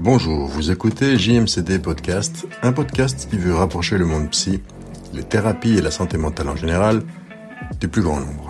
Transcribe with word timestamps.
Bonjour, 0.00 0.46
vous 0.46 0.70
écoutez 0.72 1.16
JMCD 1.16 1.78
Podcast, 1.78 2.46
un 2.62 2.72
podcast 2.72 3.28
qui 3.30 3.36
veut 3.36 3.54
rapprocher 3.54 3.98
le 3.98 4.04
monde 4.04 4.30
psy, 4.30 4.62
les 5.12 5.22
thérapies 5.22 5.78
et 5.78 5.82
la 5.82 5.92
santé 5.92 6.16
mentale 6.16 6.48
en 6.48 6.56
général 6.56 7.02
du 7.78 7.86
plus 7.88 8.02
grand 8.02 8.20
nombre. 8.20 8.48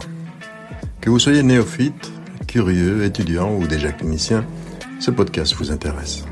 Que 1.00 1.11
vous 1.11 1.19
soyez 1.19 1.43
néophyte, 1.43 2.11
curieux, 2.46 3.05
étudiant 3.05 3.55
ou 3.55 3.66
déjà 3.66 3.93
clinicien, 3.93 4.46
ce 4.99 5.11
podcast 5.11 5.55
vous 5.55 5.71
intéresse. 5.71 6.25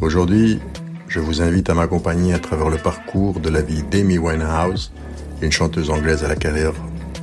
Aujourd'hui, 0.00 0.60
je 1.08 1.20
vous 1.20 1.40
invite 1.40 1.70
à 1.70 1.74
m'accompagner 1.74 2.34
à 2.34 2.38
travers 2.38 2.68
le 2.68 2.76
parcours 2.76 3.40
de 3.40 3.48
la 3.48 3.62
vie 3.62 3.82
d'Amy 3.82 4.18
Winehouse, 4.18 4.92
une 5.40 5.52
chanteuse 5.52 5.90
anglaise 5.90 6.22
à 6.22 6.28
la 6.28 6.36
carrière 6.36 6.74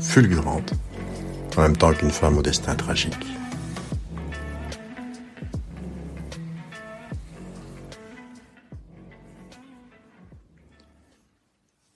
fulgurante, 0.02 0.73
en 1.55 1.62
même 1.62 1.77
temps 1.77 1.94
qu'une 1.94 2.09
femme 2.09 2.38
au 2.38 2.41
destin 2.41 2.75
tragique. 2.75 3.27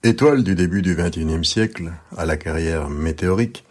Étoile 0.02 0.44
du 0.44 0.54
début 0.54 0.82
du 0.82 0.94
XXIe 0.94 1.44
siècle, 1.44 1.90
à 2.16 2.26
la 2.26 2.36
carrière 2.36 2.90
météorique, 2.90 3.64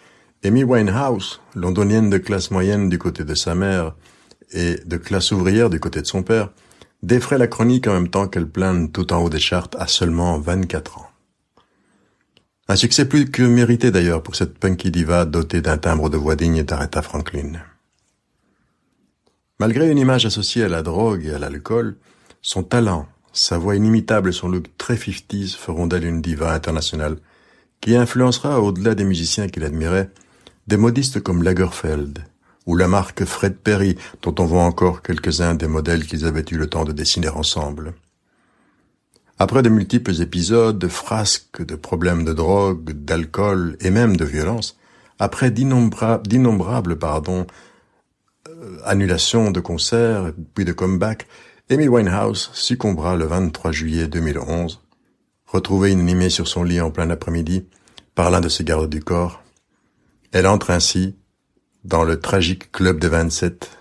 Amy 0.43 0.63
Winehouse, 0.63 1.39
londonienne 1.55 2.09
de 2.09 2.17
classe 2.17 2.51
moyenne 2.51 2.89
du 2.89 2.97
côté 2.97 3.23
de 3.23 3.35
sa 3.35 3.55
mère 3.55 3.93
et 4.53 4.77
de 4.85 4.97
classe 4.97 5.31
ouvrière 5.31 5.69
du 5.69 5.79
côté 5.79 6.01
de 6.01 6.07
son 6.07 6.23
père, 6.23 6.49
défraie 7.01 7.37
la 7.37 7.47
chronique 7.47 7.87
en 7.87 7.93
même 7.93 8.07
temps 8.07 8.27
qu'elle 8.27 8.47
plane 8.47 8.91
tout 8.91 9.11
en 9.11 9.21
haut 9.21 9.29
des 9.29 9.39
chartes 9.39 9.75
à 9.77 9.87
seulement 9.87 10.39
24 10.39 10.99
ans. 10.99 11.09
Un 12.69 12.77
succès 12.77 13.05
plus 13.05 13.29
que 13.29 13.43
mérité 13.43 13.91
d'ailleurs 13.91 14.23
pour 14.23 14.35
cette 14.35 14.57
punky 14.57 14.89
diva 14.89 15.25
dotée 15.25 15.61
d'un 15.61 15.77
timbre 15.77 16.09
de 16.09 16.17
voix 16.17 16.37
digne 16.37 16.63
d'Aretha 16.63 17.01
Franklin. 17.01 17.61
Malgré 19.59 19.89
une 19.89 19.97
image 19.97 20.25
associée 20.25 20.63
à 20.63 20.69
la 20.69 20.81
drogue 20.81 21.25
et 21.25 21.33
à 21.33 21.39
l'alcool, 21.39 21.97
son 22.41 22.63
talent, 22.63 23.07
sa 23.33 23.57
voix 23.57 23.75
inimitable 23.75 24.29
et 24.29 24.33
son 24.33 24.47
look 24.47 24.65
très 24.77 24.95
50s 24.95 25.57
feront 25.57 25.87
d'elle 25.87 26.05
une 26.05 26.21
diva 26.21 26.53
internationale 26.53 27.17
qui 27.81 27.95
influencera, 27.95 28.61
au-delà 28.61 28.95
des 28.95 29.03
musiciens 29.03 29.49
qu'il 29.49 29.65
admirait, 29.65 30.09
des 30.67 30.77
modistes 30.77 31.19
comme 31.19 31.43
Lagerfeld 31.43 32.23
ou 32.65 32.75
la 32.75 32.87
marque 32.87 33.25
Fred 33.25 33.57
Perry, 33.57 33.97
dont 34.21 34.35
on 34.39 34.45
voit 34.45 34.63
encore 34.63 35.01
quelques-uns 35.01 35.55
des 35.55 35.67
modèles 35.67 36.05
qu'ils 36.05 36.25
avaient 36.25 36.45
eu 36.51 36.57
le 36.57 36.67
temps 36.67 36.85
de 36.85 36.91
dessiner 36.91 37.29
ensemble. 37.29 37.93
Après 39.39 39.63
de 39.63 39.69
multiples 39.69 40.21
épisodes 40.21 40.77
de 40.77 40.87
frasques, 40.87 41.65
de 41.65 41.75
problèmes 41.75 42.23
de 42.23 42.33
drogue, 42.33 42.91
d'alcool 42.91 43.77
et 43.81 43.89
même 43.89 44.15
de 44.15 44.25
violence, 44.25 44.77
après 45.19 45.51
d'innombrables 45.51 46.97
pardon, 46.97 47.47
euh, 48.47 48.77
annulations 48.85 49.51
de 49.51 49.59
concerts 49.59 50.31
puis 50.53 50.65
de 50.65 50.71
comebacks, 50.71 51.27
Amy 51.69 51.87
Winehouse 51.87 52.51
succombera 52.53 53.15
le 53.15 53.25
23 53.25 53.71
juillet 53.71 54.07
2011, 54.07 54.81
retrouvée 55.45 55.91
inanimée 55.91 56.29
sur 56.29 56.47
son 56.47 56.63
lit 56.63 56.81
en 56.81 56.91
plein 56.91 57.09
après-midi 57.09 57.65
par 58.15 58.29
l'un 58.29 58.41
de 58.41 58.49
ses 58.49 58.63
gardes 58.63 58.89
du 58.89 59.01
corps. 59.01 59.43
Elle 60.31 60.45
entre 60.47 60.71
ainsi 60.71 61.15
dans 61.83 62.03
le 62.03 62.19
tragique 62.19 62.71
club 62.71 62.99
des 62.99 63.09
27, 63.09 63.77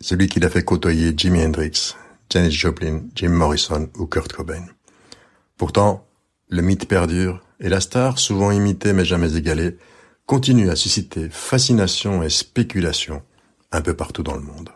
celui 0.00 0.28
qui 0.28 0.40
l'a 0.40 0.48
fait 0.48 0.64
côtoyer 0.64 1.12
Jimi 1.16 1.42
Hendrix, 1.42 1.94
Janis 2.30 2.52
Joplin, 2.52 3.02
Jim 3.14 3.30
Morrison 3.30 3.88
ou 3.98 4.06
Kurt 4.06 4.32
Cobain. 4.32 4.64
Pourtant, 5.56 6.06
le 6.48 6.62
mythe 6.62 6.88
perdure 6.88 7.42
et 7.60 7.68
la 7.68 7.80
star, 7.80 8.18
souvent 8.18 8.50
imitée 8.50 8.92
mais 8.92 9.04
jamais 9.04 9.36
égalée, 9.36 9.76
continue 10.24 10.70
à 10.70 10.76
susciter 10.76 11.28
fascination 11.28 12.22
et 12.22 12.30
spéculation 12.30 13.22
un 13.72 13.82
peu 13.82 13.94
partout 13.94 14.22
dans 14.22 14.36
le 14.36 14.42
monde. 14.42 14.70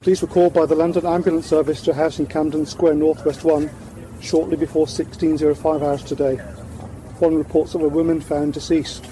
Police 0.00 0.22
were 0.22 0.28
called 0.32 0.54
by 0.54 0.66
the 0.66 0.78
London 0.78 1.04
Ambulance 1.04 1.46
Service 1.46 1.82
to 1.82 1.90
a 1.90 1.94
house 1.94 2.20
in 2.20 2.26
Camden 2.26 2.64
Square, 2.64 2.94
Northwest 2.94 3.44
1, 3.44 3.68
shortly 4.22 4.56
before 4.56 4.86
16.05 4.86 5.82
hours 5.82 6.02
today, 6.02 6.38
following 7.18 7.38
reports 7.38 7.74
of 7.74 7.82
a 7.82 7.88
woman 7.88 8.20
found 8.20 8.54
deceased. 8.54 9.04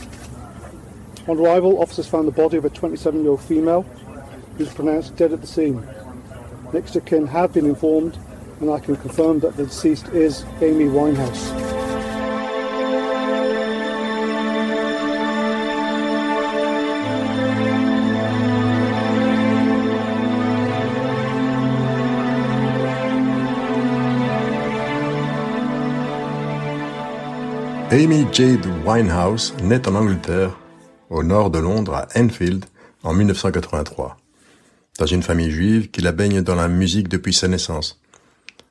On 1.28 1.38
arrival, 1.38 1.82
officers 1.82 2.08
found 2.08 2.26
the 2.26 2.32
body 2.32 2.56
of 2.56 2.64
a 2.64 2.70
27-year-old 2.70 3.42
female 3.42 3.82
who 3.82 4.64
was 4.64 4.72
pronounced 4.72 5.14
dead 5.16 5.30
at 5.30 5.42
the 5.42 5.46
scene. 5.46 5.86
Next 6.72 6.96
of 6.96 7.04
kin 7.04 7.26
have 7.26 7.52
been 7.52 7.66
informed, 7.66 8.18
and 8.60 8.70
I 8.70 8.78
can 8.78 8.96
confirm 8.96 9.40
that 9.40 9.54
the 9.58 9.66
deceased 9.66 10.08
is 10.08 10.46
Amy 10.62 10.86
Winehouse. 10.86 11.68
Amy 27.90 28.26
Jade 28.32 28.64
Winehouse 28.84 29.52
naît 29.62 29.86
en 29.86 29.96
Angleterre, 29.96 30.54
au 31.10 31.22
nord 31.22 31.50
de 31.50 31.58
Londres, 31.58 31.94
à 31.94 32.08
Enfield, 32.16 32.64
en 33.02 33.12
1983, 33.12 34.16
dans 34.98 35.06
une 35.06 35.22
famille 35.22 35.50
juive 35.50 35.90
qui 35.90 36.00
la 36.00 36.12
baigne 36.12 36.42
dans 36.42 36.54
la 36.54 36.68
musique 36.68 37.08
depuis 37.08 37.32
sa 37.32 37.48
naissance. 37.48 38.00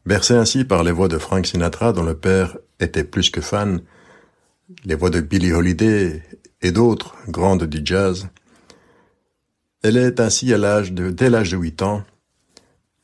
Bercée 0.05 0.35
ainsi 0.35 0.63
par 0.63 0.83
les 0.83 0.91
voix 0.91 1.07
de 1.07 1.17
Frank 1.17 1.45
Sinatra, 1.45 1.93
dont 1.93 2.03
le 2.03 2.15
père 2.15 2.57
était 2.79 3.03
plus 3.03 3.29
que 3.29 3.41
fan, 3.41 3.81
les 4.85 4.95
voix 4.95 5.09
de 5.09 5.21
Billie 5.21 5.53
Holiday 5.53 6.23
et 6.61 6.71
d'autres 6.71 7.15
grandes 7.27 7.63
du 7.63 7.81
jazz, 7.83 8.27
elle 9.83 9.97
est 9.97 10.19
ainsi 10.19 10.53
à 10.53 10.57
l'âge 10.57 10.91
de, 10.91 11.11
dès 11.11 11.29
l'âge 11.29 11.51
de 11.51 11.57
8 11.57 11.81
ans, 11.81 12.03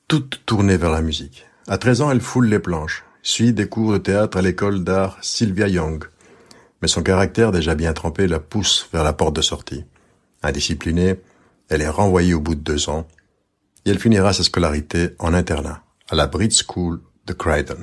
toute 0.07 0.41
tournée 0.45 0.77
vers 0.77 0.91
la 0.91 1.01
musique. 1.01 1.45
À 1.67 1.77
13 1.77 2.01
ans, 2.01 2.11
elle 2.11 2.21
foule 2.21 2.47
les 2.47 2.59
planches, 2.59 3.03
suit 3.21 3.53
des 3.53 3.67
cours 3.67 3.93
de 3.93 3.97
théâtre 3.97 4.37
à 4.37 4.41
l'école 4.41 4.83
d'art 4.83 5.17
Sylvia 5.21 5.67
Young, 5.67 6.03
mais 6.83 6.89
son 6.89 7.01
caractère 7.01 7.53
déjà 7.53 7.75
bien 7.75 7.93
trempé 7.93 8.27
la 8.27 8.41
pousse 8.41 8.89
vers 8.91 9.05
la 9.05 9.13
porte 9.13 9.37
de 9.37 9.41
sortie. 9.41 9.85
Indisciplinée, 10.41 11.15
elle 11.69 11.81
est 11.81 11.87
renvoyée 11.87 12.33
au 12.33 12.41
bout 12.41 12.55
de 12.55 12.59
deux 12.59 12.89
ans, 12.89 13.07
et 13.85 13.91
elle 13.91 13.99
finira 13.99 14.33
sa 14.33 14.43
scolarité 14.43 15.11
en 15.17 15.33
internat, 15.33 15.81
à 16.09 16.15
la 16.15 16.27
Bridge 16.27 16.61
School 16.67 16.99
de 17.25 17.31
Croydon. 17.31 17.77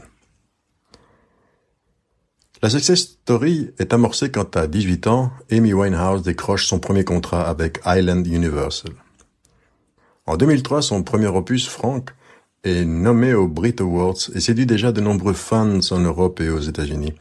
La 2.61 2.69
success 2.69 3.01
story 3.01 3.71
est 3.79 3.95
amorcée 3.95 4.31
quand 4.31 4.55
à 4.55 4.67
18 4.67 5.07
ans, 5.07 5.33
Amy 5.51 5.73
Winehouse 5.73 6.21
décroche 6.21 6.67
son 6.67 6.79
premier 6.79 7.05
contrat 7.05 7.49
avec 7.49 7.81
Island 7.87 8.27
Universal. 8.27 8.93
En 10.27 10.37
2003, 10.37 10.83
son 10.83 11.03
premier 11.05 11.29
opus, 11.29 11.67
Frank, 11.71 12.11
est 12.65 12.85
nommé 12.85 13.33
aux 13.33 13.49
Brit 13.49 13.77
Awards 13.81 14.29
et 14.35 14.41
séduit 14.41 14.67
déjà 14.67 14.93
de 14.93 15.01
nombreux 15.01 15.33
fans 15.33 15.81
en 15.91 16.01
Europe 16.01 16.39
et 16.41 16.51
aux 16.51 16.61
États-Unis. 16.61 17.15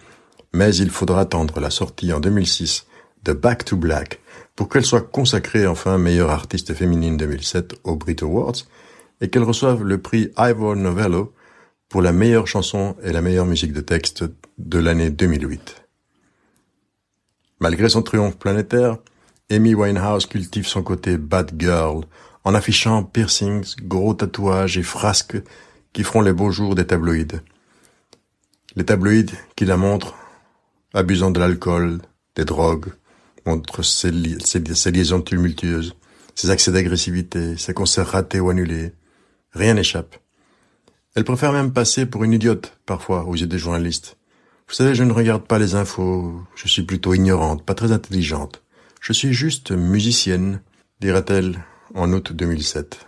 Mais 0.54 0.76
il 0.76 0.90
faudra 0.90 1.22
attendre 1.22 1.60
la 1.60 1.70
sortie 1.70 2.12
en 2.12 2.20
2006 2.20 2.86
de 3.24 3.34
Back 3.34 3.66
to 3.66 3.78
Black 3.78 4.20
pour 4.56 4.70
qu'elle 4.70 4.86
soit 4.86 5.02
consacrée 5.02 5.68
enfin 5.68 5.98
meilleure 5.98 6.32
artiste 6.32 6.74
féminine 6.74 7.18
2007 7.18 7.76
aux 7.84 7.96
Brit 7.96 8.18
Awards 8.22 8.56
et 9.22 9.30
qu'elle 9.30 9.44
reçoive 9.44 9.84
le 9.84 10.00
prix 10.00 10.32
Ivor 10.38 10.76
Novello 10.76 11.34
pour 11.88 12.02
la 12.02 12.12
meilleure 12.12 12.48
chanson 12.48 12.96
et 13.04 13.12
la 13.12 13.22
meilleure 13.22 13.46
musique 13.46 13.74
de 13.74 13.82
texte 13.82 14.24
de 14.58 14.80
l'année 14.80 15.10
2008. 15.10 15.84
Malgré 17.60 17.90
son 17.90 18.02
triomphe 18.02 18.38
planétaire, 18.38 18.98
Amy 19.52 19.74
Winehouse 19.74 20.28
cultive 20.28 20.68
son 20.68 20.84
côté 20.84 21.18
bad 21.18 21.52
girl 21.58 22.04
en 22.44 22.54
affichant 22.54 23.04
piercings, 23.04 23.76
gros 23.82 24.14
tatouages 24.14 24.78
et 24.78 24.84
frasques 24.84 25.38
qui 25.92 26.04
feront 26.04 26.22
les 26.22 26.34
beaux 26.34 26.52
jours 26.52 26.76
des 26.76 26.86
tabloïds. 26.86 27.42
Les 28.76 28.86
tabloïds 28.86 29.34
qui 29.56 29.66
la 29.66 29.76
montrent 29.76 30.16
abusant 30.94 31.32
de 31.32 31.40
l'alcool, 31.40 32.00
des 32.36 32.46
drogues, 32.46 32.94
montrent 33.46 33.84
ses, 33.84 34.12
ses 34.44 34.92
liaisons 34.92 35.22
tumultueuses, 35.22 35.96
ses 36.36 36.50
accès 36.50 36.72
d'agressivité, 36.72 37.58
ses 37.58 37.74
concerts 37.74 38.08
ratés 38.08 38.40
ou 38.40 38.50
annulés. 38.50 38.94
Rien 39.54 39.74
n'échappe. 39.74 40.16
Elle 41.16 41.24
préfère 41.24 41.54
même 41.54 41.74
passer 41.74 42.06
pour 42.06 42.24
une 42.24 42.34
idiote, 42.34 42.78
parfois, 42.86 43.26
aux 43.26 43.36
yeux 43.36 43.48
des 43.48 43.58
journalistes. 43.58 44.18
Vous 44.68 44.76
savez, 44.76 44.94
je 44.94 45.04
ne 45.04 45.12
regarde 45.12 45.46
pas 45.46 45.58
les 45.58 45.74
infos, 45.76 46.40
je 46.56 46.68
suis 46.68 46.84
plutôt 46.84 47.14
ignorante, 47.14 47.66
pas 47.66 47.74
très 47.74 47.92
intelligente. 47.92 48.62
Je 49.02 49.14
suis 49.14 49.34
juste 49.34 49.72
musicienne, 49.72 50.62
dira-t-elle 51.02 51.60
en 51.96 52.14
août 52.14 52.34
2007. 52.34 53.00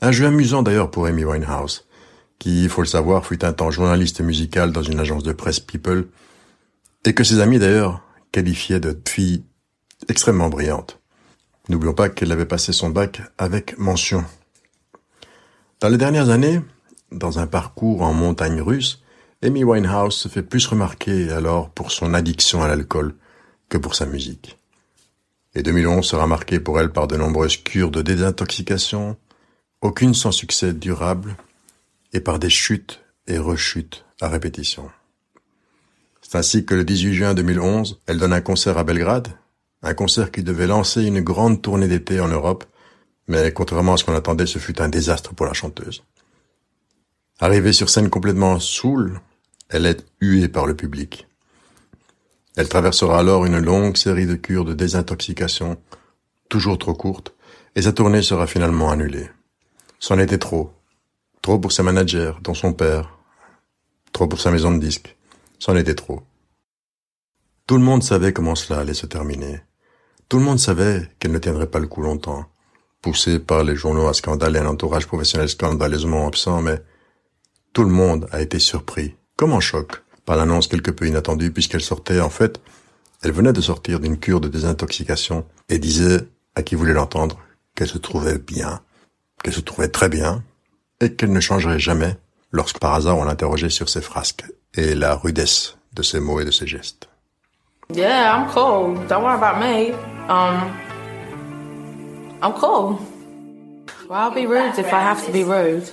Un 0.00 0.12
jeu 0.12 0.26
amusant 0.26 0.62
d'ailleurs 0.62 0.90
pour 0.90 1.06
Amy 1.06 1.24
Winehouse, 1.24 1.86
qui, 2.38 2.64
il 2.64 2.68
faut 2.68 2.82
le 2.82 2.86
savoir, 2.86 3.26
fut 3.26 3.44
un 3.44 3.52
temps 3.52 3.70
journaliste 3.70 4.20
musical 4.20 4.70
dans 4.70 4.82
une 4.82 5.00
agence 5.00 5.24
de 5.24 5.32
presse 5.32 5.60
People, 5.60 6.06
et 7.04 7.14
que 7.14 7.24
ses 7.24 7.40
amis 7.40 7.58
d'ailleurs 7.58 8.02
qualifiaient 8.32 8.80
de 8.80 8.98
fille 9.06 9.44
extrêmement 10.08 10.48
brillante. 10.48 11.00
N'oublions 11.68 11.94
pas 11.94 12.08
qu'elle 12.08 12.32
avait 12.32 12.46
passé 12.46 12.72
son 12.72 12.90
bac 12.90 13.22
avec 13.38 13.78
mention. 13.78 14.24
Dans 15.80 15.88
les 15.88 15.98
dernières 15.98 16.30
années, 16.30 16.60
dans 17.12 17.38
un 17.38 17.46
parcours 17.46 18.02
en 18.02 18.12
montagne 18.12 18.60
russe, 18.60 19.02
Amy 19.42 19.64
Winehouse 19.64 20.14
se 20.14 20.28
fait 20.28 20.42
plus 20.42 20.66
remarquer 20.66 21.30
alors 21.30 21.70
pour 21.70 21.90
son 21.92 22.14
addiction 22.14 22.62
à 22.62 22.68
l'alcool 22.68 23.14
que 23.68 23.78
pour 23.78 23.94
sa 23.94 24.06
musique. 24.06 24.58
Et 25.54 25.62
2011 25.62 26.04
sera 26.04 26.26
marqué 26.26 26.58
pour 26.58 26.80
elle 26.80 26.90
par 26.90 27.06
de 27.06 27.16
nombreuses 27.16 27.58
cures 27.58 27.90
de 27.90 28.02
désintoxication, 28.02 29.16
aucune 29.82 30.14
sans 30.14 30.32
succès 30.32 30.72
durable, 30.72 31.36
et 32.12 32.20
par 32.20 32.38
des 32.38 32.50
chutes 32.50 33.02
et 33.26 33.38
rechutes 33.38 34.04
à 34.20 34.28
répétition. 34.28 34.90
Ainsi 36.34 36.64
que 36.64 36.74
le 36.74 36.84
18 36.84 37.14
juin 37.14 37.32
2011, 37.34 38.00
elle 38.06 38.18
donne 38.18 38.32
un 38.32 38.40
concert 38.40 38.76
à 38.76 38.82
Belgrade, 38.82 39.28
un 39.82 39.94
concert 39.94 40.32
qui 40.32 40.42
devait 40.42 40.66
lancer 40.66 41.04
une 41.04 41.20
grande 41.20 41.62
tournée 41.62 41.86
d'été 41.86 42.18
en 42.18 42.26
Europe, 42.26 42.64
mais 43.28 43.52
contrairement 43.52 43.94
à 43.94 43.96
ce 43.96 44.04
qu'on 44.04 44.16
attendait, 44.16 44.46
ce 44.46 44.58
fut 44.58 44.82
un 44.82 44.88
désastre 44.88 45.32
pour 45.32 45.46
la 45.46 45.52
chanteuse. 45.52 46.02
Arrivée 47.38 47.72
sur 47.72 47.88
scène 47.88 48.10
complètement 48.10 48.58
saoule, 48.58 49.20
elle 49.68 49.86
est 49.86 50.04
huée 50.20 50.48
par 50.48 50.66
le 50.66 50.74
public. 50.74 51.28
Elle 52.56 52.68
traversera 52.68 53.20
alors 53.20 53.44
une 53.44 53.60
longue 53.60 53.96
série 53.96 54.26
de 54.26 54.34
cures 54.34 54.64
de 54.64 54.74
désintoxication, 54.74 55.76
toujours 56.48 56.78
trop 56.78 56.94
courtes, 56.94 57.32
et 57.76 57.82
sa 57.82 57.92
tournée 57.92 58.22
sera 58.22 58.48
finalement 58.48 58.90
annulée. 58.90 59.30
C'en 60.00 60.18
était 60.18 60.38
trop. 60.38 60.72
Trop 61.42 61.60
pour 61.60 61.70
sa 61.70 61.84
manager, 61.84 62.40
dont 62.42 62.54
son 62.54 62.72
père. 62.72 63.18
Trop 64.12 64.26
pour 64.26 64.40
sa 64.40 64.50
maison 64.50 64.72
de 64.72 64.80
disques. 64.80 65.13
C'en 65.58 65.76
était 65.76 65.94
trop. 65.94 66.22
Tout 67.66 67.76
le 67.76 67.82
monde 67.82 68.02
savait 68.02 68.32
comment 68.32 68.54
cela 68.54 68.80
allait 68.80 68.94
se 68.94 69.06
terminer. 69.06 69.60
Tout 70.28 70.38
le 70.38 70.44
monde 70.44 70.58
savait 70.58 71.08
qu'elle 71.18 71.32
ne 71.32 71.38
tiendrait 71.38 71.70
pas 71.70 71.78
le 71.78 71.86
coup 71.86 72.02
longtemps, 72.02 72.46
poussée 73.00 73.38
par 73.38 73.64
les 73.64 73.76
journaux 73.76 74.08
à 74.08 74.14
scandale 74.14 74.56
et 74.56 74.58
un 74.58 74.66
entourage 74.66 75.06
professionnel 75.06 75.48
scandaleusement 75.48 76.26
absent, 76.26 76.60
mais 76.60 76.82
tout 77.72 77.84
le 77.84 77.90
monde 77.90 78.28
a 78.32 78.40
été 78.40 78.58
surpris, 78.58 79.16
comme 79.36 79.52
en 79.52 79.60
choc, 79.60 80.02
par 80.24 80.36
l'annonce 80.36 80.68
quelque 80.68 80.90
peu 80.90 81.06
inattendue 81.06 81.52
puisqu'elle 81.52 81.80
sortait, 81.80 82.20
en 82.20 82.30
fait, 82.30 82.60
elle 83.22 83.32
venait 83.32 83.52
de 83.52 83.60
sortir 83.60 84.00
d'une 84.00 84.18
cure 84.18 84.40
de 84.40 84.48
désintoxication 84.48 85.46
et 85.68 85.78
disait 85.78 86.20
à 86.54 86.62
qui 86.62 86.74
voulait 86.74 86.92
l'entendre 86.92 87.38
qu'elle 87.74 87.88
se 87.88 87.98
trouvait 87.98 88.38
bien, 88.38 88.80
qu'elle 89.42 89.54
se 89.54 89.60
trouvait 89.60 89.88
très 89.88 90.08
bien, 90.08 90.42
et 91.00 91.14
qu'elle 91.14 91.32
ne 91.32 91.40
changerait 91.40 91.78
jamais 91.78 92.16
lorsque 92.52 92.78
par 92.78 92.94
hasard 92.94 93.18
on 93.18 93.24
l'interrogeait 93.24 93.70
sur 93.70 93.88
ses 93.88 94.00
frasques 94.00 94.44
et 94.76 94.94
la 94.94 95.14
rudesse 95.14 95.76
de 95.94 96.02
ses 96.02 96.20
mots 96.20 96.40
et 96.40 96.44
de 96.44 96.50
ses 96.50 96.66
gestes. 96.66 97.08
Yeah, 97.90 98.32
I'm 98.32 98.48
cool. 98.50 98.96
Don't 99.08 99.22
worry 99.22 99.36
about 99.36 99.60
me. 99.60 99.92
Um, 100.28 100.72
I'm 102.42 102.52
cool. 102.54 102.98
Well, 104.08 104.18
I'll 104.18 104.34
be 104.34 104.46
rude 104.46 104.78
if 104.78 104.92
I 104.92 105.00
have 105.00 105.24
to 105.26 105.32
be 105.32 105.44
rude. 105.44 105.84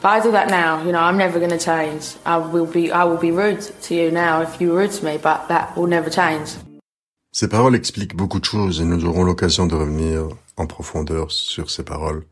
But 0.00 0.08
I 0.08 0.20
do 0.20 0.30
that 0.32 0.48
now. 0.48 0.82
You 0.84 0.92
know, 0.92 1.00
I'm 1.00 1.18
never 1.18 1.38
going 1.38 1.50
to 1.50 1.58
change. 1.58 2.16
I 2.24 2.38
will 2.38 2.66
be, 2.66 2.90
I 2.90 3.04
will 3.04 3.18
be 3.18 3.32
rude 3.32 3.60
to 3.60 3.94
you 3.94 4.10
now 4.10 4.40
if 4.40 4.60
you 4.60 4.72
rude 4.74 4.92
to 4.92 5.04
me, 5.04 5.18
but 5.18 5.48
that 5.48 5.76
will 5.76 5.88
never 5.88 6.10
change. 6.10 6.56
Ces 7.32 7.48
paroles 7.48 7.76
expliquent 7.76 8.16
beaucoup 8.16 8.40
de 8.40 8.44
choses 8.44 8.80
et 8.80 8.84
nous 8.84 9.04
aurons 9.04 9.22
l'occasion 9.24 9.66
de 9.66 9.74
revenir 9.76 10.28
en 10.56 10.66
profondeur 10.66 11.30
sur 11.30 11.70
ces 11.70 11.84
paroles. 11.84 12.24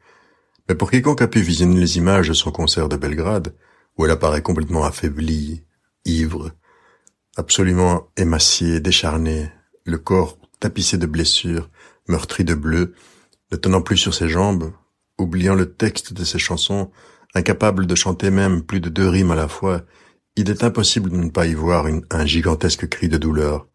Mais 0.68 0.74
pour 0.74 0.90
quiconque 0.90 1.22
a 1.22 1.28
pu 1.28 1.40
visionner 1.40 1.78
les 1.78 1.98
images 1.98 2.28
de 2.28 2.34
son 2.34 2.50
concert 2.50 2.88
de 2.88 2.96
Belgrade, 2.96 3.54
où 3.98 4.04
elle 4.04 4.12
apparaît 4.12 4.42
complètement 4.42 4.84
affaiblie, 4.84 5.64
ivre, 6.04 6.52
absolument 7.36 8.08
émaciée, 8.16 8.80
décharnée, 8.80 9.50
le 9.84 9.98
corps 9.98 10.38
tapissé 10.60 10.96
de 10.96 11.06
blessures, 11.06 11.68
meurtri 12.08 12.44
de 12.44 12.54
bleu, 12.54 12.94
ne 13.52 13.56
tenant 13.56 13.82
plus 13.82 13.96
sur 13.96 14.14
ses 14.14 14.28
jambes, 14.28 14.72
oubliant 15.18 15.54
le 15.54 15.74
texte 15.74 16.12
de 16.12 16.24
ses 16.24 16.38
chansons, 16.38 16.90
incapable 17.34 17.86
de 17.86 17.94
chanter 17.94 18.30
même 18.30 18.62
plus 18.62 18.80
de 18.80 18.88
deux 18.88 19.08
rimes 19.08 19.30
à 19.30 19.36
la 19.36 19.48
fois, 19.48 19.84
il 20.36 20.50
est 20.50 20.62
impossible 20.62 21.10
de 21.10 21.16
ne 21.16 21.30
pas 21.30 21.46
y 21.46 21.54
voir 21.54 21.86
un 22.10 22.26
gigantesque 22.26 22.88
cri 22.88 23.08
de 23.08 23.18
douleur, 23.18 23.66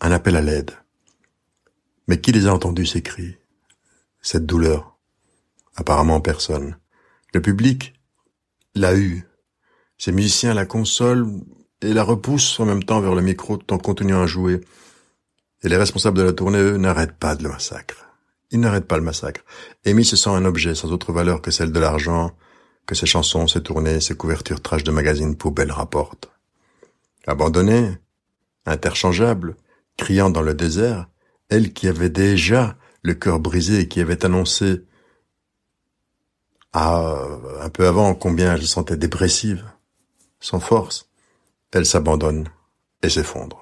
un 0.00 0.12
appel 0.12 0.36
à 0.36 0.40
l'aide. 0.40 0.72
Mais 2.06 2.20
qui 2.20 2.30
les 2.30 2.46
a 2.46 2.54
entendus 2.54 2.86
ces 2.86 3.02
cris, 3.02 3.36
cette 4.22 4.46
douleur? 4.46 4.96
Apparemment 5.74 6.20
personne. 6.20 6.78
Le 7.34 7.42
public 7.42 7.94
l'a 8.74 8.96
eu. 8.96 9.26
Ses 9.98 10.12
musiciens 10.12 10.54
la 10.54 10.66
consolent 10.66 11.44
et 11.82 11.92
la 11.92 12.02
repoussent 12.02 12.60
en 12.60 12.66
même 12.66 12.84
temps 12.84 13.00
vers 13.00 13.14
le 13.14 13.22
micro 13.22 13.56
tout 13.56 13.72
en 13.72 13.78
continuant 13.78 14.22
à 14.22 14.26
jouer. 14.26 14.60
Et 15.62 15.68
les 15.68 15.76
responsables 15.76 16.18
de 16.18 16.22
la 16.22 16.32
tournée, 16.32 16.58
eux, 16.58 16.76
n'arrêtent 16.76 17.16
pas 17.16 17.34
de 17.34 17.42
le 17.42 17.48
massacre. 17.48 18.06
Ils 18.50 18.60
n'arrêtent 18.60 18.86
pas 18.86 18.98
le 18.98 19.02
massacre. 19.02 19.44
Amy 19.84 20.04
se 20.04 20.16
sent 20.16 20.30
un 20.30 20.44
objet 20.44 20.74
sans 20.74 20.92
autre 20.92 21.12
valeur 21.12 21.42
que 21.42 21.50
celle 21.50 21.72
de 21.72 21.80
l'argent, 21.80 22.32
que 22.86 22.94
ses 22.94 23.06
chansons, 23.06 23.48
ses 23.48 23.62
tournées, 23.62 24.00
ses 24.00 24.16
couvertures 24.16 24.60
trash 24.60 24.84
de 24.84 24.92
magazines 24.92 25.36
poubelles 25.36 25.72
rapportent. 25.72 26.30
Abandonnée, 27.26 27.98
interchangeable, 28.64 29.56
criant 29.96 30.30
dans 30.30 30.42
le 30.42 30.54
désert, 30.54 31.08
elle 31.48 31.72
qui 31.72 31.88
avait 31.88 32.10
déjà 32.10 32.76
le 33.02 33.14
cœur 33.14 33.40
brisé 33.40 33.80
et 33.80 33.88
qui 33.88 34.00
avait 34.00 34.24
annoncé 34.24 34.84
ah, 36.72 37.16
un 37.60 37.68
peu 37.70 37.86
avant 37.86 38.14
combien 38.14 38.54
elle 38.54 38.62
se 38.62 38.68
sentait 38.68 38.96
dépressive, 38.96 39.64
sans 40.46 40.60
force, 40.60 41.08
elle 41.72 41.86
s'abandonne 41.86 42.48
et 43.02 43.08
s'effondre. 43.08 43.60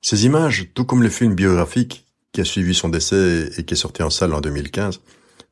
Ces 0.00 0.24
images, 0.24 0.70
tout 0.72 0.86
comme 0.86 1.02
le 1.02 1.10
film 1.10 1.34
biographique 1.34 2.06
qui 2.32 2.40
a 2.40 2.44
suivi 2.44 2.74
son 2.74 2.88
décès 2.88 3.50
et 3.58 3.64
qui 3.66 3.74
est 3.74 3.76
sorti 3.76 4.02
en 4.02 4.08
salle 4.08 4.32
en 4.32 4.40
2015, 4.40 5.02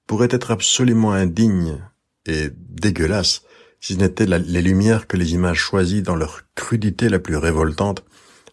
pourrait 0.07 0.29
être 0.31 0.53
absolument 0.53 1.13
indigne 1.13 1.83
et 2.25 2.49
dégueulasse 2.51 3.43
si 3.79 3.93
ce 3.93 3.99
n'était 3.99 4.27
les 4.27 4.63
lumières 4.63 5.07
que 5.07 5.19
les 5.19 5.35
images 5.35 5.59
choisies 5.59 6.03
dans 6.03 6.17
leur 6.17 6.45
crudité 6.55 7.11
la 7.11 7.19
plus 7.19 7.37
révoltante 7.37 8.05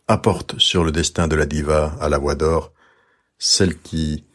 apportent 0.10 0.60
sur 0.60 0.84
le 0.84 0.92
destin 0.92 1.30
de 1.30 1.38
la 1.38 1.46
diva 1.46 1.96
à 2.02 2.10
la 2.10 2.18
voix 2.18 2.36
d'or, 2.36 2.74
celle 3.38 3.80
qui, 3.80 4.26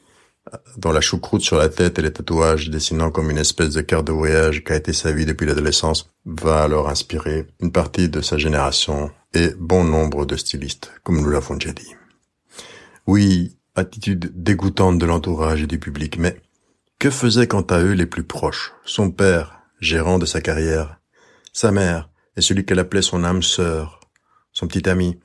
dont 0.76 0.92
la 0.92 1.00
choucroute 1.00 1.42
sur 1.42 1.56
la 1.56 1.68
tête 1.68 1.98
et 1.98 2.02
les 2.02 2.12
tatouages 2.12 2.70
dessinant 2.70 3.10
comme 3.10 3.30
une 3.30 3.38
espèce 3.38 3.74
de 3.74 3.80
carte 3.80 4.06
de 4.06 4.12
voyage 4.12 4.62
qu'a 4.62 4.76
été 4.76 4.92
sa 4.92 5.12
vie 5.12 5.26
depuis 5.26 5.46
l'adolescence, 5.46 6.10
va 6.24 6.62
alors 6.62 6.88
inspirer 6.88 7.46
une 7.60 7.72
partie 7.72 8.08
de 8.08 8.20
sa 8.20 8.38
génération 8.38 9.10
et 9.34 9.50
bon 9.58 9.84
nombre 9.84 10.24
de 10.24 10.36
stylistes, 10.36 10.92
comme 11.02 11.20
nous 11.20 11.30
l'avons 11.30 11.56
déjà 11.56 11.72
dit. 11.72 11.94
Oui, 13.06 13.56
attitude 13.74 14.32
dégoûtante 14.34 14.98
de 14.98 15.06
l'entourage 15.06 15.62
et 15.62 15.66
du 15.66 15.78
public, 15.78 16.18
mais 16.18 16.40
que 16.98 17.10
faisaient 17.10 17.46
quant 17.46 17.62
à 17.62 17.80
eux 17.80 17.92
les 17.92 18.06
plus 18.06 18.24
proches? 18.24 18.72
Son 18.84 19.10
père, 19.10 19.60
gérant 19.80 20.18
de 20.18 20.26
sa 20.26 20.40
carrière, 20.40 20.98
sa 21.52 21.72
mère 21.72 22.08
et 22.36 22.40
celui 22.40 22.64
qu'elle 22.64 22.78
appelait 22.78 23.02
son 23.02 23.24
âme 23.24 23.42
sœur, 23.42 24.00
son 24.52 24.66
petit 24.66 24.88
ami, 24.88 25.18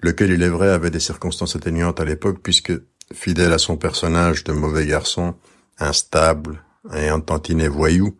lequel 0.00 0.30
il 0.30 0.42
est 0.42 0.48
vrai 0.48 0.68
avait 0.68 0.90
des 0.90 1.00
circonstances 1.00 1.56
atténuantes 1.56 2.00
à 2.00 2.04
l'époque 2.04 2.40
puisque, 2.42 2.72
fidèle 3.12 3.52
à 3.52 3.58
son 3.58 3.76
personnage 3.76 4.44
de 4.44 4.52
mauvais 4.52 4.86
garçon, 4.86 5.34
instable 5.78 6.64
et 6.94 7.08
un 7.08 7.22
voyou, 7.68 8.16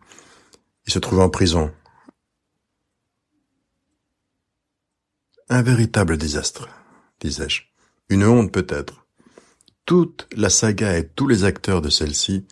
il 0.85 0.93
se 0.93 0.99
trouve 0.99 1.19
en 1.19 1.29
prison. 1.29 1.71
Un 5.49 5.61
véritable 5.61 6.17
désastre, 6.17 6.67
disais-je. 7.21 7.63
Une 8.09 8.25
honte 8.25 8.51
peut-être. 8.51 9.05
Toute 9.85 10.27
la 10.35 10.49
saga 10.49 10.97
et 10.97 11.07
tous 11.07 11.27
les 11.27 11.43
acteurs 11.43 11.81
de 11.81 11.89
celle-ci 11.89 12.45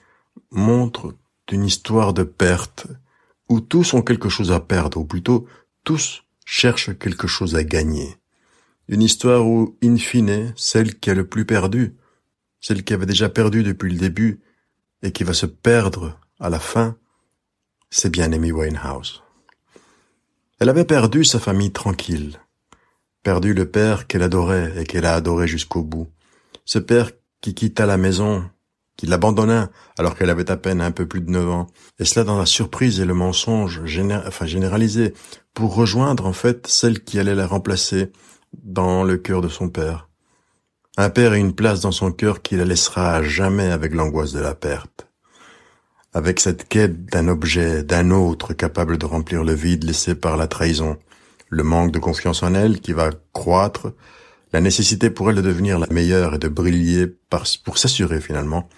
montre 0.52 1.14
une 1.52 1.66
histoire 1.66 2.14
de 2.14 2.24
perte, 2.24 2.88
où 3.50 3.60
tous 3.60 3.94
ont 3.94 4.02
quelque 4.02 4.30
chose 4.30 4.52
à 4.52 4.60
perdre, 4.60 5.00
ou 5.00 5.06
plutôt 5.06 5.48
tous 5.84 6.24
cherchent 6.46 6.98
quelque 6.98 7.28
chose 7.28 7.56
à 7.56 7.64
gagner. 7.64 8.18
Une 8.88 9.02
histoire 9.02 9.46
où, 9.46 9.78
in 9.84 9.98
fine, 9.98 10.54
celle 10.56 10.98
qui 11.00 11.10
a 11.10 11.14
le 11.14 11.28
plus 11.28 11.46
perdu, 11.46 11.96
celle 12.66 12.84
qui 12.84 12.96
avait 12.96 13.06
déjà 13.06 13.30
perdu 13.30 13.62
depuis 13.62 13.92
le 13.92 14.00
début, 14.00 14.40
et 15.04 15.12
qui 15.12 15.24
va 15.24 15.34
se 15.34 15.46
perdre 15.46 16.20
à 16.40 16.50
la 16.50 16.58
fin, 16.58 16.98
c'est 17.92 18.10
bien 18.10 18.34
Amy 18.34 18.52
Winehouse. 18.52 19.22
Elle 20.58 20.70
avait 20.70 20.84
perdu 20.84 21.24
sa 21.26 21.40
famille 21.40 21.72
tranquille, 21.72 22.40
perdu 23.22 23.54
le 23.54 23.70
père 23.70 24.08
qu'elle 24.08 24.24
adorait 24.24 24.74
et 24.82 24.84
qu'elle 24.84 25.06
a 25.06 25.14
adoré 25.14 25.48
jusqu'au 25.48 25.84
bout, 25.84 26.08
ce 26.66 26.80
père 26.80 27.12
qui 27.40 27.54
quitta 27.54 27.86
la 27.86 27.98
maison 27.98 28.50
qui 28.98 29.06
l'abandonna 29.06 29.70
alors 30.00 30.16
qu'elle 30.18 30.32
avait 30.32 30.50
à 30.50 30.58
peine 30.58 30.82
un 30.82 30.90
peu 30.90 31.08
plus 31.08 31.22
de 31.22 31.30
neuf 31.30 31.48
ans, 31.48 31.68
et 32.00 32.06
cela 32.06 32.24
dans 32.24 32.40
la 32.40 32.48
surprise 32.48 33.00
et 33.00 33.06
le 33.06 33.14
mensonge 33.14 33.86
généralisé, 33.86 35.14
pour 35.54 35.76
rejoindre 35.76 36.26
en 36.26 36.34
fait 36.34 36.66
celle 36.66 37.04
qui 37.04 37.20
allait 37.20 37.36
la 37.36 37.46
remplacer 37.46 38.12
dans 38.54 39.04
le 39.04 39.18
cœur 39.18 39.42
de 39.42 39.50
son 39.50 39.70
père. 39.70 40.10
Un 40.98 41.10
père 41.10 41.34
et 41.34 41.40
une 41.40 41.54
place 41.54 41.82
dans 41.82 41.92
son 41.92 42.14
cœur 42.14 42.42
qui 42.42 42.56
la 42.56 42.64
laissera 42.64 43.16
à 43.16 43.22
jamais 43.22 43.70
avec 43.70 43.94
l'angoisse 43.94 44.32
de 44.32 44.40
la 44.40 44.56
perte. 44.56 45.08
Avec 46.14 46.40
cette 46.40 46.70
quête 46.70 47.08
d'un 47.08 47.28
objet, 47.28 47.84
d'un 47.84 48.12
autre 48.12 48.54
capable 48.54 48.98
de 48.98 49.06
remplir 49.06 49.44
le 49.44 49.54
vide 49.54 49.84
laissé 49.84 50.16
par 50.16 50.38
la 50.38 50.48
trahison, 50.48 50.98
le 51.50 51.64
manque 51.64 51.92
de 51.92 52.00
confiance 52.00 52.44
en 52.44 52.54
elle 52.54 52.80
qui 52.80 52.94
va 52.94 53.10
croître, 53.34 53.92
la 54.54 54.62
nécessité 54.62 55.10
pour 55.10 55.30
elle 55.30 55.36
de 55.36 55.42
devenir 55.42 55.80
la 55.80 55.88
meilleure 55.88 56.36
et 56.36 56.40
de 56.40 56.48
briller 56.48 57.08
pour 57.66 57.78
s'assurer 57.78 58.22
finalement 58.22 58.70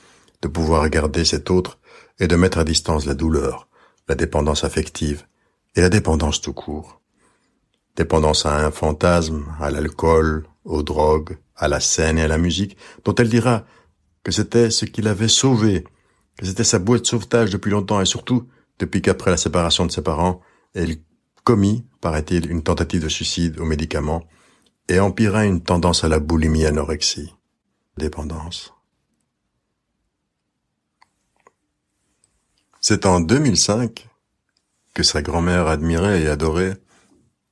de 0.41 0.47
pouvoir 0.47 0.81
regarder 0.81 1.23
cet 1.23 1.51
autre 1.51 1.77
et 2.19 2.27
de 2.27 2.35
mettre 2.35 2.57
à 2.57 2.63
distance 2.63 3.05
la 3.05 3.13
douleur, 3.13 3.67
la 4.07 4.15
dépendance 4.15 4.63
affective 4.63 5.27
et 5.75 5.81
la 5.81 5.89
dépendance 5.89 6.41
tout 6.41 6.53
court. 6.53 6.99
Dépendance 7.95 8.47
à 8.47 8.65
un 8.65 8.71
fantasme, 8.71 9.45
à 9.59 9.69
l'alcool, 9.69 10.47
aux 10.65 10.81
drogues, 10.81 11.37
à 11.57 11.67
la 11.67 11.79
scène 11.79 12.17
et 12.17 12.23
à 12.23 12.27
la 12.27 12.37
musique, 12.37 12.77
dont 13.03 13.15
elle 13.15 13.29
dira 13.29 13.65
que 14.23 14.31
c'était 14.31 14.69
ce 14.69 14.85
qui 14.85 15.01
l'avait 15.01 15.27
sauvé, 15.27 15.83
que 16.37 16.45
c'était 16.45 16.63
sa 16.63 16.79
bouée 16.79 16.99
de 16.99 17.05
sauvetage 17.05 17.49
depuis 17.49 17.71
longtemps 17.71 18.01
et 18.01 18.05
surtout 18.05 18.47
depuis 18.79 19.01
qu'après 19.01 19.31
la 19.31 19.37
séparation 19.37 19.85
de 19.85 19.91
ses 19.91 20.03
parents, 20.03 20.41
elle 20.73 20.97
commit, 21.43 21.85
paraît-il, 22.01 22.51
une 22.51 22.63
tentative 22.63 23.03
de 23.03 23.09
suicide 23.09 23.59
aux 23.59 23.65
médicaments 23.65 24.23
et 24.89 24.99
empira 24.99 25.45
une 25.45 25.61
tendance 25.61 26.03
à 26.03 26.09
la 26.09 26.19
boulimie 26.19 26.65
anorexie. 26.65 27.33
Dépendance. 27.97 28.73
C'est 32.79 33.05
en 33.05 33.19
2005 33.19 34.07
que 34.93 35.03
sa 35.03 35.21
grand-mère 35.21 35.67
admirait 35.67 36.21
et 36.21 36.27
adorait 36.27 36.77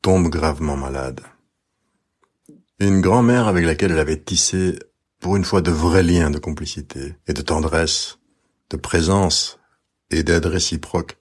tombe 0.01 0.29
gravement 0.29 0.77
malade. 0.77 1.21
Une 2.79 2.99
grand-mère 2.99 3.47
avec 3.47 3.63
laquelle 3.63 3.93
elle 3.93 3.99
avait 3.99 4.19
tissé 4.19 4.77
pour 5.21 5.37
une 5.37 5.45
fois 5.45 5.61
de 5.61 5.71
vrais 5.71 6.03
liens 6.03 6.29
de 6.29 6.39
complicité 6.39 7.15
et 7.25 7.31
de 7.31 7.41
tendresse, 7.41 8.17
de 8.69 8.75
présence 8.75 9.59
et 10.11 10.23
d'aide 10.23 10.45
réciproque. 10.45 11.17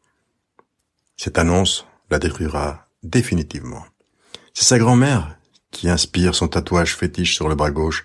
Cette 1.16 1.38
annonce 1.38 1.87
la 2.11 2.18
détruira 2.18 2.88
définitivement. 3.04 3.84
C'est 4.52 4.64
sa 4.64 4.78
grand-mère 4.80 5.38
qui 5.70 5.88
inspire 5.88 6.34
son 6.34 6.49
tatouage 6.49 6.96
fétiche 6.96 7.37
sur 7.37 7.49
le 7.49 7.54
bras 7.54 7.70
gauche, 7.70 8.04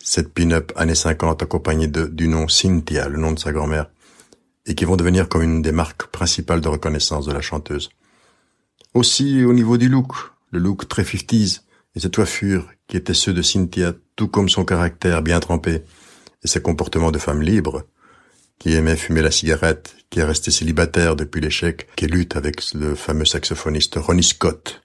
cette 0.00 0.34
pin-up 0.34 0.72
années 0.74 0.96
50 0.96 1.40
accompagnée 1.40 1.86
du 1.86 2.26
nom 2.26 2.48
Cynthia, 2.48 3.08
le 3.08 3.18
nom 3.18 3.30
de 3.30 3.38
sa 3.38 3.52
grand-mère, 3.52 3.90
et 4.66 4.74
qui 4.74 4.84
vont 4.84 4.96
devenir 4.96 5.28
comme 5.28 5.42
une 5.42 5.62
des 5.62 5.70
marques 5.70 6.08
principales 6.08 6.60
de 6.60 6.68
reconnaissance 6.68 7.26
de 7.26 7.32
la 7.32 7.42
chanteuse. 7.42 7.90
Aussi 8.92 9.44
au 9.44 9.52
niveau 9.52 9.76
du 9.76 9.88
look, 9.88 10.14
le 10.50 10.58
look 10.58 10.88
très 10.88 11.04
50 11.04 11.67
et 11.98 12.00
cette 12.00 12.14
coiffure 12.14 12.70
qui 12.86 12.96
étaient 12.96 13.12
ceux 13.12 13.34
de 13.34 13.42
Cynthia, 13.42 13.92
tout 14.14 14.28
comme 14.28 14.48
son 14.48 14.64
caractère 14.64 15.20
bien 15.20 15.40
trempé 15.40 15.82
et 16.44 16.46
ses 16.46 16.62
comportements 16.62 17.10
de 17.10 17.18
femme 17.18 17.42
libre, 17.42 17.82
qui 18.60 18.72
aimait 18.74 18.94
fumer 18.94 19.20
la 19.20 19.32
cigarette, 19.32 19.96
qui 20.08 20.20
est 20.20 20.24
resté 20.24 20.52
célibataire 20.52 21.16
depuis 21.16 21.40
l'échec, 21.40 21.88
qui 21.96 22.06
lutte 22.06 22.36
avec 22.36 22.72
le 22.72 22.94
fameux 22.94 23.24
saxophoniste 23.24 23.96
Ronnie 23.96 24.22
Scott, 24.22 24.80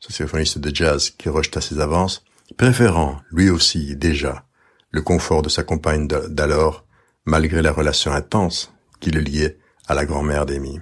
saxophoniste 0.00 0.56
de 0.58 0.74
jazz 0.74 1.10
qui 1.10 1.28
rejeta 1.28 1.60
ses 1.60 1.78
avances, 1.78 2.24
préférant, 2.56 3.20
lui 3.30 3.50
aussi, 3.50 3.94
déjà, 3.94 4.46
le 4.92 5.02
confort 5.02 5.42
de 5.42 5.50
sa 5.50 5.62
compagne 5.62 6.08
d'alors, 6.08 6.86
malgré 7.26 7.60
la 7.60 7.70
relation 7.70 8.12
intense 8.12 8.72
qui 8.98 9.10
le 9.10 9.20
liait 9.20 9.58
à 9.88 9.94
la 9.94 10.06
grand-mère 10.06 10.46
d'Amy. 10.46 10.80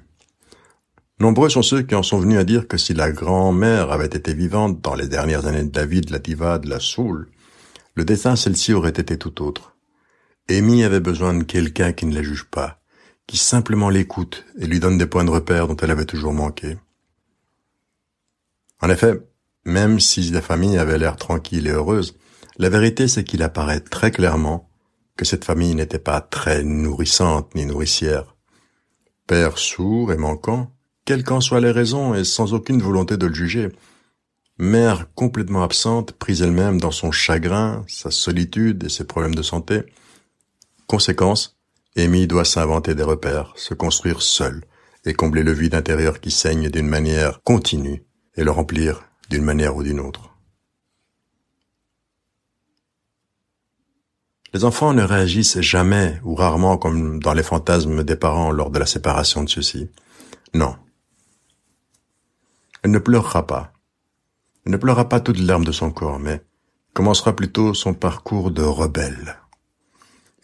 Nombreux 1.20 1.48
sont 1.48 1.62
ceux 1.62 1.82
qui 1.82 1.96
en 1.96 2.04
sont 2.04 2.20
venus 2.20 2.38
à 2.38 2.44
dire 2.44 2.68
que 2.68 2.76
si 2.76 2.94
la 2.94 3.10
grand-mère 3.10 3.90
avait 3.90 4.06
été 4.06 4.34
vivante 4.34 4.80
dans 4.80 4.94
les 4.94 5.08
dernières 5.08 5.46
années 5.46 5.64
de 5.64 5.76
la 5.76 5.84
vie 5.84 6.00
de 6.00 6.12
la 6.12 6.20
diva 6.20 6.58
de 6.58 6.70
la 6.70 6.78
soul, 6.78 7.28
le 7.94 8.04
destin 8.04 8.37
celle-ci 8.37 8.72
aurait 8.72 8.90
été 8.90 9.18
tout 9.18 9.42
autre. 9.42 9.75
Amy 10.48 10.84
avait 10.84 11.00
besoin 11.00 11.34
de 11.34 11.42
quelqu'un 11.42 11.92
qui 11.92 12.06
ne 12.06 12.14
la 12.14 12.22
juge 12.22 12.44
pas, 12.44 12.80
qui 13.26 13.37
simplement 13.37 13.90
l'écoute 13.90 14.46
et 14.58 14.66
lui 14.66 14.78
donne 14.78 14.96
des 14.96 15.06
points 15.06 15.25
de 15.25 15.30
repère 15.30 15.66
dont 15.66 15.76
elle 15.76 15.90
avait 15.90 16.04
toujours 16.04 16.32
manqué. 16.32 16.76
En 18.80 18.88
effet, 18.88 19.20
même 19.64 19.98
si 19.98 20.30
la 20.30 20.40
famille 20.40 20.78
avait 20.78 20.98
l'air 20.98 21.16
tranquille 21.16 21.66
et 21.66 21.72
heureuse, 21.72 22.16
la 22.58 22.68
vérité 22.68 23.08
c'est 23.08 23.25
qu'il 23.25 23.42
apparaît 23.42 23.80
très 23.80 24.12
clairement 24.12 24.70
que 25.16 25.25
cette 25.25 25.44
famille 25.44 25.75
n'était 25.75 25.98
pas 25.98 26.20
très 26.20 26.62
nourrissante 26.62 27.56
ni 27.56 27.66
nourricière. 27.66 28.37
Père 29.26 29.58
sourd 29.58 30.12
et 30.12 30.16
manquant, 30.16 30.72
quelles 31.08 31.24
qu'en 31.24 31.40
soient 31.40 31.62
les 31.62 31.70
raisons 31.70 32.12
et 32.12 32.22
sans 32.22 32.52
aucune 32.52 32.82
volonté 32.82 33.16
de 33.16 33.24
le 33.24 33.32
juger, 33.32 33.70
mère 34.58 35.06
complètement 35.14 35.62
absente, 35.62 36.12
prise 36.12 36.42
elle-même 36.42 36.78
dans 36.78 36.90
son 36.90 37.12
chagrin, 37.12 37.82
sa 37.88 38.10
solitude 38.10 38.84
et 38.84 38.90
ses 38.90 39.06
problèmes 39.06 39.34
de 39.34 39.40
santé. 39.40 39.84
Conséquence, 40.86 41.56
Amy 41.96 42.26
doit 42.26 42.44
s'inventer 42.44 42.94
des 42.94 43.04
repères, 43.04 43.54
se 43.56 43.72
construire 43.72 44.20
seule 44.20 44.64
et 45.06 45.14
combler 45.14 45.42
le 45.42 45.52
vide 45.52 45.74
intérieur 45.74 46.20
qui 46.20 46.30
saigne 46.30 46.68
d'une 46.68 46.88
manière 46.88 47.42
continue 47.42 48.04
et 48.36 48.44
le 48.44 48.50
remplir 48.50 49.04
d'une 49.30 49.44
manière 49.44 49.76
ou 49.76 49.82
d'une 49.82 50.00
autre. 50.00 50.36
Les 54.52 54.66
enfants 54.66 54.92
ne 54.92 55.04
réagissent 55.04 55.62
jamais 55.62 56.20
ou 56.22 56.34
rarement 56.34 56.76
comme 56.76 57.18
dans 57.22 57.32
les 57.32 57.42
fantasmes 57.42 58.04
des 58.04 58.16
parents 58.16 58.50
lors 58.50 58.70
de 58.70 58.78
la 58.78 58.84
séparation 58.84 59.42
de 59.42 59.48
ceux-ci. 59.48 59.88
Non. 60.52 60.76
Elle 62.82 62.90
ne 62.90 62.99
pleurera 62.99 63.47
pas. 63.47 63.73
Elle 64.64 64.73
ne 64.73 64.76
pleurera 64.76 65.08
pas 65.08 65.20
toutes 65.20 65.38
les 65.38 65.44
larmes 65.44 65.64
de 65.64 65.73
son 65.73 65.90
corps, 65.90 66.18
mais 66.18 66.42
commencera 66.94 67.35
plutôt 67.35 67.75
son 67.75 67.94
parcours 67.94 68.50
de 68.50 68.62
rebelle. 68.62 69.37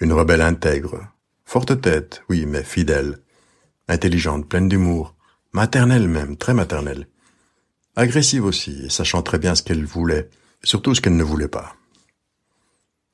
Une 0.01 0.13
rebelle 0.13 0.41
intègre, 0.41 1.09
forte 1.45 1.81
tête, 1.81 2.23
oui, 2.29 2.47
mais 2.47 2.63
fidèle, 2.63 3.19
intelligente, 3.89 4.49
pleine 4.49 4.69
d'humour, 4.69 5.15
maternelle 5.53 6.09
même, 6.09 6.37
très 6.37 6.55
maternelle, 6.55 7.09
agressive 7.97 8.45
aussi, 8.45 8.91
sachant 8.91 9.23
très 9.23 9.39
bien 9.39 9.55
ce 9.55 9.63
qu'elle 9.63 9.85
voulait, 9.85 10.31
et 10.63 10.67
surtout 10.67 10.95
ce 10.95 11.01
qu'elle 11.01 11.17
ne 11.17 11.25
voulait 11.25 11.49
pas. 11.49 11.77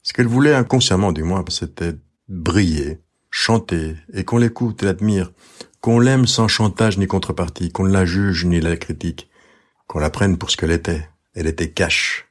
Ce 0.03 0.13
qu'elle 0.13 0.27
voulait 0.27 0.55
inconsciemment, 0.55 1.13
du 1.13 1.23
moins, 1.23 1.45
c'était 1.49 1.97
briller, 2.29 3.01
chanter, 3.31 3.97
et 4.13 4.25
qu'on 4.25 4.39
l'écoute 4.39 4.83
et 4.83 4.87
l'admire, 4.87 5.33
qu'on 5.81 5.99
l'aime 5.99 6.27
sans 6.27 6.49
chantage 6.49 6.99
ni 6.99 7.07
contrepartie, 7.07 7.71
qu'on 7.71 7.85
ne 7.85 7.93
la 7.93 8.05
juge 8.05 8.45
ni 8.45 8.61
la 8.61 8.77
critique, 8.77 9.31
qu'on 9.87 9.99
la 9.99 10.11
prenne 10.11 10.37
pour 10.37 10.51
ce 10.51 10.57
qu'elle 10.57 10.71
était. 10.71 11.09
Elle 11.35 11.47
était 11.47 11.71
cash. 11.71 12.27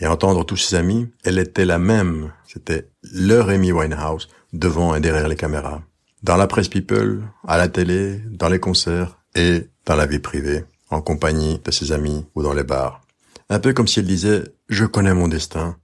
Et 0.00 0.06
entendre 0.06 0.44
tous 0.44 0.56
ses 0.56 0.76
amis, 0.76 1.08
elle 1.24 1.38
était 1.38 1.64
la 1.64 1.78
même. 1.78 2.32
C'était 2.46 2.88
leur 3.12 3.48
Amy 3.48 3.72
Winehouse, 3.72 4.28
devant 4.52 4.94
et 4.94 5.00
derrière 5.00 5.28
les 5.28 5.36
caméras. 5.36 5.82
Dans 6.22 6.36
la 6.36 6.46
presse 6.46 6.68
people, 6.68 7.22
à 7.46 7.58
la 7.58 7.68
télé, 7.68 8.20
dans 8.30 8.48
les 8.48 8.60
concerts 8.60 9.18
et 9.34 9.68
dans 9.86 9.96
la 9.96 10.06
vie 10.06 10.18
privée, 10.18 10.64
en 10.90 11.00
compagnie 11.00 11.60
de 11.64 11.70
ses 11.70 11.92
amis 11.92 12.26
ou 12.34 12.42
dans 12.42 12.54
les 12.54 12.64
bars. 12.64 13.00
Un 13.48 13.58
peu 13.58 13.72
comme 13.72 13.88
si 13.88 14.00
elle 14.00 14.06
disait, 14.06 14.44
je 14.68 14.84
connais 14.84 15.14
mon 15.14 15.28
destin, 15.28 15.76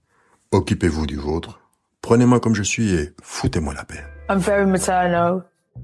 Occupez-vous 0.51 1.05
du 1.07 1.17
vôtre. 1.17 1.59
Prenez-moi 2.01 2.39
comme 2.39 2.55
je 2.55 2.63
suis 2.63 2.93
et 2.93 3.13
foutez-moi 3.21 3.73
la 3.73 3.83
paix. 3.83 4.03
I'm 4.29 4.39
very 4.39 4.65
maternal. 4.65 5.43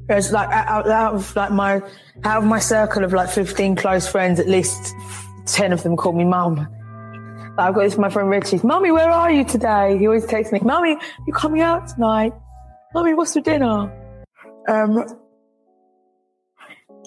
It's 0.09 0.31
like 0.31 0.49
out, 0.49 0.89
out 0.89 1.15
of 1.15 1.35
like 1.35 1.51
my 1.51 1.81
out 2.23 2.43
of 2.43 2.45
my 2.45 2.59
circle 2.59 3.03
of 3.03 3.13
like 3.13 3.29
15 3.29 3.75
close 3.75 4.07
friends, 4.07 4.39
at 4.39 4.47
least 4.47 4.93
10 5.45 5.73
of 5.73 5.83
them 5.83 5.95
call 5.95 6.13
me 6.13 6.25
mum. 6.25 6.67
I've 7.57 7.75
got 7.75 7.83
this 7.83 7.97
my 7.97 8.09
friend 8.09 8.29
Richie. 8.29 8.59
Mummy, 8.63 8.91
where 8.91 9.09
are 9.09 9.31
you 9.31 9.43
today? 9.43 9.97
He 9.97 10.07
always 10.07 10.25
texts 10.25 10.51
me, 10.51 10.59
Mummy, 10.61 10.97
you 11.27 11.33
coming 11.33 11.61
out 11.61 11.87
tonight? 11.87 12.33
Mummy, 12.93 13.13
what's 13.13 13.33
for 13.33 13.41
dinner? 13.41 13.91
Um, 14.67 15.05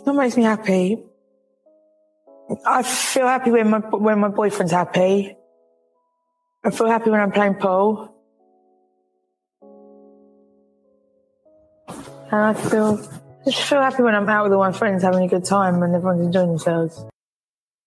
that 0.05 0.13
makes 0.15 0.37
me 0.37 0.45
happy. 0.45 1.03
I 2.65 2.83
feel 2.83 3.27
happy 3.27 3.51
when 3.51 3.71
my 3.71 3.79
when 3.79 4.21
my 4.21 4.29
boyfriend's 4.29 4.73
happy. 4.73 5.37
I 6.65 6.71
feel 6.71 6.87
happy 6.87 7.11
when 7.11 7.21
I'm 7.21 7.33
playing 7.33 7.55
pool. 7.55 8.16
I 12.33 12.55
feel, 12.55 12.99
just 13.45 13.63
feel 13.63 13.81
happy 13.81 14.03
when 14.03 14.15
I'm 14.15 14.29
out 14.29 14.45
with 14.45 14.53
all 14.53 14.65
my 14.65 14.73
friends 14.73 15.03
having 15.05 15.25
a 15.25 15.29
good 15.29 15.45
time 15.45 15.83
and 15.83 15.95
everyone's 15.95 16.25
enjoying 16.27 16.49
themselves. 16.49 17.07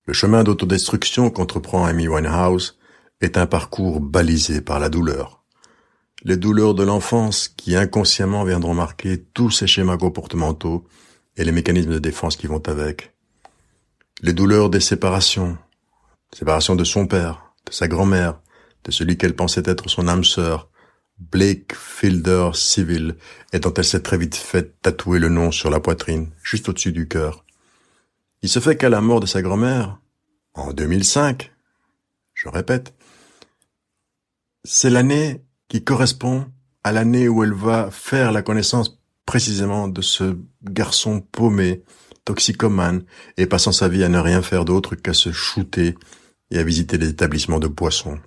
Le 0.06 0.14
chemin 0.14 0.44
d'autodestruction 0.44 1.30
qu'entreprend 1.30 1.86
Amy 1.86 2.08
Winehouse 2.08 2.80
est 3.22 3.38
un 3.38 3.46
parcours 3.46 4.00
balisé 4.00 4.62
par 4.62 4.80
la 4.80 4.90
douleur. 4.90 5.44
Les 6.24 6.38
douleurs 6.38 6.74
de 6.74 6.84
l'enfance 6.84 7.48
qui 7.48 7.76
inconsciemment 7.76 8.44
viendront 8.44 8.74
marquer 8.74 9.22
tous 9.34 9.52
ces 9.52 9.68
schémas 9.68 9.98
comportementaux 9.98 10.86
et 11.38 11.44
les 11.44 11.52
mécanismes 11.52 11.94
de 11.94 12.00
défense 12.00 12.38
qui 12.38 12.48
vont 12.48 12.62
avec. 12.68 13.14
Les 14.22 14.34
douleurs 14.34 14.70
des 14.70 14.80
séparations, 14.80 15.58
séparation 16.34 16.76
de 16.76 16.84
son 16.84 17.08
père, 17.08 17.54
de 17.66 17.72
sa 17.72 17.88
grand-mère, 17.88 18.40
de 18.84 18.92
celui 18.92 19.18
qu'elle 19.18 19.36
pensait 19.36 19.64
être 19.66 19.90
son 19.90 20.08
âme 20.08 20.24
sœur, 20.24 20.69
Blake 21.20 21.76
Fielder 21.76 22.52
Civil, 22.54 23.16
et 23.54 23.60
dont 23.60 23.74
elle 23.74 23.86
s'est 23.86 24.02
très 24.02 24.18
vite 24.18 24.36
fait 24.36 24.82
tatouer 24.82 25.20
le 25.20 25.30
nom 25.30 25.52
sur 25.52 25.70
la 25.70 25.80
poitrine, 25.80 26.32
juste 26.44 26.70
au-dessus 26.70 26.92
du 26.92 27.08
cœur. 27.08 27.46
Il 28.42 28.50
se 28.50 28.60
fait 28.60 28.78
qu'à 28.78 28.90
la 28.90 29.02
mort 29.02 29.20
de 29.20 29.26
sa 29.26 29.42
grand-mère, 29.42 30.00
en 30.54 30.74
2005, 30.74 31.52
je 32.34 32.48
répète, 32.48 32.94
c'est 34.64 34.90
l'année 34.90 35.44
qui 35.68 35.84
correspond 35.84 36.46
à 36.84 36.92
l'année 36.92 37.28
où 37.28 37.44
elle 37.44 37.54
va 37.54 37.92
faire 37.92 38.32
la 38.32 38.42
connaissance 38.42 39.00
précisément 39.26 39.88
de 39.88 40.02
ce 40.02 40.38
garçon 40.64 41.22
paumé, 41.22 41.84
toxicomane, 42.26 43.04
et 43.38 43.46
passant 43.46 43.72
sa 43.72 43.88
vie 43.88 44.04
à 44.04 44.10
ne 44.10 44.20
rien 44.20 44.42
faire 44.42 44.66
d'autre 44.66 44.96
qu'à 44.96 45.14
se 45.14 45.32
shooter 45.32 45.96
et 46.52 46.58
à 46.58 46.64
visiter 46.64 46.98
les 46.98 47.10
établissements 47.10 47.60
de 47.60 47.68
poissons. 47.68 48.20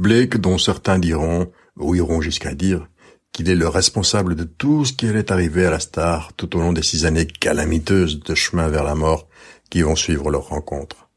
Blake, 0.00 0.38
dont 0.38 0.56
certains 0.56 0.98
diront, 0.98 1.52
ou 1.76 1.94
iront 1.94 2.22
jusqu'à 2.22 2.54
dire, 2.54 2.88
qu'il 3.32 3.50
est 3.50 3.54
le 3.54 3.68
responsable 3.68 4.34
de 4.34 4.44
tout 4.44 4.86
ce 4.86 4.94
qui 4.94 5.06
allait 5.06 5.30
arriver 5.30 5.66
à 5.66 5.70
la 5.70 5.78
star 5.78 6.32
tout 6.32 6.56
au 6.56 6.60
long 6.60 6.72
des 6.72 6.82
six 6.82 7.04
années 7.04 7.26
calamiteuses 7.26 8.20
de 8.20 8.34
chemin 8.34 8.68
vers 8.68 8.82
la 8.82 8.94
mort 8.94 9.28
qui 9.68 9.82
vont 9.82 9.96
suivre 9.96 10.30
leur 10.30 10.48
rencontre. 10.48 11.10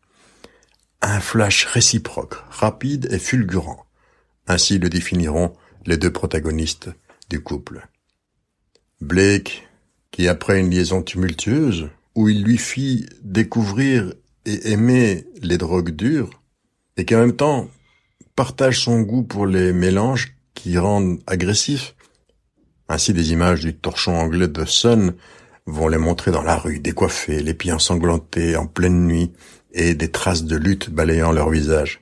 Un 1.01 1.21
flash 1.21 1.63
réciproque, 1.63 2.35
rapide 2.49 3.07
et 3.09 3.19
fulgurant. 3.19 3.85
Ainsi 4.47 4.79
le 4.79 4.89
définiront 4.89 5.53
les 5.85 5.95
deux 5.95 6.11
protagonistes 6.11 6.89
du 7.29 7.41
couple. 7.41 7.87
Blake, 8.99 9.65
qui 10.11 10.27
après 10.27 10.59
une 10.59 10.69
liaison 10.69 11.01
tumultueuse, 11.01 11.87
où 12.15 12.27
il 12.27 12.43
lui 12.43 12.57
fit 12.57 13.05
découvrir 13.21 14.13
et 14.45 14.73
aimer 14.73 15.25
les 15.41 15.57
drogues 15.57 15.91
dures, 15.91 16.41
et 16.97 17.05
qui 17.05 17.15
en 17.15 17.19
même 17.19 17.37
temps 17.37 17.69
partage 18.35 18.79
son 18.79 19.01
goût 19.01 19.23
pour 19.23 19.45
les 19.45 19.73
mélanges 19.73 20.35
qui 20.53 20.77
rendent 20.77 21.19
agressifs. 21.27 21.95
Ainsi 22.89 23.13
des 23.13 23.31
images 23.31 23.61
du 23.61 23.75
torchon 23.75 24.15
anglais 24.15 24.47
de 24.47 24.65
Sun 24.65 25.13
vont 25.65 25.87
les 25.87 25.97
montrer 25.97 26.31
dans 26.31 26.41
la 26.41 26.57
rue, 26.57 26.79
décoiffés, 26.79 27.41
les 27.41 27.53
pieds 27.53 27.71
ensanglantés 27.71 28.55
en 28.57 28.67
pleine 28.67 29.07
nuit, 29.07 29.31
et 29.71 29.95
des 29.95 30.11
traces 30.11 30.43
de 30.43 30.55
lutte 30.55 30.89
balayant 30.89 31.31
leur 31.31 31.49
visage. 31.49 32.01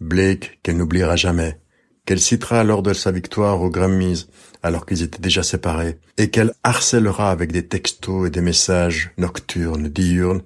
Blake, 0.00 0.60
qu'elle 0.62 0.76
n'oubliera 0.76 1.16
jamais, 1.16 1.58
qu'elle 2.04 2.20
citera 2.20 2.62
lors 2.62 2.82
de 2.82 2.92
sa 2.92 3.10
victoire 3.10 3.60
aux 3.60 3.70
Grammys, 3.70 4.28
alors 4.62 4.86
qu'ils 4.86 5.02
étaient 5.02 5.20
déjà 5.20 5.42
séparés, 5.42 5.98
et 6.18 6.30
qu'elle 6.30 6.52
harcèlera 6.62 7.30
avec 7.30 7.50
des 7.50 7.66
textos 7.66 8.26
et 8.26 8.30
des 8.30 8.40
messages 8.40 9.10
nocturnes, 9.16 9.88
diurnes, 9.88 10.42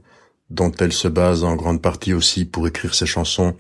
dont 0.49 0.73
elle 0.79 0.93
se 0.93 1.09
base 1.09 1.45
en 1.45 1.57
grande 1.57 1.83
partie 1.83 2.15
aussi 2.15 2.45
pour 2.45 2.67
écrire 2.67 2.95
ses 2.95 3.07
chansons, 3.07 3.55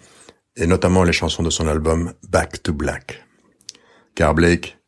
et 0.56 0.66
notamment 0.66 1.04
les 1.04 1.12
chansons 1.12 1.42
de 1.42 1.50
son 1.50 1.66
album 1.66 2.12
Back 2.28 2.62
to 2.62 2.72
Black. 2.72 3.26
Car 4.14 4.34
Blake, 4.34 4.78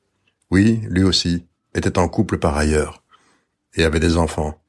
oui, 0.51 0.81
lui 0.89 1.05
aussi, 1.05 1.47
était 1.75 1.99
en 1.99 2.09
couple 2.09 2.39
par 2.39 2.57
ailleurs, 2.57 3.03
et 3.75 3.85
avait 3.85 4.01
des 4.01 4.17
enfants, 4.17 4.61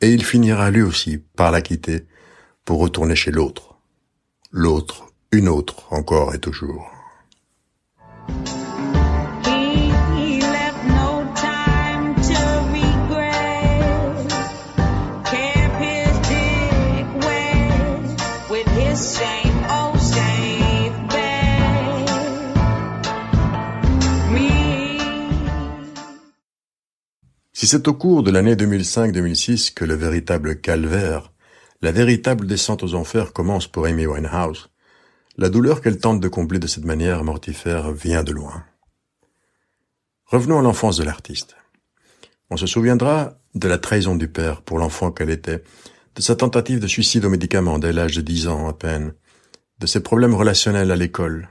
et 0.00 0.10
il 0.10 0.24
finira 0.24 0.70
lui 0.70 0.82
aussi 0.82 1.18
par 1.18 1.50
la 1.50 1.60
quitter 1.60 2.06
pour 2.64 2.80
retourner 2.80 3.16
chez 3.16 3.30
l'autre. 3.30 3.76
L'autre, 4.50 5.06
une 5.32 5.48
autre, 5.48 5.92
encore 5.92 6.34
et 6.34 6.38
toujours. 6.38 6.90
C'est 27.68 27.86
au 27.86 27.92
cours 27.92 28.22
de 28.22 28.30
l'année 28.30 28.54
2005-2006 28.54 29.74
que 29.74 29.84
le 29.84 29.92
véritable 29.92 30.58
calvaire, 30.58 31.34
la 31.82 31.92
véritable 31.92 32.46
descente 32.46 32.82
aux 32.82 32.94
enfers 32.94 33.34
commence 33.34 33.66
pour 33.66 33.84
Amy 33.84 34.06
Winehouse, 34.06 34.70
la 35.36 35.50
douleur 35.50 35.82
qu'elle 35.82 35.98
tente 35.98 36.18
de 36.18 36.28
combler 36.28 36.58
de 36.58 36.66
cette 36.66 36.86
manière 36.86 37.24
mortifère 37.24 37.92
vient 37.92 38.22
de 38.22 38.32
loin. 38.32 38.64
Revenons 40.24 40.58
à 40.58 40.62
l'enfance 40.62 40.96
de 40.96 41.04
l'artiste. 41.04 41.56
On 42.48 42.56
se 42.56 42.66
souviendra 42.66 43.34
de 43.54 43.68
la 43.68 43.76
trahison 43.76 44.16
du 44.16 44.28
père 44.28 44.62
pour 44.62 44.78
l'enfant 44.78 45.12
qu'elle 45.12 45.28
était, 45.28 45.62
de 46.14 46.22
sa 46.22 46.36
tentative 46.36 46.80
de 46.80 46.86
suicide 46.86 47.26
aux 47.26 47.30
médicaments 47.30 47.78
dès 47.78 47.92
l'âge 47.92 48.16
de 48.16 48.22
dix 48.22 48.48
ans 48.48 48.66
à 48.66 48.72
peine, 48.72 49.12
de 49.78 49.86
ses 49.86 50.02
problèmes 50.02 50.34
relationnels 50.34 50.90
à 50.90 50.96
l'école. 50.96 51.50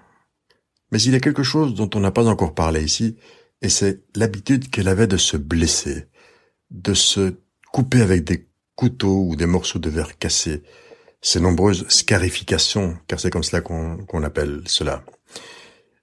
Mais 0.91 0.99
il 0.99 1.13
y 1.13 1.15
a 1.15 1.19
quelque 1.19 1.43
chose 1.43 1.75
dont 1.75 1.91
on 1.93 1.99
n'a 1.99 2.09
pas 2.09 2.25
encore 2.25 2.55
parlé 2.55 2.83
ici, 2.83 3.17
et 3.61 3.69
c'est 3.69 4.01
l'habitude 4.15 4.69
qu'elle 4.69 4.87
avait 4.87 5.07
de 5.07 5.17
se 5.17 5.37
blesser, 5.37 6.05
de 6.71 6.93
se 6.93 7.35
couper 7.71 8.01
avec 8.01 8.23
des 8.23 8.47
couteaux 8.75 9.25
ou 9.27 9.35
des 9.35 9.45
morceaux 9.45 9.79
de 9.79 9.89
verre 9.89 10.17
cassés, 10.17 10.63
ces 11.21 11.39
nombreuses 11.39 11.87
scarifications, 11.89 12.97
car 13.07 13.19
c'est 13.19 13.31
comme 13.31 13.43
cela 13.43 13.61
qu'on 13.61 14.23
appelle 14.23 14.61
cela. 14.67 15.03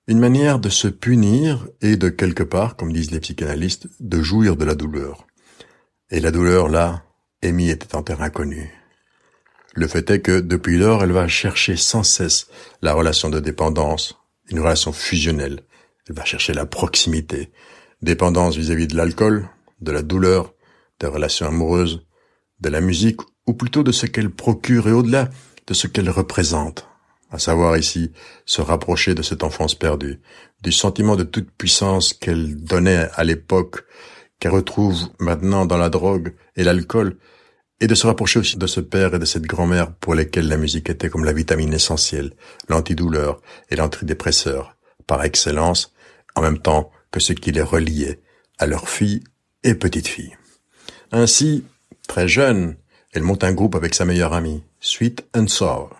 Une 0.06 0.18
manière 0.18 0.58
de 0.58 0.68
se 0.68 0.88
punir 0.88 1.66
et 1.80 1.96
de 1.96 2.08
quelque 2.08 2.42
part, 2.42 2.76
comme 2.76 2.92
disent 2.92 3.12
les 3.12 3.20
psychanalystes, 3.20 3.88
de 4.00 4.20
jouir 4.20 4.56
de 4.56 4.64
la 4.64 4.74
douleur. 4.74 5.26
Et 6.10 6.20
la 6.20 6.30
douleur, 6.30 6.68
là, 6.68 7.04
Amy 7.42 7.70
était 7.70 7.94
en 7.94 8.02
terre 8.02 8.20
inconnue. 8.20 8.70
Le 9.74 9.88
fait 9.88 10.10
est 10.10 10.20
que, 10.20 10.40
depuis 10.40 10.76
lors, 10.76 11.02
elle 11.02 11.12
va 11.12 11.26
chercher 11.26 11.76
sans 11.76 12.02
cesse 12.02 12.48
la 12.82 12.92
relation 12.92 13.30
de 13.30 13.40
dépendance, 13.40 14.18
une 14.50 14.60
relation 14.60 14.92
fusionnelle, 14.92 15.62
elle 16.08 16.14
va 16.14 16.24
chercher 16.24 16.52
la 16.52 16.66
proximité, 16.66 17.50
dépendance 18.02 18.56
vis-à-vis 18.56 18.86
de 18.86 18.96
l'alcool, 18.96 19.48
de 19.80 19.92
la 19.92 20.02
douleur, 20.02 20.54
des 21.00 21.06
relations 21.06 21.46
amoureuses, 21.46 22.06
de 22.60 22.68
la 22.68 22.80
musique, 22.80 23.20
ou 23.46 23.54
plutôt 23.54 23.82
de 23.82 23.92
ce 23.92 24.06
qu'elle 24.06 24.30
procure 24.30 24.88
et 24.88 24.92
au-delà 24.92 25.28
de 25.66 25.74
ce 25.74 25.86
qu'elle 25.86 26.10
représente, 26.10 26.88
à 27.30 27.38
savoir 27.38 27.76
ici 27.76 28.12
se 28.46 28.60
rapprocher 28.60 29.14
de 29.14 29.22
cette 29.22 29.42
enfance 29.42 29.74
perdue, 29.74 30.20
du 30.62 30.72
sentiment 30.72 31.16
de 31.16 31.24
toute 31.24 31.50
puissance 31.50 32.12
qu'elle 32.12 32.62
donnait 32.62 33.08
à 33.14 33.24
l'époque, 33.24 33.84
qu'elle 34.38 34.52
retrouve 34.52 35.08
maintenant 35.18 35.66
dans 35.66 35.78
la 35.78 35.90
drogue 35.90 36.34
et 36.56 36.64
l'alcool, 36.64 37.18
et 37.80 37.86
de 37.86 37.94
se 37.94 38.06
rapprocher 38.06 38.38
aussi 38.38 38.56
de 38.56 38.66
ce 38.66 38.80
père 38.80 39.14
et 39.14 39.18
de 39.18 39.24
cette 39.24 39.46
grand-mère 39.46 39.94
pour 39.94 40.14
lesquels 40.14 40.48
la 40.48 40.56
musique 40.56 40.90
était 40.90 41.08
comme 41.08 41.24
la 41.24 41.32
vitamine 41.32 41.72
essentielle, 41.72 42.34
l'antidouleur 42.68 43.40
et 43.70 43.76
l'antidépresseur, 43.76 44.76
par 45.06 45.24
excellence, 45.24 45.93
en 46.34 46.42
même 46.42 46.58
temps 46.58 46.90
que 47.10 47.20
ce 47.20 47.32
qui 47.32 47.52
les 47.52 47.62
reliait 47.62 48.20
à 48.58 48.66
leur 48.66 48.88
fille 48.88 49.22
et 49.62 49.74
petite-fille. 49.74 50.36
Ainsi, 51.12 51.64
très 52.08 52.28
jeune, 52.28 52.76
elle 53.12 53.22
monte 53.22 53.44
un 53.44 53.52
groupe 53.52 53.76
avec 53.76 53.94
sa 53.94 54.04
meilleure 54.04 54.32
amie, 54.32 54.62
Sweet 54.80 55.26
and 55.34 55.46
Sour, 55.46 55.90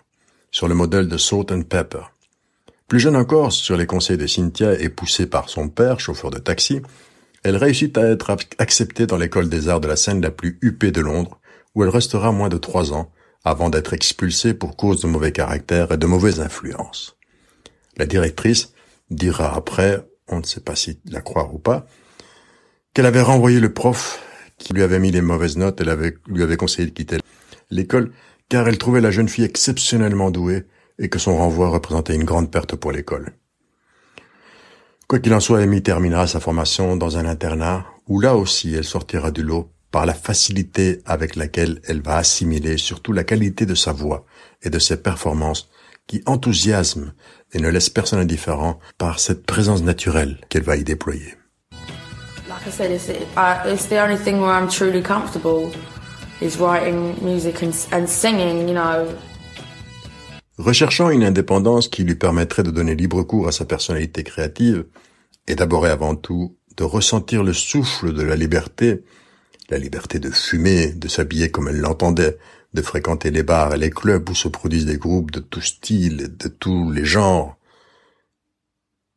sur 0.51 0.67
le 0.67 0.75
modèle 0.75 1.07
de 1.07 1.17
Salt 1.17 1.51
and 1.51 1.63
Pepper. 1.63 2.03
Plus 2.87 2.99
jeune 2.99 3.15
encore, 3.15 3.51
sur 3.51 3.77
les 3.77 3.87
conseils 3.87 4.17
de 4.17 4.27
Cynthia 4.27 4.73
et 4.79 4.89
poussée 4.89 5.25
par 5.25 5.49
son 5.49 5.69
père, 5.69 5.99
chauffeur 5.99 6.29
de 6.29 6.37
taxi, 6.37 6.81
elle 7.43 7.57
réussit 7.57 7.97
à 7.97 8.07
être 8.09 8.35
acceptée 8.57 9.07
dans 9.07 9.17
l'école 9.17 9.49
des 9.49 9.69
arts 9.69 9.79
de 9.79 9.87
la 9.87 9.95
scène 9.95 10.21
la 10.21 10.31
plus 10.31 10.57
huppée 10.61 10.91
de 10.91 11.01
Londres, 11.01 11.39
où 11.73 11.83
elle 11.83 11.89
restera 11.89 12.31
moins 12.31 12.49
de 12.49 12.57
trois 12.57 12.93
ans 12.93 13.11
avant 13.43 13.69
d'être 13.69 13.93
expulsée 13.93 14.53
pour 14.53 14.75
cause 14.75 15.01
de 15.01 15.07
mauvais 15.07 15.31
caractère 15.31 15.91
et 15.91 15.97
de 15.97 16.05
mauvaises 16.05 16.41
influences. 16.41 17.17
La 17.97 18.05
directrice 18.05 18.73
dira 19.09 19.55
après 19.55 20.03
on 20.27 20.39
ne 20.39 20.43
sait 20.43 20.61
pas 20.61 20.75
si 20.75 20.99
la 21.05 21.21
croire 21.21 21.53
ou 21.53 21.59
pas, 21.59 21.85
qu'elle 22.93 23.05
avait 23.05 23.21
renvoyé 23.21 23.59
le 23.59 23.73
prof 23.73 24.21
qui 24.57 24.73
lui 24.73 24.83
avait 24.83 24.99
mis 24.99 25.11
les 25.11 25.21
mauvaises 25.21 25.57
notes, 25.57 25.81
elle 25.81 26.13
lui 26.27 26.43
avait 26.43 26.57
conseillé 26.57 26.87
de 26.87 26.93
quitter 26.93 27.17
l'école, 27.69 28.11
car 28.49 28.67
elle 28.67 28.77
trouvait 28.77 29.01
la 29.01 29.11
jeune 29.11 29.27
fille 29.27 29.43
exceptionnellement 29.43 30.31
douée 30.31 30.65
et 30.99 31.09
que 31.09 31.19
son 31.19 31.37
renvoi 31.37 31.69
représentait 31.69 32.15
une 32.15 32.23
grande 32.23 32.51
perte 32.51 32.75
pour 32.75 32.91
l'école. 32.91 33.33
Quoi 35.07 35.19
qu'il 35.19 35.33
en 35.33 35.39
soit, 35.39 35.59
Amy 35.59 35.83
terminera 35.83 36.25
sa 36.25 36.39
formation 36.39 36.95
dans 36.95 37.17
un 37.17 37.25
internat 37.25 37.85
où 38.07 38.19
là 38.19 38.35
aussi 38.35 38.73
elle 38.73 38.85
sortira 38.85 39.31
du 39.31 39.43
lot 39.43 39.71
par 39.91 40.05
la 40.05 40.13
facilité 40.13 41.01
avec 41.05 41.35
laquelle 41.35 41.81
elle 41.85 42.01
va 42.01 42.17
assimiler 42.17 42.77
surtout 42.77 43.13
la 43.13 43.23
qualité 43.23 43.65
de 43.65 43.75
sa 43.75 43.91
voix 43.91 44.25
et 44.63 44.69
de 44.69 44.79
ses 44.79 44.97
performances 44.97 45.69
qui 46.07 46.21
enthousiasme 46.25 47.13
et 47.53 47.59
ne 47.59 47.69
laisse 47.69 47.89
personne 47.89 48.19
indifférent 48.19 48.79
par 48.97 49.19
cette 49.19 49.45
présence 49.45 49.83
naturelle 49.83 50.37
qu'elle 50.49 50.63
va 50.63 50.75
y 50.75 50.83
déployer. 50.83 51.35
Like 52.47 52.67
I 52.67 52.71
said, 52.71 52.91
it's, 52.91 53.09
it's 53.09 53.87
the 53.87 53.99
only 53.99 54.17
thing 54.17 54.39
where 54.39 54.51
I'm 54.51 54.69
truly 54.69 55.01
comfortable 55.01 55.71
is 56.41 56.57
writing 56.59 57.15
music 57.21 57.63
and, 57.63 57.71
and 57.91 58.07
singing, 58.07 58.67
you 58.67 58.73
know. 58.73 59.07
Recherchant 60.57 61.09
une 61.09 61.23
indépendance 61.23 61.89
qui 61.89 62.03
lui 62.03 62.15
permettrait 62.15 62.63
de 62.63 62.71
donner 62.71 62.95
libre 62.95 63.23
cours 63.23 63.47
à 63.47 63.51
sa 63.51 63.65
personnalité 63.65 64.23
créative, 64.23 64.85
et 65.47 65.55
d'abord 65.55 65.85
et 65.85 65.89
avant 65.89 66.15
tout 66.15 66.55
de 66.77 66.83
ressentir 66.83 67.43
le 67.43 67.53
souffle 67.53 68.13
de 68.13 68.21
la 68.21 68.35
liberté, 68.35 69.03
la 69.69 69.77
liberté 69.77 70.19
de 70.19 70.29
fumer, 70.29 70.93
de 70.93 71.07
s'habiller 71.07 71.49
comme 71.49 71.67
elle 71.67 71.79
l'entendait, 71.79 72.37
de 72.75 72.81
fréquenter 72.83 73.31
les 73.31 73.41
bars 73.41 73.73
et 73.73 73.77
les 73.77 73.89
clubs 73.89 74.29
où 74.29 74.35
se 74.35 74.47
produisent 74.47 74.85
des 74.85 74.97
groupes 74.97 75.31
de 75.31 75.39
tout 75.39 75.61
style 75.61 76.21
et 76.21 76.27
de 76.27 76.47
tous 76.47 76.91
les 76.91 77.05
genres. 77.05 77.57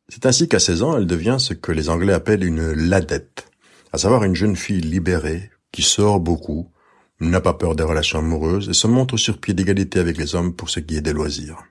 C'est 0.07 0.25
ainsi 0.25 0.47
qu'à 0.47 0.59
16 0.59 0.81
ans, 0.81 0.97
elle 0.97 1.05
devient 1.05 1.37
ce 1.39 1.53
que 1.53 1.71
les 1.71 1.89
Anglais 1.89 2.13
appellent 2.13 2.43
une 2.43 2.71
ladette, 2.71 3.51
à 3.93 3.99
savoir 3.99 4.23
une 4.23 4.33
jeune 4.33 4.55
fille 4.55 4.81
libérée, 4.81 5.51
qui 5.71 5.83
sort 5.83 6.19
beaucoup, 6.19 6.71
n'a 7.19 7.41
pas 7.41 7.53
peur 7.53 7.75
des 7.75 7.83
relations 7.83 8.19
amoureuses 8.19 8.69
et 8.69 8.73
se 8.73 8.87
montre 8.87 9.17
sur 9.17 9.39
pied 9.39 9.53
d'égalité 9.53 9.99
avec 9.99 10.17
les 10.17 10.33
hommes 10.33 10.55
pour 10.55 10.69
ce 10.69 10.79
qui 10.79 10.97
est 10.97 11.01
des 11.01 11.13
loisirs. 11.13 11.63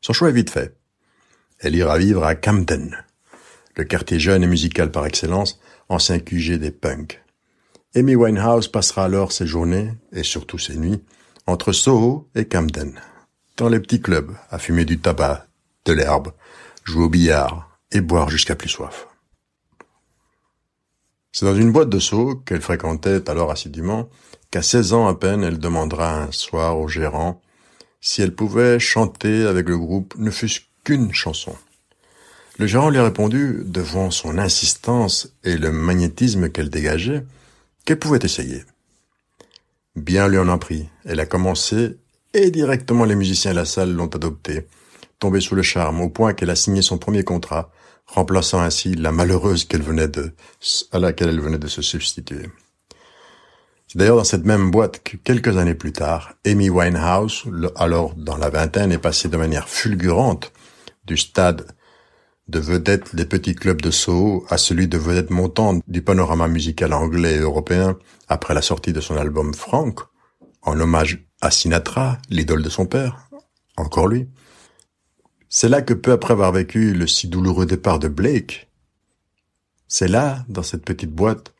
Son 0.00 0.12
choix 0.12 0.30
est 0.30 0.32
vite 0.32 0.50
fait. 0.50 0.76
Elle 1.60 1.76
ira 1.76 1.98
vivre 1.98 2.24
à 2.24 2.34
Camden, 2.34 3.04
le 3.76 3.84
quartier 3.84 4.18
jeune 4.18 4.42
et 4.42 4.48
musical 4.48 4.90
par 4.90 5.06
excellence, 5.06 5.60
ancien 5.88 6.18
QG 6.18 6.54
des 6.54 6.70
punks. 6.70 7.22
Amy 7.96 8.14
Winehouse 8.14 8.68
passera 8.68 9.06
alors 9.06 9.32
ses 9.32 9.46
journées, 9.46 9.90
et 10.12 10.22
surtout 10.22 10.58
ses 10.58 10.76
nuits, 10.76 11.02
entre 11.46 11.72
Soho 11.72 12.28
et 12.34 12.44
Camden, 12.44 13.00
dans 13.56 13.70
les 13.70 13.80
petits 13.80 14.02
clubs, 14.02 14.32
à 14.50 14.58
fumer 14.58 14.84
du 14.84 14.98
tabac, 14.98 15.46
de 15.86 15.94
l'herbe, 15.94 16.32
jouer 16.84 17.04
au 17.04 17.08
billard 17.08 17.70
et 17.92 18.02
boire 18.02 18.28
jusqu'à 18.28 18.54
plus 18.54 18.68
soif. 18.68 19.08
C'est 21.32 21.46
dans 21.46 21.56
une 21.56 21.72
boîte 21.72 21.88
de 21.88 21.98
saut 21.98 22.36
qu'elle 22.44 22.60
fréquentait 22.60 23.30
alors 23.30 23.50
assidûment 23.50 24.10
qu'à 24.50 24.60
16 24.60 24.92
ans 24.92 25.06
à 25.06 25.14
peine 25.14 25.42
elle 25.42 25.58
demandera 25.58 26.20
un 26.20 26.32
soir 26.32 26.78
au 26.78 26.88
gérant 26.88 27.40
si 28.02 28.20
elle 28.20 28.34
pouvait 28.34 28.78
chanter 28.78 29.46
avec 29.46 29.70
le 29.70 29.78
groupe 29.78 30.14
ne 30.18 30.30
fût-ce 30.30 30.60
qu'une 30.84 31.14
chanson. 31.14 31.56
Le 32.58 32.66
gérant 32.66 32.90
lui 32.90 32.98
a 32.98 33.04
répondu, 33.04 33.62
devant 33.64 34.10
son 34.10 34.36
insistance 34.36 35.32
et 35.44 35.56
le 35.56 35.72
magnétisme 35.72 36.50
qu'elle 36.50 36.70
dégageait, 36.70 37.24
qu'elle 37.86 37.98
pouvait 37.98 38.18
essayer. 38.22 38.64
Bien 39.94 40.28
lui 40.28 40.36
en 40.36 40.48
a 40.50 40.58
pris. 40.58 40.90
Elle 41.06 41.20
a 41.20 41.26
commencé 41.26 41.96
et 42.34 42.50
directement 42.50 43.06
les 43.06 43.14
musiciens 43.14 43.52
de 43.52 43.56
la 43.56 43.64
salle 43.64 43.94
l'ont 43.94 44.08
adoptée, 44.08 44.66
tombée 45.18 45.40
sous 45.40 45.54
le 45.54 45.62
charme 45.62 46.02
au 46.02 46.10
point 46.10 46.34
qu'elle 46.34 46.50
a 46.50 46.56
signé 46.56 46.82
son 46.82 46.98
premier 46.98 47.24
contrat, 47.24 47.70
remplaçant 48.06 48.60
ainsi 48.60 48.94
la 48.94 49.12
malheureuse 49.12 49.64
qu'elle 49.64 49.82
venait 49.82 50.08
de, 50.08 50.34
à 50.92 50.98
laquelle 50.98 51.30
elle 51.30 51.40
venait 51.40 51.58
de 51.58 51.68
se 51.68 51.80
substituer. 51.80 52.50
C'est 53.88 53.98
d'ailleurs 53.98 54.16
dans 54.16 54.24
cette 54.24 54.44
même 54.44 54.70
boîte 54.70 55.02
que 55.02 55.16
quelques 55.16 55.56
années 55.56 55.74
plus 55.74 55.92
tard, 55.92 56.34
Amy 56.44 56.68
Winehouse, 56.68 57.44
alors 57.76 58.14
dans 58.16 58.36
la 58.36 58.50
vingtaine, 58.50 58.92
est 58.92 58.98
passée 58.98 59.28
de 59.28 59.36
manière 59.36 59.68
fulgurante 59.68 60.52
du 61.06 61.16
stade 61.16 61.66
de 62.48 62.58
vedette 62.58 63.14
des 63.16 63.24
petits 63.24 63.54
clubs 63.54 63.82
de 63.82 63.90
Soho 63.90 64.46
à 64.48 64.56
celui 64.56 64.88
de 64.88 64.98
vedette 64.98 65.30
montante 65.30 65.82
du 65.88 66.02
panorama 66.02 66.48
musical 66.48 66.92
anglais 66.92 67.34
et 67.34 67.40
européen 67.40 67.98
après 68.28 68.54
la 68.54 68.62
sortie 68.62 68.92
de 68.92 69.00
son 69.00 69.16
album 69.16 69.52
Frank, 69.52 70.00
en 70.62 70.78
hommage 70.78 71.26
à 71.40 71.50
Sinatra, 71.50 72.18
l'idole 72.30 72.62
de 72.62 72.68
son 72.68 72.86
père, 72.86 73.28
encore 73.76 74.08
lui. 74.08 74.28
C'est 75.48 75.68
là 75.68 75.82
que 75.82 75.94
peu 75.94 76.12
après 76.12 76.32
avoir 76.32 76.52
vécu 76.52 76.92
le 76.92 77.06
si 77.06 77.28
douloureux 77.28 77.66
départ 77.66 77.98
de 77.98 78.08
Blake, 78.08 78.70
c'est 79.88 80.08
là, 80.08 80.44
dans 80.48 80.62
cette 80.62 80.84
petite 80.84 81.12
boîte, 81.12 81.54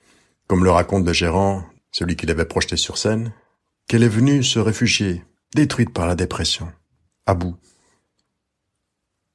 comme 0.46 0.64
le 0.64 0.70
raconte 0.70 1.06
le 1.06 1.12
gérant 1.12 1.64
celui 1.92 2.16
qui 2.16 2.26
l'avait 2.26 2.44
projeté 2.44 2.76
sur 2.76 2.98
scène, 2.98 3.32
qu'elle 3.88 4.02
est 4.02 4.08
venue 4.08 4.42
se 4.42 4.58
réfugier, 4.58 5.24
détruite 5.54 5.94
par 5.94 6.06
la 6.06 6.14
dépression, 6.14 6.70
à 7.24 7.34
bout. 7.34 7.56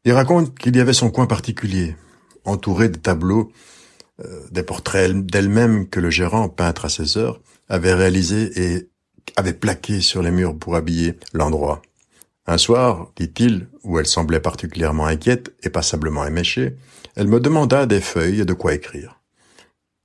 Il 0.03 0.13
raconte 0.13 0.57
qu'il 0.57 0.75
y 0.75 0.79
avait 0.79 0.93
son 0.93 1.11
coin 1.11 1.27
particulier, 1.27 1.95
entouré 2.43 2.89
de 2.89 2.97
tableaux, 2.97 3.51
euh, 4.19 4.41
des 4.51 4.63
portraits 4.63 5.13
d'elle-même 5.13 5.87
que 5.87 5.99
le 5.99 6.09
gérant, 6.09 6.49
peintre 6.49 6.85
à 6.85 6.89
ses 6.89 7.17
heures, 7.17 7.39
avait 7.69 7.93
réalisés 7.93 8.51
et 8.59 8.89
avait 9.35 9.53
plaqué 9.53 10.01
sur 10.01 10.23
les 10.23 10.31
murs 10.31 10.57
pour 10.57 10.75
habiller 10.75 11.19
l'endroit. 11.33 11.81
Un 12.47 12.57
soir, 12.57 13.11
dit-il, 13.15 13.67
où 13.83 13.99
elle 13.99 14.07
semblait 14.07 14.39
particulièrement 14.39 15.05
inquiète 15.05 15.53
et 15.61 15.69
passablement 15.69 16.25
éméchée, 16.25 16.75
elle 17.15 17.27
me 17.27 17.39
demanda 17.39 17.85
des 17.85 18.01
feuilles 18.01 18.41
et 18.41 18.45
de 18.45 18.53
quoi 18.53 18.73
écrire. 18.73 19.21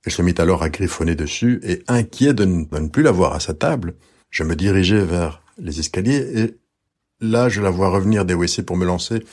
Elle 0.05 0.11
se 0.11 0.21
mit 0.21 0.35
alors 0.37 0.61
à 0.61 0.69
griffonner 0.69 1.15
dessus, 1.15 1.59
et 1.63 1.83
inquiet 1.87 2.33
de 2.33 2.45
ne, 2.45 2.87
plus 2.87 3.03
la 3.03 3.11
voir 3.11 3.33
à 3.33 3.39
sa 3.39 3.53
table, 3.53 3.95
je 4.29 4.43
me 4.43 4.55
dirigeai 4.55 5.01
vers 5.01 5.41
les 5.57 5.79
escaliers, 5.79 6.39
et 6.39 6.57
là 7.19 7.49
je 7.49 7.61
la 7.61 7.71
vois 7.71 7.89
revenir 7.89 8.23
des 8.23 8.35
WC 8.35 8.63
pour 8.63 8.77
me 8.77 8.85
lancer, 8.85 9.23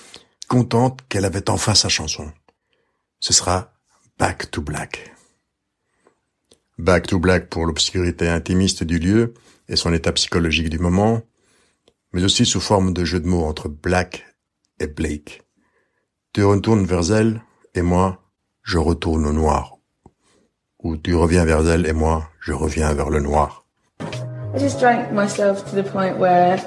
contente 0.46 1.00
qu'elle 1.08 1.24
avait 1.24 1.50
enfin 1.50 1.74
sa 1.74 1.88
chanson. 1.88 2.32
Ce 3.20 3.32
sera 3.32 3.72
Back 4.18 4.50
to 4.50 4.62
Black. 4.62 5.14
Back 6.78 7.06
to 7.06 7.18
Black 7.18 7.48
pour 7.48 7.66
l'obscurité 7.66 8.28
intimiste 8.28 8.84
du 8.84 8.98
lieu 8.98 9.34
et 9.68 9.76
son 9.76 9.92
état 9.92 10.12
psychologique 10.12 10.70
du 10.70 10.78
moment, 10.78 11.22
mais 12.12 12.24
aussi 12.24 12.44
sous 12.44 12.60
forme 12.60 12.92
de 12.92 13.04
jeu 13.04 13.20
de 13.20 13.28
mots 13.28 13.44
entre 13.44 13.68
Black 13.68 14.24
et 14.80 14.86
Blake. 14.86 15.42
Tu 16.32 16.44
retournes 16.44 16.84
vers 16.84 17.12
elle, 17.12 17.42
et 17.74 17.82
moi, 17.82 18.22
je 18.62 18.78
retourne 18.78 19.26
au 19.26 19.32
noir 19.32 19.74
où 20.84 20.98
tu 20.98 21.14
reviens 21.14 21.46
vers 21.46 21.66
elle 21.66 21.86
et 21.86 21.94
moi, 21.94 22.28
je 22.40 22.52
reviens 22.52 22.92
vers 22.92 23.08
le 23.08 23.20
noir. 23.20 23.64
I 24.54 24.58
just 24.58 24.78
drank 24.78 25.10
myself 25.10 25.64
to 25.70 25.82
the 25.82 25.82
point 25.82 26.18
where 26.18 26.60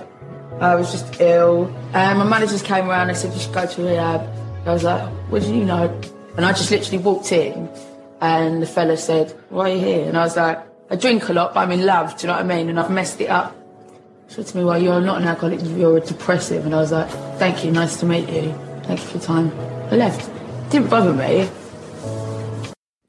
I 0.59 0.75
was 0.75 0.91
just 0.91 1.21
ill. 1.21 1.73
And 1.93 2.19
my 2.19 2.25
manager 2.25 2.53
just 2.53 2.65
came 2.65 2.89
around 2.89 3.09
and 3.09 3.17
said, 3.17 3.33
you 3.33 3.39
should 3.39 3.53
go 3.53 3.65
to 3.65 3.81
rehab. 3.83 4.27
I 4.65 4.73
was 4.73 4.83
like, 4.83 5.07
what 5.29 5.43
do 5.43 5.55
you 5.55 5.65
know? 5.65 5.87
And 6.35 6.45
I 6.45 6.51
just 6.51 6.71
literally 6.71 6.97
walked 6.97 7.31
in 7.31 7.69
and 8.21 8.61
the 8.61 8.65
fella 8.67 8.97
said, 8.97 9.31
why 9.49 9.71
are 9.71 9.73
you 9.73 9.79
here? 9.79 10.07
And 10.07 10.17
I 10.17 10.23
was 10.23 10.35
like, 10.35 10.59
I 10.89 10.95
drink 10.95 11.29
a 11.29 11.33
lot, 11.33 11.53
but 11.53 11.61
I'm 11.61 11.71
in 11.71 11.85
love, 11.85 12.17
do 12.17 12.23
you 12.23 12.27
know 12.27 12.33
what 12.33 12.45
I 12.45 12.47
mean? 12.47 12.69
And 12.69 12.79
I've 12.79 12.89
messed 12.89 13.21
it 13.21 13.29
up. 13.29 13.55
He 14.27 14.33
said 14.33 14.47
to 14.47 14.57
me, 14.57 14.63
well, 14.63 14.81
you're 14.81 15.01
not 15.01 15.21
an 15.21 15.27
alcoholic, 15.27 15.59
you're 15.77 15.97
a 15.97 16.01
depressive. 16.01 16.65
And 16.65 16.73
I 16.73 16.79
was 16.79 16.91
like, 16.91 17.09
thank 17.37 17.63
you, 17.63 17.71
nice 17.71 17.99
to 17.99 18.05
meet 18.05 18.27
you. 18.29 18.53
Thank 18.83 18.99
you 18.99 19.05
for 19.05 19.17
your 19.17 19.23
time. 19.23 19.51
I 19.91 19.95
left. 19.95 20.29
Didn't 20.69 20.89
bother 20.89 21.13
me. 21.13 21.47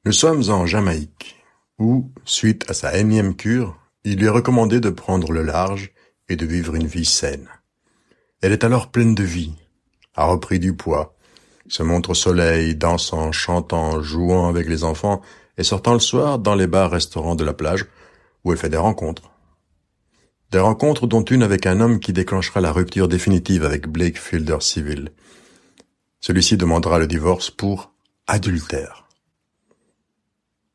Nous 0.04 0.12
sommes 0.12 0.42
en 0.48 0.64
Jamaïque, 0.66 1.36
où, 1.78 2.10
suite 2.24 2.70
à 2.70 2.74
sa 2.74 2.96
énième 2.96 3.34
cure, 3.34 3.76
il 4.04 4.16
lui 4.16 4.26
est 4.26 4.30
recommandé 4.30 4.80
de 4.80 4.90
prendre 4.90 5.32
le 5.32 5.42
large 5.42 5.92
et 6.28 6.36
de 6.36 6.46
vivre 6.46 6.74
une 6.74 6.86
vie 6.86 7.04
saine. 7.04 7.48
Elle 8.40 8.52
est 8.52 8.64
alors 8.64 8.90
pleine 8.90 9.14
de 9.14 9.24
vie, 9.24 9.54
a 10.14 10.24
repris 10.26 10.58
du 10.58 10.74
poids, 10.74 11.16
se 11.68 11.82
montre 11.82 12.10
au 12.10 12.14
soleil, 12.14 12.74
dansant, 12.74 13.32
chantant, 13.32 14.02
jouant 14.02 14.48
avec 14.48 14.68
les 14.68 14.84
enfants 14.84 15.22
et 15.56 15.64
sortant 15.64 15.92
le 15.92 16.00
soir 16.00 16.38
dans 16.38 16.54
les 16.54 16.66
bars-restaurants 16.66 17.34
de 17.34 17.44
la 17.44 17.52
plage 17.52 17.86
où 18.44 18.52
elle 18.52 18.58
fait 18.58 18.68
des 18.68 18.76
rencontres. 18.76 19.30
Des 20.50 20.58
rencontres 20.58 21.06
dont 21.06 21.24
une 21.24 21.42
avec 21.42 21.66
un 21.66 21.80
homme 21.80 22.00
qui 22.00 22.12
déclenchera 22.12 22.60
la 22.60 22.72
rupture 22.72 23.08
définitive 23.08 23.64
avec 23.64 23.86
Blake 23.86 24.18
Fielder 24.18 24.58
Civil. 24.60 25.10
Celui-ci 26.20 26.56
demandera 26.56 26.98
le 26.98 27.06
divorce 27.06 27.50
pour 27.50 27.92
adultère. 28.26 29.08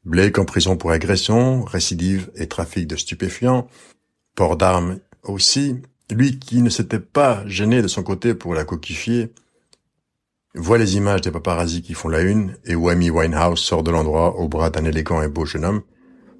Blake 0.05 0.37
en 0.37 0.45
prison 0.45 0.77
pour 0.77 0.91
agression, 0.91 1.63
récidive 1.63 2.29
et 2.35 2.47
trafic 2.47 2.87
de 2.87 2.97
stupéfiants, 2.97 3.67
port 4.35 4.57
d'armes 4.57 4.99
aussi, 5.23 5.81
lui 6.11 6.39
qui 6.39 6.61
ne 6.61 6.69
s'était 6.69 6.99
pas 6.99 7.43
gêné 7.47 7.81
de 7.81 7.87
son 7.87 8.03
côté 8.03 8.33
pour 8.33 8.53
la 8.53 8.65
coquifier, 8.65 9.33
voit 10.55 10.77
les 10.77 10.95
images 10.95 11.21
des 11.21 11.31
paparazzis 11.31 11.81
qui 11.81 11.93
font 11.93 12.09
la 12.09 12.21
une 12.21 12.57
et 12.65 12.75
où 12.75 12.89
Amy 12.89 13.09
Winehouse 13.09 13.59
sort 13.59 13.83
de 13.83 13.91
l'endroit 13.91 14.37
au 14.37 14.47
bras 14.47 14.69
d'un 14.69 14.85
élégant 14.85 15.21
et 15.21 15.27
beau 15.27 15.45
jeune 15.45 15.65
homme, 15.65 15.81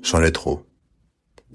c'en 0.02 0.22
est 0.22 0.32
trop. 0.32 0.66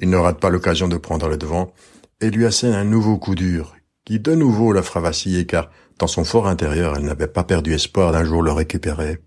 Il 0.01 0.11
ne 0.11 0.17
rate 0.17 0.41
pas 0.41 0.51
l'occasion 0.51 0.89
de 0.89 0.97
prendre 0.97 1.29
le 1.29 1.37
devant 1.37 1.73
et 2.21 2.31
lui 2.31 2.47
assène 2.47 2.75
un 2.75 2.85
nouveau 2.85 3.19
coup 3.19 3.35
dur 3.35 3.75
qui 4.05 4.19
de 4.21 4.35
nouveau 4.35 4.73
la 4.73 4.83
fera 4.83 5.11
car 5.47 5.71
dans 5.99 6.07
son 6.07 6.25
fort 6.25 6.49
intérieur 6.49 6.97
elle 6.97 7.05
n'avait 7.05 7.29
pas 7.29 7.45
perdu 7.45 7.75
espoir 7.75 8.11
d'un 8.11 8.25
jour 8.25 8.43
le 8.43 8.53
récupérer. 8.53 9.19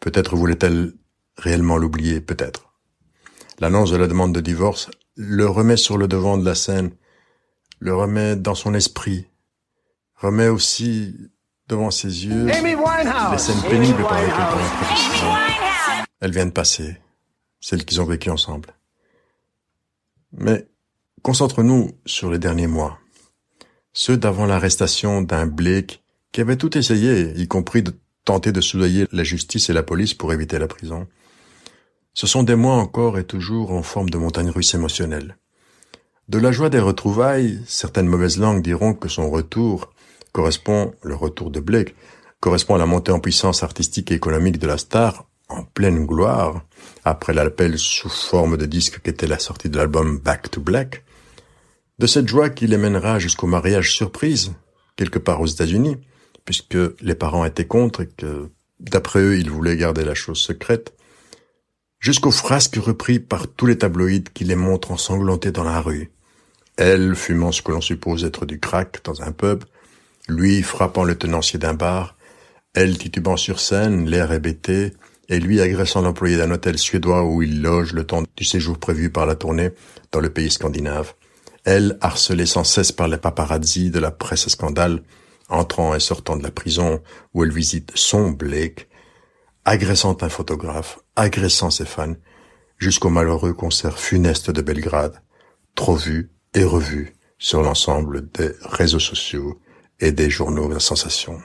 Peut-être 0.00 0.34
voulait-elle 0.34 0.94
réellement 1.36 1.76
l'oublier 1.76 2.20
peut-être. 2.20 2.72
L'annonce 3.60 3.92
de 3.92 3.96
la 3.96 4.08
demande 4.08 4.34
de 4.34 4.40
divorce 4.40 4.90
le 5.18 5.48
remet 5.48 5.76
sur 5.76 5.98
le 5.98 6.06
devant 6.06 6.38
de 6.38 6.44
la 6.44 6.54
scène, 6.54 6.92
le 7.80 7.92
remet 7.94 8.36
dans 8.36 8.54
son 8.54 8.72
esprit, 8.72 9.26
remet 10.14 10.46
aussi 10.46 11.16
devant 11.68 11.90
ses 11.90 12.24
yeux 12.24 12.46
les 12.46 13.38
scènes 13.38 13.62
pénibles 13.68 14.04
par 14.04 14.22
lesquelles 14.22 14.36
elle 14.60 16.06
Elles 16.20 16.30
viennent 16.30 16.52
passer, 16.52 16.96
celles 17.60 17.84
qu'ils 17.84 18.00
ont 18.00 18.04
vécues 18.04 18.30
ensemble. 18.30 18.68
Mais 20.32 20.68
concentre-nous 21.22 21.90
sur 22.06 22.30
les 22.30 22.38
derniers 22.38 22.68
mois, 22.68 23.00
ceux 23.92 24.16
d'avant 24.16 24.46
l'arrestation 24.46 25.20
d'un 25.20 25.46
Blake 25.46 26.00
qui 26.30 26.40
avait 26.40 26.56
tout 26.56 26.78
essayé, 26.78 27.32
y 27.36 27.48
compris 27.48 27.82
de 27.82 27.92
tenter 28.24 28.52
de 28.52 28.60
soudoyer 28.60 29.08
la 29.10 29.24
justice 29.24 29.68
et 29.68 29.72
la 29.72 29.82
police 29.82 30.14
pour 30.14 30.32
éviter 30.32 30.60
la 30.60 30.68
prison. 30.68 31.08
Ce 32.20 32.26
sont 32.26 32.42
des 32.42 32.56
mois 32.56 32.74
encore 32.74 33.16
et 33.16 33.22
toujours 33.22 33.70
en 33.70 33.84
forme 33.84 34.10
de 34.10 34.18
montagne 34.18 34.50
russe 34.50 34.74
émotionnelle. 34.74 35.36
De 36.28 36.38
la 36.38 36.50
joie 36.50 36.68
des 36.68 36.80
retrouvailles, 36.80 37.60
certaines 37.68 38.08
mauvaises 38.08 38.38
langues 38.38 38.60
diront 38.60 38.92
que 38.92 39.08
son 39.08 39.30
retour 39.30 39.92
correspond, 40.32 40.92
le 41.04 41.14
retour 41.14 41.52
de 41.52 41.60
Blake, 41.60 41.94
correspond 42.40 42.74
à 42.74 42.78
la 42.78 42.86
montée 42.86 43.12
en 43.12 43.20
puissance 43.20 43.62
artistique 43.62 44.10
et 44.10 44.16
économique 44.16 44.58
de 44.58 44.66
la 44.66 44.78
star, 44.78 45.28
en 45.48 45.62
pleine 45.62 46.06
gloire, 46.06 46.64
après 47.04 47.32
l'appel 47.32 47.78
sous 47.78 48.08
forme 48.08 48.56
de 48.56 48.66
disque 48.66 49.00
qu'était 49.00 49.28
la 49.28 49.38
sortie 49.38 49.68
de 49.68 49.76
l'album 49.76 50.18
Back 50.18 50.50
to 50.50 50.60
Black, 50.60 51.04
de 52.00 52.08
cette 52.08 52.26
joie 52.26 52.50
qui 52.50 52.66
les 52.66 52.78
mènera 52.78 53.20
jusqu'au 53.20 53.46
mariage 53.46 53.94
surprise, 53.94 54.54
quelque 54.96 55.20
part 55.20 55.40
aux 55.40 55.46
États-Unis, 55.46 55.98
puisque 56.44 56.78
les 57.00 57.14
parents 57.14 57.44
étaient 57.44 57.68
contre 57.68 58.00
et 58.00 58.08
que, 58.08 58.50
d'après 58.80 59.20
eux, 59.20 59.38
ils 59.38 59.52
voulaient 59.52 59.76
garder 59.76 60.04
la 60.04 60.14
chose 60.16 60.40
secrète, 60.40 60.97
jusqu'aux 62.00 62.30
frasques 62.30 62.76
repris 62.76 63.18
par 63.18 63.48
tous 63.48 63.66
les 63.66 63.78
tabloïds 63.78 64.24
qui 64.32 64.44
les 64.44 64.56
montrent 64.56 64.92
ensanglantés 64.92 65.52
dans 65.52 65.64
la 65.64 65.80
rue. 65.80 66.10
Elle 66.76 67.16
fumant 67.16 67.52
ce 67.52 67.62
que 67.62 67.72
l'on 67.72 67.80
suppose 67.80 68.24
être 68.24 68.46
du 68.46 68.60
crack 68.60 69.00
dans 69.04 69.22
un 69.22 69.32
pub, 69.32 69.64
lui 70.28 70.62
frappant 70.62 71.04
le 71.04 71.16
tenancier 71.16 71.58
d'un 71.58 71.74
bar, 71.74 72.16
elle 72.74 72.98
titubant 72.98 73.36
sur 73.36 73.60
scène, 73.60 74.08
l'air 74.08 74.32
hébété, 74.32 74.92
et 75.28 75.40
lui 75.40 75.60
agressant 75.60 76.00
l'employé 76.00 76.36
d'un 76.36 76.50
hôtel 76.50 76.78
suédois 76.78 77.24
où 77.24 77.42
il 77.42 77.60
loge 77.60 77.92
le 77.92 78.04
temps 78.04 78.22
du 78.36 78.44
séjour 78.44 78.78
prévu 78.78 79.10
par 79.10 79.26
la 79.26 79.34
tournée 79.34 79.70
dans 80.12 80.20
le 80.20 80.30
pays 80.30 80.50
scandinave. 80.50 81.14
Elle 81.64 81.98
harcelée 82.00 82.46
sans 82.46 82.64
cesse 82.64 82.92
par 82.92 83.08
les 83.08 83.18
paparazzi 83.18 83.90
de 83.90 83.98
la 83.98 84.10
presse 84.10 84.48
scandale, 84.48 85.02
entrant 85.48 85.94
et 85.94 86.00
sortant 86.00 86.36
de 86.36 86.42
la 86.42 86.50
prison 86.50 87.02
où 87.34 87.44
elle 87.44 87.52
visite 87.52 87.92
son 87.94 88.30
Blake, 88.30 88.88
agressant 89.68 90.16
un 90.22 90.30
photographe, 90.30 90.98
agressant 91.14 91.68
ses 91.68 91.84
fans, 91.84 92.14
jusqu'au 92.78 93.10
malheureux 93.10 93.52
concert 93.52 93.98
funeste 93.98 94.50
de 94.50 94.62
Belgrade, 94.62 95.20
trop 95.74 95.94
vu 95.94 96.30
et 96.54 96.64
revu 96.64 97.12
sur 97.36 97.62
l'ensemble 97.62 98.30
des 98.30 98.52
réseaux 98.62 98.98
sociaux 98.98 99.60
et 100.00 100.10
des 100.10 100.30
journaux 100.30 100.72
à 100.72 100.80
sensation. 100.80 101.38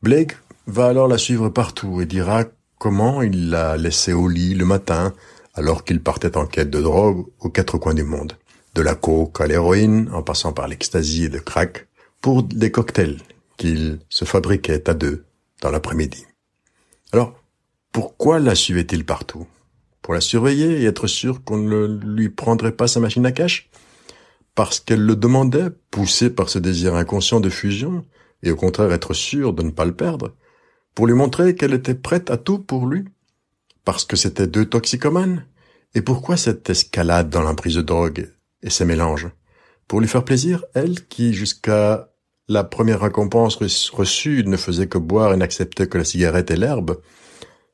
Blake 0.00 0.36
va 0.68 0.86
alors 0.86 1.08
la 1.08 1.18
suivre 1.18 1.48
partout 1.48 2.00
et 2.00 2.06
dira 2.06 2.44
comment 2.78 3.20
il 3.20 3.50
l'a 3.50 3.76
laissée 3.76 4.12
au 4.12 4.28
lit 4.28 4.54
le 4.54 4.64
matin 4.64 5.12
alors 5.54 5.82
qu'il 5.82 6.00
partait 6.00 6.36
en 6.36 6.46
quête 6.46 6.70
de 6.70 6.80
drogue 6.80 7.26
aux 7.40 7.50
quatre 7.50 7.78
coins 7.78 7.94
du 7.94 8.04
monde. 8.04 8.34
De 8.76 8.82
la 8.82 8.94
coke 8.94 9.40
à 9.40 9.48
l'héroïne, 9.48 10.08
en 10.12 10.22
passant 10.22 10.52
par 10.52 10.68
l'ecstasy 10.68 11.24
et 11.24 11.28
le 11.28 11.40
crack, 11.40 11.88
pour 12.20 12.44
des 12.44 12.70
cocktails 12.70 13.18
qu'il 13.56 13.98
se 14.08 14.24
fabriquait 14.24 14.88
à 14.88 14.94
deux 14.94 15.24
dans 15.60 15.72
l'après-midi. 15.72 16.24
Alors, 17.14 17.40
pourquoi 17.92 18.40
la 18.40 18.56
suivait-il 18.56 19.06
partout? 19.06 19.46
Pour 20.02 20.14
la 20.14 20.20
surveiller 20.20 20.82
et 20.82 20.84
être 20.86 21.06
sûr 21.06 21.44
qu'on 21.44 21.58
ne 21.58 21.86
lui 21.86 22.28
prendrait 22.28 22.72
pas 22.72 22.88
sa 22.88 22.98
machine 22.98 23.24
à 23.24 23.30
cash? 23.30 23.70
Parce 24.56 24.80
qu'elle 24.80 25.06
le 25.06 25.14
demandait, 25.14 25.70
poussée 25.92 26.28
par 26.28 26.48
ce 26.48 26.58
désir 26.58 26.96
inconscient 26.96 27.38
de 27.38 27.50
fusion, 27.50 28.04
et 28.42 28.50
au 28.50 28.56
contraire 28.56 28.90
être 28.90 29.14
sûr 29.14 29.52
de 29.52 29.62
ne 29.62 29.70
pas 29.70 29.84
le 29.84 29.94
perdre 29.94 30.34
Pour 30.96 31.06
lui 31.06 31.14
montrer 31.14 31.54
qu'elle 31.54 31.74
était 31.74 31.94
prête 31.94 32.30
à 32.30 32.36
tout 32.36 32.58
pour 32.58 32.88
lui? 32.88 33.04
Parce 33.84 34.04
que 34.04 34.16
c'était 34.16 34.48
deux 34.48 34.64
toxicomanes? 34.64 35.46
Et 35.94 36.02
pourquoi 36.02 36.36
cette 36.36 36.68
escalade 36.68 37.30
dans 37.30 37.42
l'emprise 37.42 37.76
de 37.76 37.82
drogue 37.82 38.28
et 38.64 38.70
ces 38.70 38.84
mélanges? 38.84 39.28
Pour 39.86 40.00
lui 40.00 40.08
faire 40.08 40.24
plaisir, 40.24 40.64
elle 40.74 41.06
qui, 41.06 41.32
jusqu'à 41.32 42.08
la 42.48 42.64
première 42.64 43.00
récompense 43.00 43.56
reçue 43.56 44.44
ne 44.44 44.56
faisait 44.56 44.88
que 44.88 44.98
boire 44.98 45.32
et 45.32 45.36
n'acceptait 45.36 45.86
que 45.86 45.98
la 45.98 46.04
cigarette 46.04 46.50
et 46.50 46.56
l'herbe, 46.56 47.00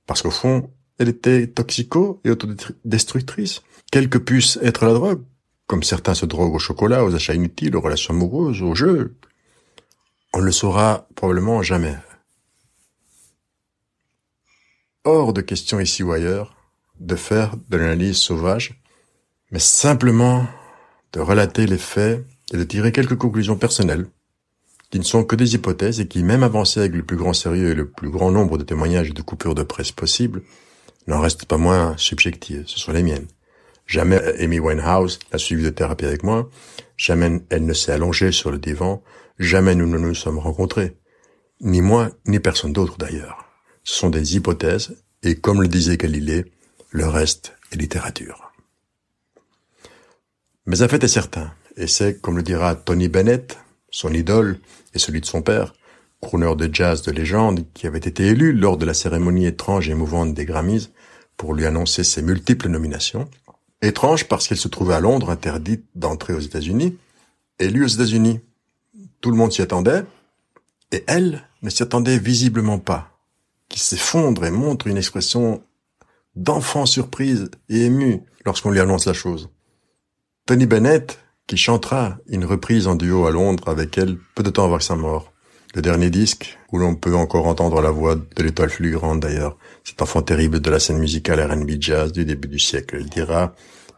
parce 0.07 0.23
qu'au 0.23 0.31
fond, 0.31 0.71
elle 0.99 1.09
était 1.09 1.47
toxico 1.47 2.21
et 2.25 2.31
autodestructrice. 2.31 3.63
Quelle 3.91 4.09
que 4.09 4.19
puisse 4.19 4.59
être 4.63 4.85
la 4.85 4.93
drogue, 4.93 5.23
comme 5.67 5.83
certains 5.83 6.15
se 6.15 6.27
droguent 6.27 6.55
au 6.55 6.59
chocolat, 6.59 7.05
aux 7.05 7.15
achats 7.15 7.35
inutiles, 7.35 7.77
aux 7.77 7.81
relations 7.81 8.15
amoureuses, 8.15 8.63
aux 8.63 8.75
jeux, 8.75 9.17
on 10.33 10.41
ne 10.41 10.45
le 10.45 10.53
saura 10.53 11.09
probablement 11.17 11.63
jamais. 11.63 11.97
Hors 15.05 15.33
de 15.33 15.41
question 15.41 15.81
ici 15.81 16.03
ou 16.03 16.13
ailleurs 16.13 16.57
de 17.01 17.17
faire 17.17 17.57
de 17.71 17.77
l'analyse 17.79 18.19
sauvage, 18.19 18.81
mais 19.51 19.59
simplement 19.59 20.47
de 21.13 21.21
relater 21.21 21.67
les 21.67 21.79
faits 21.79 22.25
et 22.53 22.57
de 22.57 22.65
tirer 22.65 22.93
quelques 22.93 23.17
conclusions 23.17 23.57
personnelles 23.57 24.07
qui 24.91 24.99
ne 24.99 25.05
sont 25.05 25.25
que 25.25 25.37
des 25.37 25.55
hypothèses 25.55 26.01
et 26.01 26.09
qui, 26.09 26.23
même 26.23 26.43
avancées 26.43 26.81
avec 26.81 26.95
le 26.95 27.03
plus 27.03 27.17
grand 27.17 27.33
sérieux 27.33 27.71
et 27.71 27.75
le 27.75 27.89
plus 27.89 28.11
grand 28.11 28.31
nombre 28.31 28.59
de 28.59 28.65
témoignages 28.65 29.11
et 29.11 29.13
de 29.13 29.23
coupures 29.23 29.55
de 29.55 29.63
presse 29.63 29.93
possibles, 29.93 30.43
n'en 31.07 31.21
restent 31.21 31.45
pas 31.45 31.57
moins 31.57 31.97
subjectives. 31.97 32.65
Ce 32.67 32.79
sont 32.79 32.93
les 32.93 33.03
miennes. 33.03 33.27
Jamais 33.87 34.21
Amy 34.41 34.59
Winehouse 34.61 35.19
n'a 35.33 35.39
suivi 35.39 35.63
de 35.63 35.71
thérapie 35.71 36.07
avec 36.07 36.23
moi. 36.23 36.49
Jamais 36.97 37.41
elle 37.51 37.65
ne 37.65 37.73
s'est 37.73 37.93
allongée 37.93 38.33
sur 38.33 38.51
le 38.51 38.59
divan. 38.59 39.03
Jamais 39.39 39.75
nous 39.75 39.87
ne 39.87 39.99
nous 39.99 40.15
sommes 40.15 40.39
rencontrés. 40.39 40.97
Ni 41.61 41.83
moi, 41.83 42.11
ni 42.27 42.41
personne 42.41 42.73
d'autre 42.73 42.97
d'ailleurs. 42.99 43.47
Ce 43.85 43.95
sont 43.95 44.11
des 44.11 44.37
hypothèses 44.37 44.97
et 45.23 45.37
comme 45.37 45.63
le 45.63 45.69
disait 45.69 45.97
Galilée, 45.97 46.45
le 46.91 47.07
reste 47.07 47.53
est 47.73 47.77
littérature. 47.77 48.53
Mais 50.67 50.83
un 50.83 50.89
fait 50.89 51.03
est 51.03 51.09
certain, 51.09 51.53
et 51.77 51.87
c'est, 51.87 52.21
comme 52.21 52.37
le 52.37 52.43
dira 52.43 52.75
Tony 52.75 53.09
Bennett, 53.09 53.59
son 53.91 54.13
idole 54.13 54.59
et 54.95 54.99
celui 54.99 55.21
de 55.21 55.27
son 55.27 55.43
père, 55.43 55.75
crooner 56.21 56.55
de 56.57 56.73
jazz 56.73 57.03
de 57.03 57.13
légende 57.13 57.65
qui 57.75 57.87
avait 57.87 57.99
été 57.99 58.27
élu 58.27 58.53
lors 58.53 58.77
de 58.77 58.87
la 58.87 58.95
cérémonie 58.95 59.47
étrange 59.47 59.89
et 59.89 59.93
émouvante 59.93 60.35
des 60.35 60.45
Grammys 60.45 60.91
pour 61.37 61.55
lui 61.55 61.67
annoncer 61.67 62.05
ses 62.05 62.23
multiples 62.23 62.69
nominations. 62.69 63.29
Étrange 63.83 64.29
parce 64.29 64.47
qu'elle 64.47 64.59
se 64.59 64.69
trouvait 64.69 64.95
à 64.95 65.01
Londres 65.01 65.31
interdite 65.31 65.85
d'entrer 65.95 66.35
aux 66.35 66.41
États-Unis, 66.41 66.99
élue 67.59 67.85
aux 67.85 67.89
États-Unis. 67.89 68.41
Tout 69.23 69.31
le 69.31 69.37
monde 69.37 69.53
s'y 69.53 69.63
attendait, 69.63 70.05
et 70.93 71.05
elle 71.07 71.43
ne 71.63 71.71
s'y 71.71 71.83
attendait 71.83 72.19
visiblement 72.19 72.79
pas, 72.79 73.19
qui 73.69 73.81
s'effondre 73.81 74.45
et 74.45 74.51
montre 74.51 74.87
une 74.87 74.99
expression 74.99 75.63
d'enfant 76.37 76.85
surprise 76.87 77.51
et 77.69 77.87
ému 77.87 78.23
lorsqu'on 78.45 78.71
lui 78.71 78.81
annonce 78.81 79.07
la 79.07 79.13
chose. 79.13 79.49
Tony 80.47 80.67
Bennett, 80.67 81.19
qui 81.47 81.57
chantera 81.57 82.19
une 82.29 82.45
reprise 82.45 82.87
en 82.87 82.95
duo 82.95 83.27
à 83.27 83.31
Londres 83.31 83.69
avec 83.69 83.99
elle 83.99 84.19
peu 84.35 84.43
de 84.43 84.51
temps 84.51 84.65
avant 84.65 84.81
sa 84.81 84.97
mort. 84.97 85.33
Le 85.75 85.83
dernier 85.83 86.11
disque, 86.11 86.59
où 86.73 86.79
l'on 86.79 86.97
peut 86.97 87.15
encore 87.15 87.47
entendre 87.47 87.81
la 87.81 87.91
voix 87.91 88.17
de 88.17 88.43
l'étoile 88.43 88.71
fulgurante 88.71 89.21
d'ailleurs, 89.21 89.57
cet 89.85 90.03
enfant 90.03 90.23
terrible 90.23 90.61
de 90.61 90.71
la 90.71 90.81
scène 90.81 90.99
musicale 90.99 91.41
R&B 91.41 91.73
jazz 91.81 92.13
du 92.13 92.25
début 92.25 92.49
du 92.49 92.59
siècle. 92.59 92.99
Il 93.01 93.09
dira, 93.09 93.55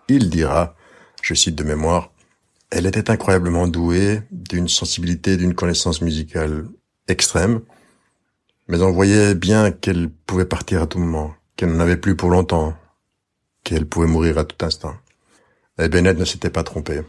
il 0.09 0.29
dira, 0.29 0.75
je 1.23 1.35
cite 1.35 1.55
de 1.55 1.65
mémoire, 1.65 2.13
elle 2.71 2.87
était 2.87 3.11
incroyablement 3.11 3.69
douée, 3.69 4.23
d'une 4.31 4.69
sensibilité, 4.69 5.37
d'une 5.37 5.55
connaissance 5.55 6.01
musicale 6.01 6.67
extrême, 7.07 7.61
mais 8.69 8.81
on 8.81 8.93
voyait 8.93 9.35
bien 9.35 9.71
qu'elle 9.71 10.09
pouvait 10.09 10.47
partir 10.47 10.83
à 10.83 10.87
tout 10.87 10.99
moment, 10.99 11.35
qu'elle 11.57 11.71
n'en 11.71 11.81
avait 11.81 11.99
plus 11.99 12.17
pour 12.17 12.31
longtemps, 12.31 12.75
qu'elle 13.65 13.87
pouvait 13.87 14.07
mourir 14.07 14.39
à 14.39 14.45
tout 14.45 14.65
instant. 14.65 14.95
Et 15.79 15.89
Bennett 15.89 16.19
ne 16.19 16.25
s'était 16.25 16.51
pas 16.51 16.63
trompé. 16.63 17.03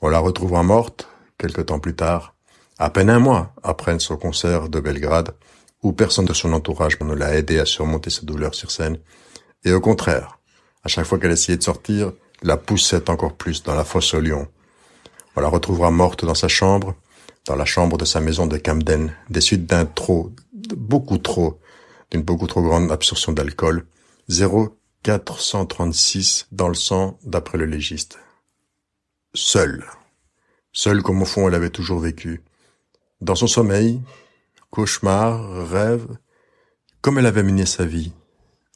On 0.00 0.08
la 0.08 0.20
retrouvera 0.20 0.62
morte, 0.62 1.08
quelque 1.38 1.60
temps 1.60 1.80
plus 1.80 1.96
tard, 1.96 2.36
à 2.78 2.88
peine 2.90 3.10
un 3.10 3.18
mois 3.18 3.52
après 3.64 3.98
son 3.98 4.16
concert 4.16 4.68
de 4.68 4.78
Belgrade, 4.78 5.34
où 5.82 5.92
personne 5.92 6.24
de 6.24 6.32
son 6.32 6.52
entourage 6.52 7.00
ne 7.00 7.14
l'a 7.14 7.34
aidé 7.34 7.58
à 7.58 7.64
surmonter 7.64 8.10
sa 8.10 8.22
douleur 8.22 8.54
sur 8.54 8.70
scène, 8.70 9.00
et 9.64 9.72
au 9.72 9.80
contraire, 9.80 10.38
à 10.84 10.88
chaque 10.88 11.06
fois 11.06 11.18
qu'elle 11.18 11.32
essayait 11.32 11.58
de 11.58 11.64
sortir, 11.64 12.12
la 12.42 12.56
poussait 12.56 13.10
encore 13.10 13.34
plus 13.34 13.64
dans 13.64 13.74
la 13.74 13.82
fosse 13.82 14.14
au 14.14 14.20
lion. 14.20 14.46
On 15.34 15.40
la 15.40 15.48
retrouvera 15.48 15.90
morte 15.90 16.24
dans 16.24 16.36
sa 16.36 16.46
chambre, 16.46 16.94
dans 17.46 17.56
la 17.56 17.64
chambre 17.64 17.98
de 17.98 18.04
sa 18.04 18.20
maison 18.20 18.46
de 18.46 18.56
Camden, 18.56 19.12
des 19.30 19.40
suites 19.40 19.66
d'un 19.66 19.84
trop, 19.84 20.30
beaucoup 20.76 21.18
trop, 21.18 21.58
d'une 22.12 22.22
beaucoup 22.22 22.46
trop 22.46 22.62
grande 22.62 22.92
absorption 22.92 23.32
d'alcool, 23.32 23.84
0,436 24.30 26.46
dans 26.52 26.68
le 26.68 26.74
sang 26.74 27.18
d'après 27.24 27.58
le 27.58 27.64
légiste 27.64 28.20
seule. 29.34 29.84
Seule 30.72 31.02
comme 31.02 31.22
au 31.22 31.24
fond 31.24 31.48
elle 31.48 31.54
avait 31.54 31.70
toujours 31.70 32.00
vécu. 32.00 32.42
Dans 33.20 33.34
son 33.34 33.46
sommeil, 33.46 34.00
cauchemar, 34.70 35.68
rêve, 35.68 36.06
comme 37.00 37.18
elle 37.18 37.26
avait 37.26 37.42
mené 37.42 37.66
sa 37.66 37.84
vie, 37.84 38.12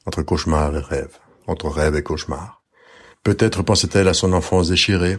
entre 0.06 0.22
cauchemar 0.22 0.76
et 0.76 0.80
rêve, 0.80 1.18
entre 1.46 1.68
rêve 1.68 1.96
et 1.96 2.02
cauchemar. 2.02 2.62
Peut-être 3.22 3.62
pensait-elle 3.62 4.08
à 4.08 4.14
son 4.14 4.32
enfance 4.32 4.68
déchirée, 4.68 5.18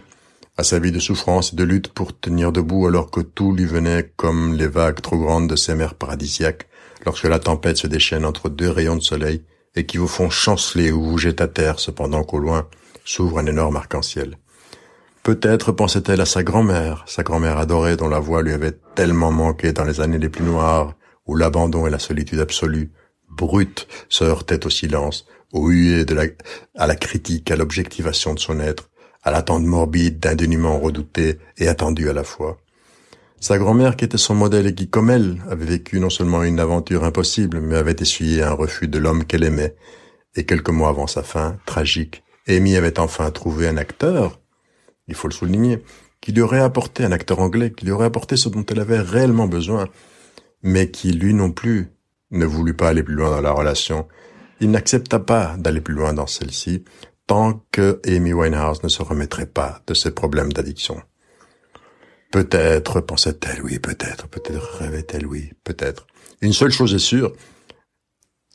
à 0.57 0.63
sa 0.63 0.77
vie 0.79 0.91
de 0.91 0.99
souffrance 0.99 1.53
et 1.53 1.55
de 1.55 1.63
lutte 1.63 1.87
pour 1.87 2.19
tenir 2.19 2.51
debout 2.51 2.85
alors 2.85 3.09
que 3.09 3.21
tout 3.21 3.53
lui 3.53 3.65
venait 3.65 4.13
comme 4.15 4.53
les 4.53 4.67
vagues 4.67 5.01
trop 5.01 5.17
grandes 5.17 5.49
de 5.49 5.55
ces 5.55 5.73
mers 5.73 5.95
paradisiaques, 5.95 6.67
lorsque 7.05 7.23
la 7.23 7.39
tempête 7.39 7.77
se 7.77 7.87
déchaîne 7.87 8.25
entre 8.25 8.49
deux 8.49 8.69
rayons 8.69 8.95
de 8.95 9.01
soleil 9.01 9.43
et 9.75 9.85
qui 9.85 9.97
vous 9.97 10.07
font 10.07 10.29
chanceler 10.29 10.91
ou 10.91 11.03
vous 11.03 11.17
jette 11.17 11.41
à 11.41 11.47
terre 11.47 11.79
cependant 11.79 12.23
qu'au 12.23 12.39
loin 12.39 12.67
s'ouvre 13.05 13.39
un 13.39 13.45
énorme 13.45 13.77
arc-en-ciel. 13.77 14.37
Peut-être 15.23 15.71
pensait-elle 15.71 16.19
à 16.19 16.25
sa 16.25 16.43
grand-mère, 16.43 17.05
sa 17.07 17.23
grand-mère 17.23 17.57
adorée 17.57 17.95
dont 17.95 18.09
la 18.09 18.19
voix 18.19 18.41
lui 18.41 18.51
avait 18.51 18.77
tellement 18.93 19.31
manqué 19.31 19.71
dans 19.71 19.85
les 19.85 20.01
années 20.01 20.17
les 20.17 20.27
plus 20.27 20.43
noires, 20.43 20.95
où 21.25 21.37
l'abandon 21.37 21.87
et 21.87 21.89
la 21.89 21.97
solitude 21.97 22.41
absolue, 22.41 22.91
brute, 23.29 23.87
se 24.09 24.25
heurtaient 24.25 24.65
au 24.65 24.69
silence, 24.69 25.25
au 25.53 25.69
huée 25.69 26.03
de 26.03 26.13
la, 26.13 26.23
à 26.75 26.87
la 26.87 26.97
critique, 26.97 27.51
à 27.51 27.55
l'objectivation 27.55 28.33
de 28.33 28.39
son 28.39 28.59
être, 28.59 28.89
à 29.23 29.31
l'attente 29.31 29.63
morbide 29.63 30.19
d'un 30.19 30.35
dénuement 30.35 30.77
redouté 30.77 31.39
et 31.57 31.69
attendu 31.69 32.09
à 32.09 32.13
la 32.13 32.25
fois. 32.25 32.57
Sa 33.39 33.57
grand-mère 33.57 33.95
qui 33.95 34.03
était 34.03 34.17
son 34.17 34.35
modèle 34.35 34.67
et 34.67 34.75
qui, 34.75 34.89
comme 34.89 35.09
elle, 35.09 35.41
avait 35.49 35.65
vécu 35.65 36.01
non 36.01 36.09
seulement 36.09 36.43
une 36.43 36.59
aventure 36.59 37.05
impossible, 37.05 37.61
mais 37.61 37.77
avait 37.77 37.95
essuyé 37.97 38.43
un 38.43 38.51
refus 38.51 38.89
de 38.89 38.99
l'homme 38.99 39.23
qu'elle 39.23 39.45
aimait, 39.45 39.77
et 40.35 40.45
quelques 40.45 40.69
mois 40.69 40.89
avant 40.89 41.07
sa 41.07 41.23
fin, 41.23 41.55
tragique, 41.65 42.23
Amy 42.49 42.75
avait 42.75 42.99
enfin 42.99 43.31
trouvé 43.31 43.69
un 43.69 43.77
acteur 43.77 44.41
il 45.07 45.15
faut 45.15 45.27
le 45.27 45.33
souligner, 45.33 45.83
qui 46.21 46.31
lui 46.31 46.41
aurait 46.41 46.59
apporté 46.59 47.03
un 47.03 47.11
acteur 47.11 47.39
anglais, 47.39 47.71
qui 47.71 47.85
lui 47.85 47.91
aurait 47.91 48.05
apporté 48.05 48.37
ce 48.37 48.49
dont 48.49 48.65
elle 48.65 48.79
avait 48.79 48.99
réellement 48.99 49.47
besoin, 49.47 49.89
mais 50.61 50.89
qui, 50.89 51.11
lui 51.11 51.33
non 51.33 51.51
plus, 51.51 51.91
ne 52.31 52.45
voulut 52.45 52.75
pas 52.75 52.89
aller 52.89 53.03
plus 53.03 53.15
loin 53.15 53.29
dans 53.29 53.41
la 53.41 53.51
relation. 53.51 54.07
Il 54.61 54.71
n'accepta 54.71 55.19
pas 55.19 55.55
d'aller 55.57 55.81
plus 55.81 55.93
loin 55.93 56.13
dans 56.13 56.27
celle-ci, 56.27 56.85
tant 57.27 57.61
que 57.71 57.99
Amy 58.05 58.33
Winehouse 58.33 58.83
ne 58.83 58.89
se 58.89 59.03
remettrait 59.03 59.45
pas 59.45 59.81
de 59.87 59.93
ses 59.93 60.11
problèmes 60.11 60.53
d'addiction. 60.53 61.01
Peut-être, 62.31 63.01
pensait-elle, 63.01 63.61
oui, 63.61 63.79
peut-être, 63.79 64.27
peut-être 64.27 64.77
rêvait-elle, 64.79 65.27
oui, 65.27 65.51
peut-être. 65.63 66.07
Une 66.41 66.53
seule 66.53 66.71
chose 66.71 66.95
est 66.95 66.99
sûre, 66.99 67.33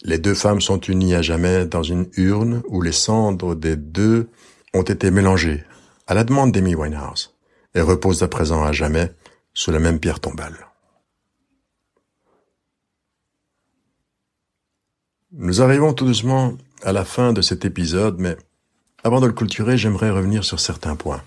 les 0.03 0.19
deux 0.19 0.35
femmes 0.35 0.61
sont 0.61 0.81
unies 0.81 1.15
à 1.15 1.23
jamais 1.23 1.67
dans 1.67 1.83
une 1.83 2.09
urne 2.17 2.63
où 2.69 2.83
les 2.83 2.93
cendres 2.93 3.55
des 3.55 3.77
deux 3.77 4.31
ont 4.73 4.83
été 4.83 5.11
mélangées 5.11 5.65
à 6.09 6.15
la 6.15 6.25
demande 6.25 6.53
d'Amy 6.53 6.75
Winehouse, 6.75 7.37
et 7.75 7.83
repose 7.83 8.23
à 8.23 8.29
présent 8.29 8.65
à 8.65 8.73
jamais 8.73 9.13
sous 9.53 9.71
la 9.71 9.79
même 9.79 10.01
pierre 10.01 10.21
tombale. 10.21 10.67
Nous 15.33 15.61
arrivons 15.61 15.93
tout 15.93 16.07
doucement 16.07 16.57
à 16.83 16.93
la 16.93 17.05
fin 17.05 17.35
de 17.35 17.43
cet 17.43 17.67
épisode, 17.67 18.19
mais 18.19 18.39
avant 19.05 19.21
de 19.21 19.27
le 19.27 19.35
clôturer, 19.35 19.77
j'aimerais 19.77 20.11
revenir 20.11 20.45
sur 20.45 20.59
certains 20.59 20.97
points. 20.97 21.23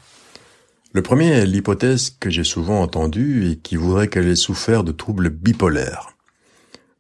Le 0.93 1.03
premier 1.03 1.29
est 1.29 1.45
l'hypothèse 1.45 2.09
que 2.19 2.31
j'ai 2.31 2.43
souvent 2.43 2.81
entendue 2.81 3.51
et 3.51 3.57
qui 3.57 3.75
voudrait 3.75 4.07
qu'elle 4.07 4.27
ait 4.27 4.35
souffert 4.35 4.83
de 4.83 4.91
troubles 4.91 5.29
bipolaires. 5.29 6.17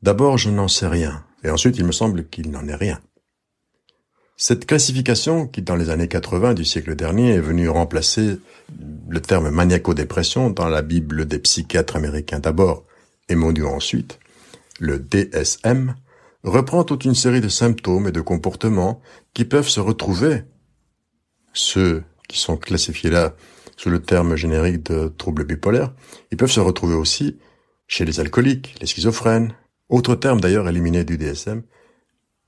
D'abord, 0.03 0.37
je 0.37 0.51
n'en 0.51 0.67
sais 0.67 0.87
rien, 0.87 1.25
et 1.43 1.49
ensuite 1.49 1.77
il 1.77 1.85
me 1.85 1.91
semble 1.91 2.27
qu'il 2.27 2.51
n'en 2.51 2.67
est 2.67 2.75
rien. 2.75 3.01
Cette 4.37 4.65
classification, 4.65 5.47
qui 5.47 5.61
dans 5.61 5.75
les 5.75 5.89
années 5.89 6.07
80 6.07 6.55
du 6.55 6.65
siècle 6.65 6.95
dernier 6.95 7.31
est 7.31 7.41
venue 7.41 7.69
remplacer 7.69 8.39
le 9.07 9.21
terme 9.21 9.49
maniaco-dépression 9.49 10.49
dans 10.49 10.67
la 10.67 10.81
Bible 10.81 11.25
des 11.25 11.39
psychiatres 11.39 11.95
américains 11.95 12.39
d'abord 12.39 12.85
et 13.29 13.35
mondiaux 13.35 13.67
ensuite, 13.67 14.19
le 14.79 14.97
DSM, 14.97 15.95
reprend 16.43 16.83
toute 16.83 17.05
une 17.05 17.15
série 17.15 17.41
de 17.41 17.49
symptômes 17.49 18.07
et 18.07 18.11
de 18.11 18.21
comportements 18.21 19.01
qui 19.33 19.45
peuvent 19.45 19.67
se 19.67 19.79
retrouver, 19.79 20.43
ceux 21.53 22.03
qui 22.27 22.39
sont 22.39 22.57
classifiés 22.57 23.09
là 23.09 23.35
sous 23.77 23.89
le 23.89 24.01
terme 24.01 24.35
générique 24.35 24.83
de 24.83 25.07
troubles 25.07 25.45
bipolaires, 25.45 25.93
ils 26.31 26.37
peuvent 26.37 26.51
se 26.51 26.59
retrouver 26.59 26.95
aussi 26.95 27.39
chez 27.87 28.05
les 28.05 28.19
alcooliques, 28.19 28.75
les 28.79 28.87
schizophrènes, 28.87 29.53
autre 29.89 30.15
terme 30.15 30.39
d'ailleurs 30.39 30.69
éliminé 30.69 31.03
du 31.03 31.17
DSM, 31.17 31.63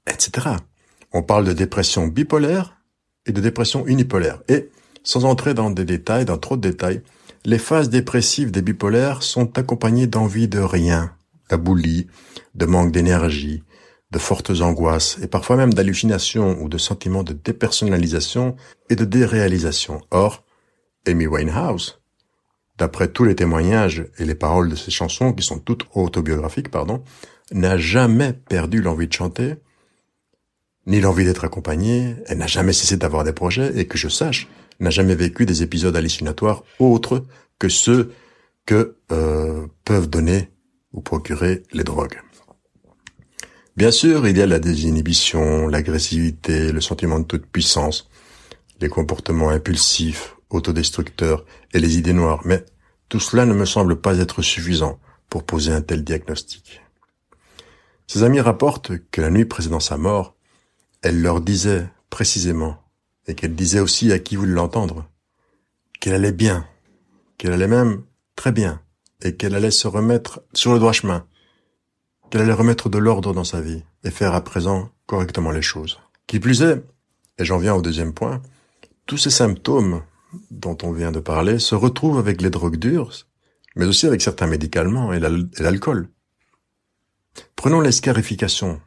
etc. 0.08 0.56
On 1.14 1.22
parle 1.22 1.46
de 1.46 1.54
dépression 1.54 2.08
bipolaire 2.08 2.78
et 3.26 3.32
de 3.32 3.42
dépression 3.42 3.86
unipolaire. 3.86 4.42
Et, 4.50 4.70
sans 5.04 5.26
entrer 5.26 5.54
dans 5.54 5.70
des 5.70 5.86
détails, 5.86 6.26
dans 6.26 6.38
trop 6.38 6.58
de 6.58 6.68
détails, 6.68 7.02
les 7.46 7.60
phases 7.60 7.90
dépressives 7.90 8.52
des 8.52 8.62
bipolaires 8.62 9.22
sont 9.22 9.58
accompagnées 9.58 10.08
d'envie 10.08 10.48
de 10.48 10.60
rien, 10.60 11.14
d'abouli, 11.50 12.08
de 12.56 12.66
manque 12.66 12.92
d'énergie, 12.92 13.64
de 14.12 14.20
fortes 14.20 14.62
angoisses 14.62 15.18
et 15.22 15.28
parfois 15.28 15.56
même 15.56 15.74
d'hallucinations 15.74 16.62
ou 16.62 16.70
de 16.70 16.78
sentiments 16.78 17.24
de 17.24 17.34
dépersonnalisation 17.34 18.56
et 18.90 18.96
de 18.96 19.06
déréalisation. 19.06 20.02
Or, 20.12 20.44
Amy 21.08 21.28
Winehouse, 21.28 22.00
d'après 22.78 23.08
tous 23.08 23.24
les 23.24 23.36
témoignages 23.36 24.06
et 24.18 24.26
les 24.26 24.36
paroles 24.36 24.70
de 24.70 24.76
ses 24.76 24.92
chansons, 24.92 25.34
qui 25.34 25.44
sont 25.44 25.60
toutes 25.60 25.86
autobiographiques, 25.94 26.72
pardon, 26.72 27.04
n'a 27.52 27.78
jamais 27.78 28.34
perdu 28.34 28.82
l'envie 28.82 29.08
de 29.08 29.14
chanter, 29.14 29.56
ni 30.86 31.00
l'envie 31.00 31.26
d'être 31.26 31.46
accompagnée, 31.46 32.16
elle 32.28 32.38
n'a 32.38 32.48
jamais 32.48 32.74
cessé 32.74 32.98
d'avoir 32.98 33.24
des 33.24 33.34
projets, 33.34 33.78
et 33.78 33.88
que 33.88 33.98
je 33.98 34.10
sache, 34.10 34.48
n'a 34.80 34.90
jamais 34.90 35.16
vécu 35.16 35.46
des 35.46 35.64
épisodes 35.64 35.96
hallucinatoires 35.96 36.64
autres 36.80 37.24
que 37.60 37.70
ceux 37.70 38.14
que 38.66 38.98
euh, 39.12 39.68
peuvent 39.86 40.10
donner 40.10 40.50
ou 40.92 41.02
procurer 41.02 41.64
les 41.72 41.84
drogues. 41.84 42.20
Bien 43.76 43.92
sûr, 43.92 44.28
il 44.28 44.38
y 44.38 44.42
a 44.42 44.46
la 44.46 44.60
désinhibition, 44.60 45.68
l'agressivité, 45.68 46.72
le 46.72 46.82
sentiment 46.82 47.20
de 47.20 47.26
toute 47.26 47.46
puissance, 47.46 48.10
les 48.82 48.90
comportements 48.90 49.50
impulsifs, 49.50 50.36
autodestructeurs 50.52 51.46
et 51.74 51.80
les 51.80 51.98
idées 51.98 52.14
noires, 52.14 52.42
mais 52.46 52.64
tout 53.10 53.20
cela 53.20 53.46
ne 53.46 53.54
me 53.54 53.66
semble 53.66 54.00
pas 54.00 54.20
être 54.20 54.42
suffisant 54.42 55.00
pour 55.30 55.44
poser 55.44 55.72
un 55.72 55.82
tel 55.82 56.04
diagnostic. 56.04 56.82
Ses 58.06 58.22
amis 58.22 58.42
rapportent 58.42 58.92
que 59.10 59.22
la 59.22 59.32
nuit 59.32 59.46
précédant 59.46 59.80
sa 59.80 59.98
mort, 59.98 60.36
elle 61.04 61.22
leur 61.22 61.42
disait 61.42 61.88
précisément, 62.10 62.82
et 63.28 63.36
qu'elle 63.36 63.56
disait 63.56 63.82
aussi 63.82 64.12
à 64.12 64.20
qui 64.20 64.38
voulait 64.38 64.54
l'entendre, 64.54 65.06
qu'elle 66.00 66.14
allait 66.14 66.32
bien, 66.32 66.66
qu'elle 67.38 67.52
allait 67.52 67.68
même 67.68 68.04
très 68.36 68.54
bien, 68.54 68.82
et 69.22 69.36
qu'elle 69.36 69.54
allait 69.54 69.72
se 69.72 69.88
remettre 69.88 70.42
sur 70.54 70.72
le 70.74 70.80
droit 70.80 70.94
chemin, 70.94 71.28
qu'elle 72.30 72.42
allait 72.42 72.54
remettre 72.54 72.90
de 72.90 72.98
l'ordre 72.98 73.34
dans 73.34 73.44
sa 73.44 73.60
vie 73.60 73.84
et 74.06 74.12
faire 74.12 74.34
à 74.34 74.44
présent 74.44 74.90
correctement 75.06 75.52
les 75.52 75.62
choses. 75.62 76.00
Qui 76.26 76.40
plus 76.40 76.62
est, 76.62 76.82
et 77.38 77.46
j'en 77.46 77.58
viens 77.58 77.76
au 77.76 77.82
deuxième 77.82 78.14
point, 78.14 78.42
tous 79.06 79.18
ces 79.18 79.30
symptômes 79.30 80.04
dont 80.52 80.78
on 80.84 80.94
vient 80.94 81.12
de 81.12 81.20
parler 81.20 81.60
se 81.60 81.76
retrouvent 81.76 82.18
avec 82.18 82.42
les 82.42 82.50
drogues 82.50 82.78
dures, 82.78 83.12
mais 83.76 83.86
aussi 83.86 84.08
avec 84.08 84.22
certains 84.22 84.48
médicaments 84.48 85.12
et 85.12 85.20
l'alcool. 85.20 86.08
Prenons 87.58 87.82
l'escarification 87.82 88.80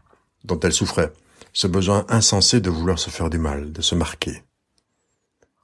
dont 0.45 0.59
elle 0.61 0.73
souffrait, 0.73 1.13
ce 1.57 1.67
besoin 1.67 2.05
insensé 2.11 2.61
de 2.61 2.69
vouloir 2.69 2.99
se 2.99 3.09
faire 3.09 3.31
du 3.31 3.39
mal, 3.39 3.73
de 3.73 3.81
se 3.81 3.95
marquer. 3.95 4.43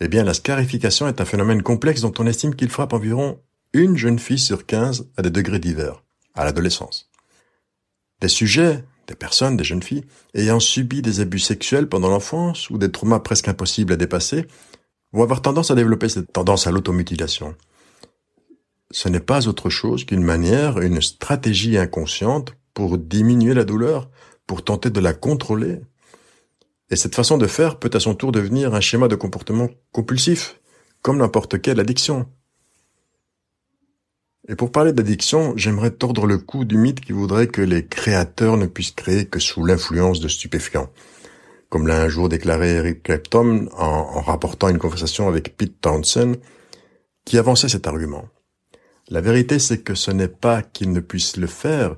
Eh 0.01 0.09
bien, 0.09 0.25
la 0.25 0.33
scarification 0.33 1.07
est 1.07 1.21
un 1.21 1.27
phénomène 1.27 1.63
complexe 1.63 2.01
dont 2.01 2.15
on 2.19 2.27
estime 2.27 2.55
qu'il 2.55 2.71
frappe 2.71 2.95
environ 2.95 3.43
une 3.75 3.99
jeune 3.99 4.19
fille 4.19 4.39
sur 4.39 4.65
quinze 4.65 5.07
à 5.19 5.23
des 5.23 5.29
degrés 5.29 5.59
divers, 5.59 6.03
à 6.35 6.47
l'adolescence. 6.47 7.11
Des 8.23 8.29
sujets, 8.29 8.83
des 9.07 9.15
personnes, 9.15 9.59
des 9.59 9.65
jeunes 9.65 9.83
filles, 9.83 10.07
ayant 10.33 10.61
subi 10.61 11.03
des 11.03 11.21
abus 11.21 11.41
sexuels 11.41 11.91
pendant 11.91 12.09
l'enfance 12.09 12.71
ou 12.71 12.79
des 12.79 12.91
traumas 12.91 13.21
presque 13.21 13.49
impossibles 13.49 13.93
à 13.93 13.97
dépasser, 13.97 14.47
vont 15.13 15.23
avoir 15.23 15.43
tendance 15.43 15.71
à 15.71 15.75
développer 15.75 16.09
cette 16.09 16.33
tendance 16.33 16.67
à 16.67 16.71
l'automutilation. 16.71 17.55
Ce 18.93 19.11
n'est 19.11 19.21
pas 19.21 19.47
autre 19.47 19.69
chose 19.69 20.07
qu'une 20.07 20.25
manière, 20.25 20.81
une 20.81 21.03
stratégie 21.03 21.77
inconsciente 21.77 22.55
pour 22.73 22.97
diminuer 22.97 23.53
la 23.53 23.65
douleur, 23.65 24.09
pour 24.53 24.63
tenter 24.63 24.91
de 24.91 25.01
la 25.01 25.15
contrôler. 25.15 25.81
Et 26.91 26.97
cette 26.97 27.15
façon 27.15 27.39
de 27.39 27.47
faire 27.47 27.79
peut 27.79 27.89
à 27.95 28.01
son 28.01 28.15
tour 28.15 28.33
devenir 28.33 28.75
un 28.75 28.83
schéma 28.83 29.09
de 29.09 29.15
comportement 29.15 29.71
compulsif, 29.93 30.61
comme 31.01 31.17
n'importe 31.17 31.63
quelle 31.63 31.81
addiction. 31.81 32.27
Et 34.49 34.55
pour 34.55 34.71
parler 34.71 34.93
d'addiction, 34.93 35.55
j'aimerais 35.57 35.93
tordre 35.93 36.27
le 36.27 36.37
cou 36.37 36.67
du 36.67 36.77
mythe 36.77 37.01
qui 37.01 37.13
voudrait 37.13 37.47
que 37.47 37.63
les 37.63 37.87
créateurs 37.87 38.59
ne 38.59 38.67
puissent 38.67 38.91
créer 38.91 39.25
que 39.25 39.41
sous 39.41 39.65
l'influence 39.65 40.21
de 40.21 40.29
stupéfiants. 40.29 40.91
Comme 41.71 41.87
l'a 41.87 42.03
un 42.03 42.09
jour 42.11 42.29
déclaré 42.29 42.75
Eric 42.75 43.05
Clapton 43.05 43.71
en, 43.79 44.21
rapportant 44.21 44.69
une 44.69 44.77
conversation 44.77 45.29
avec 45.29 45.57
Pete 45.57 45.81
Townsend, 45.81 46.35
qui 47.25 47.39
avançait 47.39 47.71
cet 47.71 47.87
argument. 47.87 48.29
La 49.09 49.23
vérité, 49.23 49.59
c'est 49.59 49.79
que 49.79 49.95
ce 49.95 50.11
n'est 50.11 50.29
pas 50.29 50.61
qu'ils 50.61 50.93
ne 50.93 51.01
puissent 51.01 51.39
le 51.39 51.47
faire, 51.47 51.97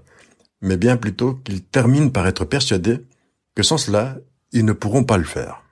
mais 0.64 0.78
bien 0.78 0.96
plutôt 0.96 1.34
qu'ils 1.34 1.62
terminent 1.62 2.10
par 2.10 2.26
être 2.26 2.44
persuadés 2.44 3.04
que 3.54 3.62
sans 3.62 3.78
cela, 3.78 4.16
ils 4.50 4.64
ne 4.64 4.72
pourront 4.72 5.04
pas 5.04 5.18
le 5.18 5.24
faire. 5.24 5.62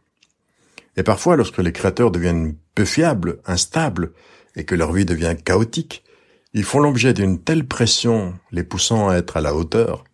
Et 0.97 1.03
parfois, 1.03 1.37
lorsque 1.37 1.59
les 1.59 1.73
créateurs 1.73 2.11
deviennent 2.11 2.57
peu 2.75 2.85
fiables, 2.85 3.41
instables, 3.47 4.13
et 4.55 4.65
que 4.65 4.75
leur 4.75 4.93
vie 4.93 5.07
devient 5.07 5.35
chaotique, 5.43 6.05
ils 6.53 6.65
font 6.65 6.81
l'objet 6.81 7.15
d'une 7.15 7.41
telle 7.41 7.67
pression 7.67 8.39
les 8.51 8.65
poussant 8.65 9.09
à 9.09 9.17
être 9.17 9.39
à 9.39 9.41
la 9.41 9.55
hauteur, 9.55 10.05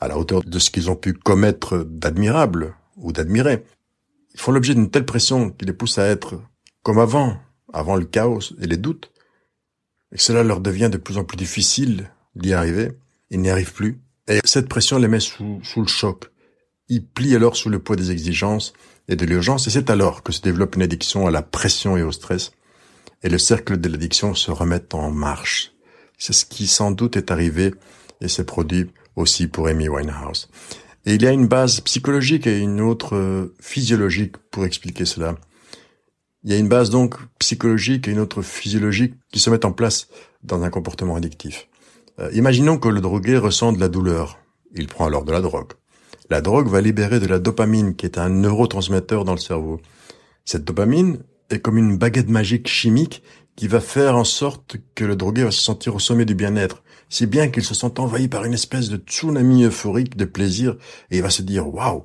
à 0.00 0.08
la 0.08 0.16
hauteur 0.18 0.42
de 0.42 0.58
ce 0.58 0.70
qu'ils 0.70 0.90
ont 0.90 0.96
pu 0.96 1.12
commettre 1.12 1.84
d'admirable 1.84 2.74
ou 2.96 3.12
d'admirer. 3.12 3.62
Ils 4.32 4.40
font 4.40 4.52
l'objet 4.52 4.74
d'une 4.74 4.90
telle 4.90 5.04
pression 5.04 5.50
qui 5.50 5.66
les 5.66 5.74
pousse 5.74 5.98
à 5.98 6.06
être 6.06 6.40
comme 6.82 6.98
avant, 6.98 7.36
avant 7.74 7.96
le 7.96 8.06
chaos 8.06 8.54
et 8.58 8.66
les 8.66 8.78
doutes, 8.78 9.12
et 10.12 10.18
cela 10.18 10.42
leur 10.42 10.60
devient 10.60 10.88
de 10.90 10.96
plus 10.96 11.18
en 11.18 11.24
plus 11.24 11.36
difficile 11.36 12.10
d'y 12.34 12.54
arriver. 12.54 12.92
Ils 13.30 13.40
n'y 13.40 13.50
arrivent 13.50 13.72
plus. 13.72 14.00
Et 14.28 14.40
cette 14.44 14.68
pression 14.68 14.98
les 14.98 15.08
met 15.08 15.20
sous, 15.20 15.60
sous 15.62 15.80
le 15.80 15.88
choc. 15.88 16.30
Ils 16.88 17.04
plient 17.04 17.36
alors 17.36 17.56
sous 17.56 17.68
le 17.68 17.78
poids 17.78 17.96
des 17.96 18.10
exigences 18.10 18.72
et 19.08 19.16
de 19.16 19.24
l'urgence, 19.24 19.66
et 19.66 19.70
c'est 19.70 19.90
alors 19.90 20.22
que 20.22 20.32
se 20.32 20.42
développe 20.42 20.76
une 20.76 20.82
addiction 20.82 21.26
à 21.26 21.30
la 21.30 21.42
pression 21.42 21.96
et 21.96 22.02
au 22.02 22.12
stress, 22.12 22.52
et 23.22 23.28
le 23.28 23.38
cercle 23.38 23.78
de 23.78 23.88
l'addiction 23.88 24.34
se 24.34 24.50
remet 24.50 24.94
en 24.94 25.10
marche. 25.10 25.72
C'est 26.18 26.32
ce 26.32 26.44
qui 26.44 26.66
sans 26.66 26.90
doute 26.90 27.16
est 27.16 27.30
arrivé 27.30 27.74
et 28.20 28.28
s'est 28.28 28.44
produit 28.44 28.90
aussi 29.16 29.46
pour 29.46 29.68
Amy 29.68 29.88
Winehouse. 29.88 30.48
Et 31.06 31.14
il 31.14 31.22
y 31.22 31.26
a 31.26 31.32
une 31.32 31.46
base 31.46 31.80
psychologique 31.80 32.46
et 32.46 32.58
une 32.58 32.80
autre 32.80 33.16
euh, 33.16 33.54
physiologique 33.60 34.36
pour 34.50 34.64
expliquer 34.64 35.04
cela. 35.04 35.36
Il 36.44 36.50
y 36.50 36.54
a 36.54 36.58
une 36.58 36.68
base 36.68 36.90
donc 36.90 37.14
psychologique 37.38 38.08
et 38.08 38.10
une 38.10 38.18
autre 38.18 38.42
physiologique 38.42 39.14
qui 39.32 39.40
se 39.40 39.50
mettent 39.50 39.64
en 39.64 39.72
place 39.72 40.08
dans 40.42 40.62
un 40.62 40.70
comportement 40.70 41.16
addictif. 41.16 41.68
Euh, 42.20 42.30
imaginons 42.32 42.78
que 42.78 42.88
le 42.88 43.00
drogué 43.00 43.36
ressent 43.36 43.72
de 43.72 43.80
la 43.80 43.88
douleur. 43.88 44.38
Il 44.74 44.88
prend 44.88 45.06
alors 45.06 45.24
de 45.24 45.32
la 45.32 45.40
drogue. 45.40 45.72
La 46.30 46.40
drogue 46.40 46.68
va 46.68 46.80
libérer 46.80 47.20
de 47.20 47.26
la 47.26 47.38
dopamine 47.38 47.94
qui 47.94 48.06
est 48.06 48.18
un 48.18 48.28
neurotransmetteur 48.28 49.24
dans 49.24 49.32
le 49.32 49.38
cerveau. 49.38 49.80
Cette 50.44 50.64
dopamine 50.64 51.22
est 51.50 51.60
comme 51.60 51.78
une 51.78 51.96
baguette 51.96 52.28
magique 52.28 52.68
chimique 52.68 53.22
qui 53.56 53.66
va 53.66 53.80
faire 53.80 54.16
en 54.16 54.24
sorte 54.24 54.76
que 54.94 55.04
le 55.04 55.16
drogué 55.16 55.44
va 55.44 55.50
se 55.50 55.60
sentir 55.60 55.94
au 55.94 55.98
sommet 55.98 56.24
du 56.24 56.34
bien-être, 56.34 56.82
si 57.08 57.26
bien 57.26 57.48
qu'il 57.48 57.64
se 57.64 57.74
sent 57.74 57.98
envahi 57.98 58.28
par 58.28 58.44
une 58.44 58.54
espèce 58.54 58.88
de 58.88 58.98
tsunami 58.98 59.64
euphorique 59.64 60.16
de 60.16 60.26
plaisir 60.26 60.76
et 61.10 61.16
il 61.16 61.22
va 61.22 61.30
se 61.30 61.42
dire 61.42 61.72
waouh, 61.72 62.04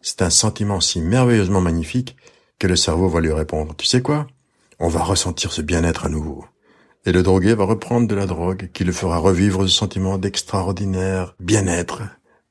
c'est 0.00 0.22
un 0.22 0.30
sentiment 0.30 0.80
si 0.80 1.00
merveilleusement 1.00 1.60
magnifique 1.60 2.16
que 2.58 2.66
le 2.66 2.76
cerveau 2.76 3.08
va 3.08 3.20
lui 3.20 3.32
répondre 3.32 3.74
tu 3.76 3.86
sais 3.86 4.00
quoi, 4.00 4.26
on 4.78 4.88
va 4.88 5.02
ressentir 5.02 5.52
ce 5.52 5.60
bien-être 5.60 6.06
à 6.06 6.08
nouveau. 6.08 6.44
Et 7.06 7.12
le 7.12 7.22
drogué 7.22 7.54
va 7.54 7.64
reprendre 7.64 8.08
de 8.08 8.14
la 8.14 8.26
drogue 8.26 8.70
qui 8.72 8.84
le 8.84 8.92
fera 8.92 9.18
revivre 9.18 9.62
ce 9.68 9.74
sentiment 9.74 10.18
d'extraordinaire 10.18 11.34
bien-être 11.40 12.02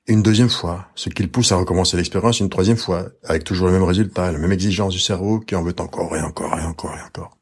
une 0.07 0.21
deuxième 0.21 0.49
fois, 0.49 0.87
ce 0.95 1.09
qui 1.09 1.23
le 1.23 1.29
pousse 1.29 1.53
à 1.53 1.55
recommencer 1.55 1.95
l'expérience 1.95 2.41
une 2.41 2.49
troisième 2.49 2.77
fois, 2.77 3.07
avec 3.23 3.45
toujours 3.45 3.67
le 3.67 3.73
même 3.73 3.83
résultat, 3.83 4.31
la 4.31 4.37
même 4.37 4.51
exigence 4.51 4.91
du 4.91 4.99
cerveau 4.99 5.39
qui 5.39 5.55
en 5.55 5.63
veut 5.63 5.75
encore 5.79 6.15
et 6.17 6.21
encore 6.21 6.59
et 6.59 6.65
encore 6.65 6.93
et 6.97 7.01
encore. 7.01 7.37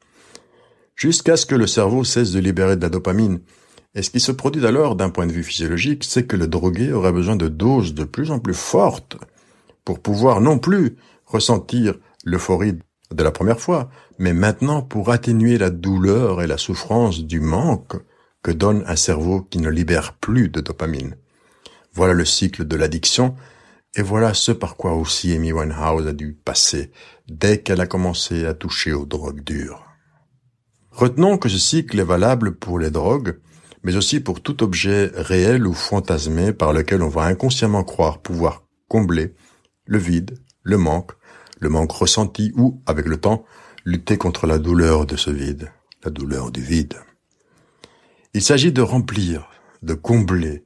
Jusqu'à 0.94 1.36
ce 1.36 1.44
que 1.44 1.56
le 1.56 1.66
cerveau 1.66 2.04
cesse 2.04 2.30
de 2.30 2.38
libérer 2.38 2.76
de 2.76 2.82
la 2.82 2.88
dopamine 2.88 3.40
Et 3.94 4.02
ce 4.02 4.10
qui 4.10 4.20
se 4.20 4.30
produit 4.30 4.64
alors 4.64 4.94
d'un 4.94 5.10
point 5.10 5.26
de 5.26 5.32
vue 5.32 5.42
physiologique, 5.42 6.04
c'est 6.04 6.26
que 6.26 6.36
le 6.36 6.46
drogué 6.46 6.92
aurait 6.92 7.12
besoin 7.12 7.36
de 7.36 7.48
doses 7.48 7.94
de 7.94 8.04
plus 8.04 8.30
en 8.30 8.38
plus 8.38 8.54
fortes 8.54 9.16
pour 9.84 9.98
pouvoir 9.98 10.40
non 10.40 10.58
plus 10.58 10.96
ressentir 11.26 11.94
l'euphorie 12.24 12.78
de 13.12 13.22
la 13.24 13.32
première 13.32 13.60
fois, 13.60 13.90
mais 14.22 14.34
maintenant 14.34 14.82
pour 14.82 15.10
atténuer 15.10 15.58
la 15.58 15.70
douleur 15.70 16.42
et 16.42 16.46
la 16.46 16.56
souffrance 16.56 17.24
du 17.24 17.40
manque 17.40 17.96
que 18.44 18.52
donne 18.52 18.84
un 18.86 18.94
cerveau 18.94 19.42
qui 19.42 19.58
ne 19.58 19.68
libère 19.68 20.12
plus 20.12 20.48
de 20.48 20.60
dopamine. 20.60 21.16
Voilà 21.92 22.14
le 22.14 22.24
cycle 22.24 22.64
de 22.64 22.76
l'addiction, 22.76 23.34
et 23.96 24.02
voilà 24.02 24.32
ce 24.32 24.52
par 24.52 24.76
quoi 24.76 24.94
aussi 24.94 25.32
Amy 25.32 25.52
Winehouse 25.52 26.06
a 26.06 26.12
dû 26.12 26.34
passer 26.34 26.92
dès 27.28 27.62
qu'elle 27.62 27.80
a 27.80 27.88
commencé 27.88 28.46
à 28.46 28.54
toucher 28.54 28.92
aux 28.92 29.06
drogues 29.06 29.42
dures. 29.42 29.84
Retenons 30.92 31.36
que 31.36 31.48
ce 31.48 31.58
cycle 31.58 31.98
est 31.98 32.04
valable 32.04 32.54
pour 32.54 32.78
les 32.78 32.92
drogues, 32.92 33.40
mais 33.82 33.96
aussi 33.96 34.20
pour 34.20 34.40
tout 34.40 34.62
objet 34.62 35.10
réel 35.16 35.66
ou 35.66 35.74
fantasmé 35.74 36.52
par 36.52 36.72
lequel 36.72 37.02
on 37.02 37.08
va 37.08 37.24
inconsciemment 37.24 37.82
croire 37.82 38.22
pouvoir 38.22 38.62
combler 38.86 39.34
le 39.84 39.98
vide, 39.98 40.38
le 40.62 40.78
manque, 40.78 41.10
le 41.58 41.68
manque 41.68 41.90
ressenti 41.90 42.52
ou, 42.54 42.80
avec 42.86 43.06
le 43.06 43.16
temps, 43.16 43.44
lutter 43.84 44.16
contre 44.16 44.46
la 44.46 44.58
douleur 44.58 45.06
de 45.06 45.16
ce 45.16 45.30
vide, 45.30 45.72
la 46.04 46.10
douleur 46.10 46.50
du 46.50 46.62
vide. 46.62 46.96
Il 48.34 48.42
s'agit 48.42 48.72
de 48.72 48.82
remplir, 48.82 49.50
de 49.82 49.94
combler, 49.94 50.64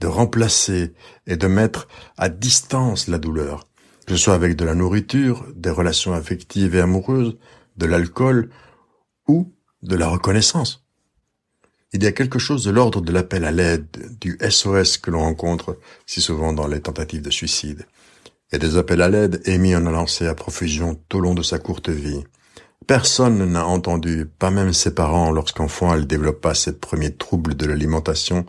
de 0.00 0.06
remplacer 0.06 0.94
et 1.26 1.36
de 1.36 1.46
mettre 1.46 1.88
à 2.16 2.28
distance 2.28 3.08
la 3.08 3.18
douleur, 3.18 3.68
que 4.06 4.16
ce 4.16 4.24
soit 4.24 4.34
avec 4.34 4.56
de 4.56 4.64
la 4.64 4.74
nourriture, 4.74 5.46
des 5.54 5.70
relations 5.70 6.12
affectives 6.12 6.74
et 6.74 6.80
amoureuses, 6.80 7.36
de 7.76 7.86
l'alcool 7.86 8.50
ou 9.28 9.52
de 9.82 9.96
la 9.96 10.08
reconnaissance. 10.08 10.84
Il 11.92 12.02
y 12.02 12.06
a 12.06 12.12
quelque 12.12 12.38
chose 12.38 12.64
de 12.64 12.70
l'ordre 12.70 13.02
de 13.02 13.12
l'appel 13.12 13.44
à 13.44 13.50
l'aide, 13.50 13.86
du 14.20 14.38
SOS 14.40 14.96
que 14.96 15.10
l'on 15.10 15.20
rencontre 15.20 15.78
si 16.06 16.22
souvent 16.22 16.52
dans 16.54 16.66
les 16.66 16.80
tentatives 16.80 17.22
de 17.22 17.30
suicide. 17.30 17.86
Et 18.50 18.58
des 18.58 18.76
appels 18.76 19.02
à 19.02 19.08
l'aide, 19.08 19.42
Amy 19.46 19.76
en 19.76 19.84
a 19.86 19.90
lancé 19.90 20.26
à 20.26 20.34
profusion 20.34 20.98
tout 21.08 21.18
au 21.18 21.20
long 21.20 21.34
de 21.34 21.42
sa 21.42 21.58
courte 21.58 21.90
vie. 21.90 22.24
Personne 22.86 23.44
n'a 23.52 23.66
entendu, 23.66 24.26
pas 24.26 24.50
même 24.50 24.72
ses 24.72 24.94
parents 24.94 25.30
lorsqu'enfant 25.30 25.94
elle 25.94 26.06
développa 26.06 26.54
ses 26.54 26.78
premiers 26.78 27.14
troubles 27.14 27.54
de 27.54 27.66
l'alimentation, 27.66 28.44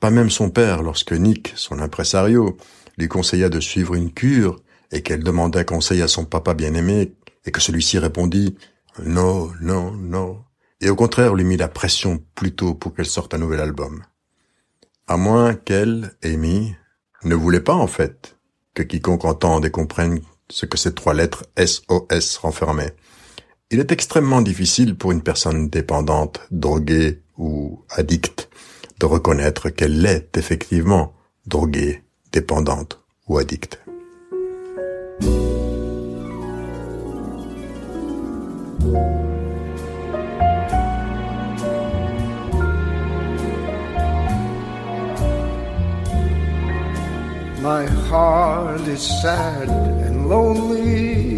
pas 0.00 0.10
même 0.10 0.30
son 0.30 0.50
père 0.50 0.82
lorsque 0.82 1.12
Nick, 1.12 1.52
son 1.56 1.80
impresario, 1.80 2.56
lui 2.98 3.08
conseilla 3.08 3.48
de 3.48 3.60
suivre 3.60 3.94
une 3.94 4.12
cure 4.12 4.60
et 4.92 5.02
qu'elle 5.02 5.22
demanda 5.22 5.64
conseil 5.64 6.02
à 6.02 6.08
son 6.08 6.24
papa 6.24 6.54
bien-aimé 6.54 7.14
et 7.44 7.50
que 7.50 7.60
celui-ci 7.60 7.98
répondit 7.98 8.56
non, 9.04 9.50
non, 9.60 9.92
non, 9.92 10.42
et 10.80 10.90
au 10.90 10.96
contraire 10.96 11.34
lui 11.34 11.44
mit 11.44 11.56
la 11.56 11.68
pression 11.68 12.22
plutôt 12.34 12.74
pour 12.74 12.94
qu'elle 12.94 13.06
sorte 13.06 13.34
un 13.34 13.38
nouvel 13.38 13.60
album. 13.60 14.02
À 15.06 15.16
moins 15.16 15.54
qu'elle, 15.54 16.12
Amy, 16.22 16.74
ne 17.24 17.34
voulait 17.34 17.60
pas 17.60 17.74
en 17.74 17.86
fait 17.86 18.36
que 18.74 18.82
quiconque 18.82 19.24
entende 19.24 19.64
et 19.64 19.70
comprenne 19.70 20.20
ce 20.50 20.66
que 20.66 20.76
ces 20.78 20.94
trois 20.94 21.14
lettres 21.14 21.44
SOS 21.56 22.36
renfermaient. 22.38 22.94
Il 23.70 23.80
est 23.80 23.92
extrêmement 23.92 24.40
difficile 24.40 24.96
pour 24.96 25.12
une 25.12 25.20
personne 25.20 25.68
dépendante, 25.68 26.40
droguée 26.50 27.20
ou 27.36 27.84
addicte 27.90 28.48
de 28.98 29.04
reconnaître 29.04 29.68
qu'elle 29.68 30.00
l'est 30.00 30.34
effectivement 30.38 31.12
droguée, 31.46 32.02
dépendante 32.32 33.02
ou 33.28 33.36
addicte. 33.36 33.78
My 47.60 47.84
heart 48.08 48.88
is 48.88 49.02
sad 49.20 49.68
and 49.68 50.26
lonely. 50.30 51.37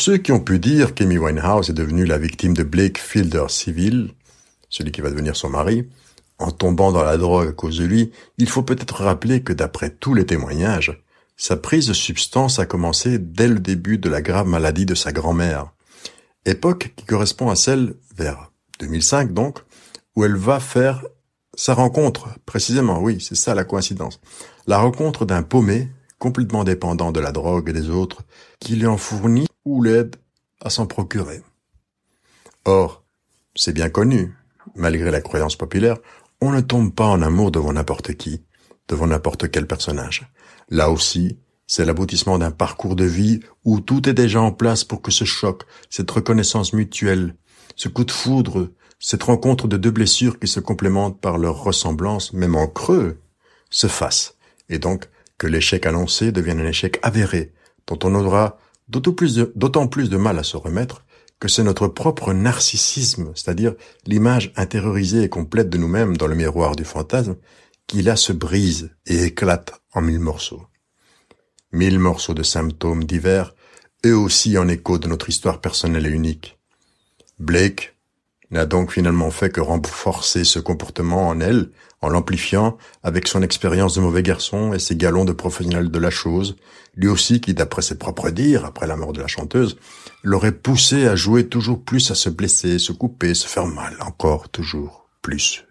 Pour 0.00 0.06
ceux 0.06 0.16
qui 0.16 0.32
ont 0.32 0.40
pu 0.40 0.58
dire 0.58 0.94
qu'Amy 0.94 1.18
Winehouse 1.18 1.68
est 1.68 1.74
devenue 1.74 2.06
la 2.06 2.16
victime 2.16 2.54
de 2.54 2.62
Blake 2.62 2.96
Fielder 2.96 3.44
civil, 3.50 4.14
celui 4.70 4.92
qui 4.92 5.02
va 5.02 5.10
devenir 5.10 5.36
son 5.36 5.50
mari, 5.50 5.90
en 6.38 6.50
tombant 6.50 6.90
dans 6.90 7.02
la 7.02 7.18
drogue 7.18 7.48
à 7.48 7.52
cause 7.52 7.76
de 7.76 7.84
lui, 7.84 8.10
il 8.38 8.48
faut 8.48 8.62
peut-être 8.62 9.02
rappeler 9.02 9.42
que 9.42 9.52
d'après 9.52 9.90
tous 9.90 10.14
les 10.14 10.24
témoignages, 10.24 11.02
sa 11.36 11.58
prise 11.58 11.86
de 11.86 11.92
substance 11.92 12.58
a 12.58 12.64
commencé 12.64 13.18
dès 13.18 13.46
le 13.46 13.58
début 13.58 13.98
de 13.98 14.08
la 14.08 14.22
grave 14.22 14.46
maladie 14.46 14.86
de 14.86 14.94
sa 14.94 15.12
grand-mère. 15.12 15.70
Époque 16.46 16.94
qui 16.96 17.04
correspond 17.04 17.50
à 17.50 17.54
celle, 17.54 17.92
vers 18.16 18.52
2005 18.78 19.34
donc, 19.34 19.58
où 20.16 20.24
elle 20.24 20.36
va 20.36 20.60
faire 20.60 21.04
sa 21.54 21.74
rencontre, 21.74 22.30
précisément, 22.46 23.02
oui, 23.02 23.20
c'est 23.20 23.34
ça 23.34 23.54
la 23.54 23.64
coïncidence. 23.64 24.18
La 24.66 24.78
rencontre 24.78 25.26
d'un 25.26 25.42
paumé, 25.42 25.90
complètement 26.18 26.64
dépendant 26.64 27.12
de 27.12 27.20
la 27.20 27.32
drogue 27.32 27.68
et 27.68 27.74
des 27.74 27.90
autres, 27.90 28.22
qui 28.60 28.76
lui 28.76 28.86
en 28.86 28.96
fournit 28.96 29.49
l'aide 29.82 30.16
à 30.60 30.70
s'en 30.70 30.86
procurer. 30.86 31.42
Or, 32.64 33.04
c'est 33.54 33.72
bien 33.72 33.88
connu, 33.88 34.34
malgré 34.74 35.10
la 35.10 35.20
croyance 35.20 35.56
populaire, 35.56 35.96
on 36.40 36.50
ne 36.50 36.60
tombe 36.60 36.94
pas 36.94 37.06
en 37.06 37.22
amour 37.22 37.50
devant 37.50 37.72
n'importe 37.72 38.14
qui, 38.14 38.42
devant 38.88 39.06
n'importe 39.06 39.50
quel 39.50 39.66
personnage. 39.66 40.30
Là 40.68 40.90
aussi, 40.90 41.38
c'est 41.66 41.84
l'aboutissement 41.84 42.38
d'un 42.38 42.50
parcours 42.50 42.96
de 42.96 43.04
vie 43.04 43.40
où 43.64 43.80
tout 43.80 44.08
est 44.08 44.14
déjà 44.14 44.40
en 44.40 44.52
place 44.52 44.82
pour 44.84 45.02
que 45.02 45.10
ce 45.10 45.24
choc, 45.24 45.62
cette 45.88 46.10
reconnaissance 46.10 46.72
mutuelle, 46.72 47.36
ce 47.76 47.88
coup 47.88 48.04
de 48.04 48.10
foudre, 48.10 48.70
cette 48.98 49.22
rencontre 49.22 49.68
de 49.68 49.76
deux 49.76 49.90
blessures 49.90 50.38
qui 50.38 50.48
se 50.48 50.60
complémentent 50.60 51.20
par 51.20 51.38
leur 51.38 51.62
ressemblance, 51.62 52.32
même 52.32 52.56
en 52.56 52.66
creux, 52.66 53.20
se 53.70 53.86
fasse, 53.86 54.36
et 54.68 54.78
donc 54.78 55.08
que 55.38 55.46
l'échec 55.46 55.86
annoncé 55.86 56.32
devienne 56.32 56.60
un 56.60 56.66
échec 56.66 56.98
avéré, 57.02 57.52
dont 57.86 57.98
on 58.02 58.14
aura 58.14 58.58
d'autant 58.90 59.86
plus 59.86 60.10
de, 60.10 60.16
mal 60.16 60.38
à 60.38 60.42
se 60.42 60.56
remettre 60.56 61.04
que 61.38 61.48
c'est 61.48 61.62
notre 61.62 61.88
propre 61.88 62.34
narcissisme, 62.34 63.32
c'est-à-dire 63.34 63.74
l'image 64.06 64.52
intériorisée 64.56 65.22
et 65.22 65.28
complète 65.28 65.70
de 65.70 65.78
nous-mêmes 65.78 66.16
dans 66.16 66.26
le 66.26 66.34
miroir 66.34 66.76
du 66.76 66.84
fantasme, 66.84 67.36
qui 67.86 68.02
là 68.02 68.16
se 68.16 68.32
brise 68.32 68.90
et 69.06 69.24
éclate 69.24 69.80
en 69.94 70.02
mille 70.02 70.20
morceaux. 70.20 70.66
Mille 71.72 71.98
morceaux 71.98 72.34
de 72.34 72.42
symptômes 72.42 73.04
divers, 73.04 73.54
eux 74.04 74.16
aussi 74.16 74.58
en 74.58 74.68
écho 74.68 74.98
de 74.98 75.08
notre 75.08 75.28
histoire 75.28 75.60
personnelle 75.60 76.06
et 76.06 76.10
unique. 76.10 76.58
Blake 77.38 77.96
n'a 78.50 78.66
donc 78.66 78.92
finalement 78.92 79.30
fait 79.30 79.50
que 79.50 79.60
renforcer 79.60 80.44
ce 80.44 80.58
comportement 80.58 81.28
en 81.28 81.40
elle, 81.40 81.70
en 82.02 82.08
l'amplifiant 82.08 82.78
avec 83.02 83.28
son 83.28 83.42
expérience 83.42 83.94
de 83.94 84.00
mauvais 84.00 84.22
garçon 84.22 84.72
et 84.72 84.78
ses 84.78 84.96
galons 84.96 85.24
de 85.24 85.32
professionnel 85.32 85.90
de 85.90 85.98
la 85.98 86.10
chose, 86.10 86.56
lui 86.96 87.08
aussi 87.08 87.40
qui, 87.40 87.54
d'après 87.54 87.82
ses 87.82 87.98
propres 87.98 88.30
dires, 88.30 88.64
après 88.64 88.86
la 88.86 88.96
mort 88.96 89.12
de 89.12 89.20
la 89.20 89.26
chanteuse, 89.26 89.76
l'aurait 90.22 90.52
poussé 90.52 91.06
à 91.06 91.16
jouer 91.16 91.46
toujours 91.46 91.82
plus, 91.82 92.10
à 92.10 92.14
se 92.14 92.30
blesser, 92.30 92.78
se 92.78 92.92
couper, 92.92 93.34
se 93.34 93.46
faire 93.46 93.66
mal, 93.66 93.96
encore 94.00 94.48
toujours 94.48 95.08
plus. 95.22 95.64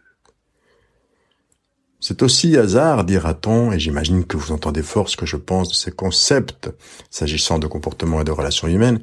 C'est 2.02 2.22
aussi 2.22 2.56
hasard, 2.56 3.04
dira-t-on, 3.04 3.74
et 3.74 3.80
j'imagine 3.80 4.24
que 4.24 4.38
vous 4.38 4.54
entendez 4.54 4.84
fort 4.84 5.10
ce 5.10 5.18
que 5.18 5.26
je 5.26 5.36
pense 5.36 5.70
de 5.70 5.74
ces 5.74 5.92
concepts 5.92 6.70
s'agissant 7.10 7.60
de 7.60 7.68
comportement 7.68 8.22
et 8.22 8.24
de 8.24 8.32
relations 8.32 8.70
humaines, 8.70 9.02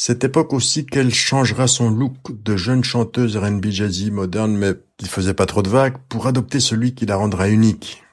cette 0.00 0.22
époque 0.22 0.52
aussi 0.52 0.86
qu'elle 0.86 1.12
changera 1.12 1.66
son 1.66 1.90
look 1.90 2.14
de 2.30 2.56
jeune 2.56 2.84
chanteuse 2.84 3.36
R&B 3.36 3.66
jazzy 3.66 4.12
moderne 4.12 4.56
mais 4.56 4.74
qui 4.96 5.08
faisait 5.08 5.34
pas 5.34 5.44
trop 5.44 5.60
de 5.60 5.68
vagues 5.68 5.96
pour 6.08 6.28
adopter 6.28 6.60
celui 6.60 6.94
qui 6.94 7.04
la 7.04 7.16
rendra 7.16 7.48
unique, 7.48 8.04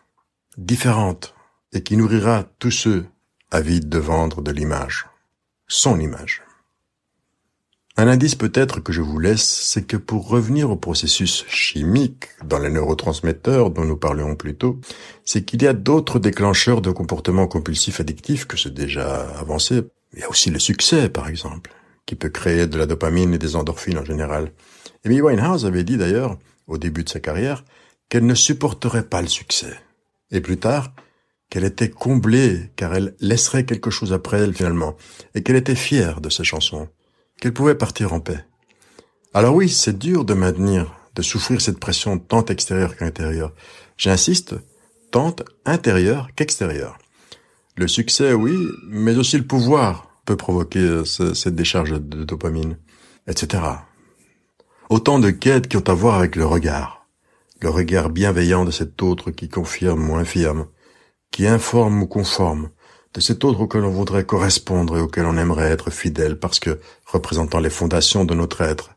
différente 0.57 1.36
et 1.73 1.83
qui 1.83 1.95
nourrira 1.95 2.43
tous 2.57 2.71
ceux 2.71 3.05
avide 3.51 3.88
de 3.88 3.99
vendre 3.99 4.41
de 4.41 4.49
l'image, 4.51 5.05
son 5.67 5.99
image. 5.99 6.44
Un 7.97 8.09
indice 8.09 8.35
peut-être 8.35 8.81
que 8.81 8.91
je 8.91 9.01
vous 9.01 9.19
laisse, 9.19 9.45
c'est 9.45 9.87
que 9.87 9.95
pour 9.95 10.27
revenir 10.27 10.69
au 10.69 10.75
processus 10.75 11.45
chimique 11.47 12.27
dans 12.43 12.59
les 12.59 12.69
neurotransmetteurs 12.69 13.71
dont 13.71 13.85
nous 13.85 13.95
parlions 13.95 14.35
plus 14.35 14.53
tôt, 14.53 14.81
c'est 15.23 15.45
qu'il 15.45 15.63
y 15.63 15.67
a 15.67 15.71
d'autres 15.71 16.19
déclencheurs 16.19 16.81
de 16.81 16.91
comportements 16.91 17.47
compulsifs 17.47 18.01
addictifs 18.01 18.47
que 18.47 18.57
c'est 18.57 18.73
déjà 18.73 19.29
avancé. 19.39 19.83
Il 20.11 20.19
y 20.19 20.23
a 20.23 20.29
aussi 20.29 20.49
le 20.49 20.59
succès, 20.59 21.07
par 21.07 21.29
exemple, 21.29 21.71
qui 22.05 22.15
peut 22.15 22.27
créer 22.27 22.67
de 22.67 22.77
la 22.77 22.85
dopamine 22.85 23.33
et 23.33 23.37
des 23.37 23.55
endorphines 23.55 23.97
en 23.97 24.03
général. 24.03 24.51
Amy 25.05 25.21
Winehouse 25.21 25.65
avait 25.65 25.85
dit 25.85 25.95
d'ailleurs, 25.95 26.37
au 26.67 26.77
début 26.77 27.05
de 27.05 27.09
sa 27.09 27.21
carrière, 27.21 27.63
qu'elle 28.09 28.25
ne 28.25 28.35
supporterait 28.35 29.07
pas 29.07 29.21
le 29.21 29.29
succès. 29.29 29.73
Et 30.31 30.41
plus 30.41 30.57
tard, 30.57 30.93
qu'elle 31.49 31.63
était 31.63 31.91
comblée 31.91 32.71
car 32.75 32.93
elle 32.93 33.15
laisserait 33.21 33.63
quelque 33.63 33.89
chose 33.89 34.11
après 34.11 34.39
elle 34.39 34.53
finalement, 34.53 34.97
et 35.33 35.43
qu'elle 35.43 35.55
était 35.55 35.75
fière 35.75 36.19
de 36.19 36.29
ses 36.29 36.43
chansons 36.43 36.89
qu'elle 37.45 37.53
pouvait 37.53 37.75
partir 37.75 38.11
en 38.11 38.19
paix. 38.19 38.43
Alors 39.35 39.53
oui, 39.53 39.69
c'est 39.69 39.99
dur 39.99 40.25
de 40.25 40.33
maintenir, 40.33 40.97
de 41.13 41.21
souffrir 41.21 41.61
cette 41.61 41.79
pression 41.79 42.17
tant 42.17 42.43
extérieure 42.45 42.97
qu'intérieure. 42.97 43.53
J'insiste, 43.97 44.55
tant 45.11 45.35
intérieure 45.63 46.29
qu'extérieure. 46.35 46.97
Le 47.77 47.87
succès, 47.87 48.33
oui, 48.33 48.57
mais 48.87 49.15
aussi 49.15 49.37
le 49.37 49.45
pouvoir 49.45 50.09
peut 50.25 50.35
provoquer 50.35 50.79
euh, 50.79 51.05
cette 51.05 51.53
décharge 51.53 51.91
de 51.91 52.23
dopamine, 52.23 52.79
etc. 53.27 53.61
Autant 54.89 55.19
de 55.19 55.29
quêtes 55.29 55.67
qui 55.67 55.77
ont 55.77 55.87
à 55.87 55.93
voir 55.93 56.15
avec 56.15 56.35
le 56.35 56.47
regard. 56.47 57.05
Le 57.61 57.69
regard 57.69 58.09
bienveillant 58.09 58.65
de 58.65 58.71
cet 58.71 59.03
autre 59.03 59.29
qui 59.29 59.49
confirme 59.49 60.09
ou 60.09 60.15
infirme, 60.15 60.65
qui 61.29 61.45
informe 61.45 62.01
ou 62.01 62.07
conforme, 62.07 62.71
de 63.16 63.22
cet 63.22 63.45
autre 63.45 63.61
auquel 63.61 63.86
on 63.86 63.91
voudrait 63.91 64.26
correspondre 64.26 64.97
et 64.97 65.01
auquel 65.01 65.26
on 65.26 65.38
aimerait 65.38 65.72
être 65.72 65.89
fidèle 65.89 66.38
parce 66.38 66.59
que 66.59 66.80
représentant 67.05 67.59
les 67.59 67.70
fondations 67.70 68.26
de 68.26 68.36
notre 68.36 68.59
être, 68.59 68.91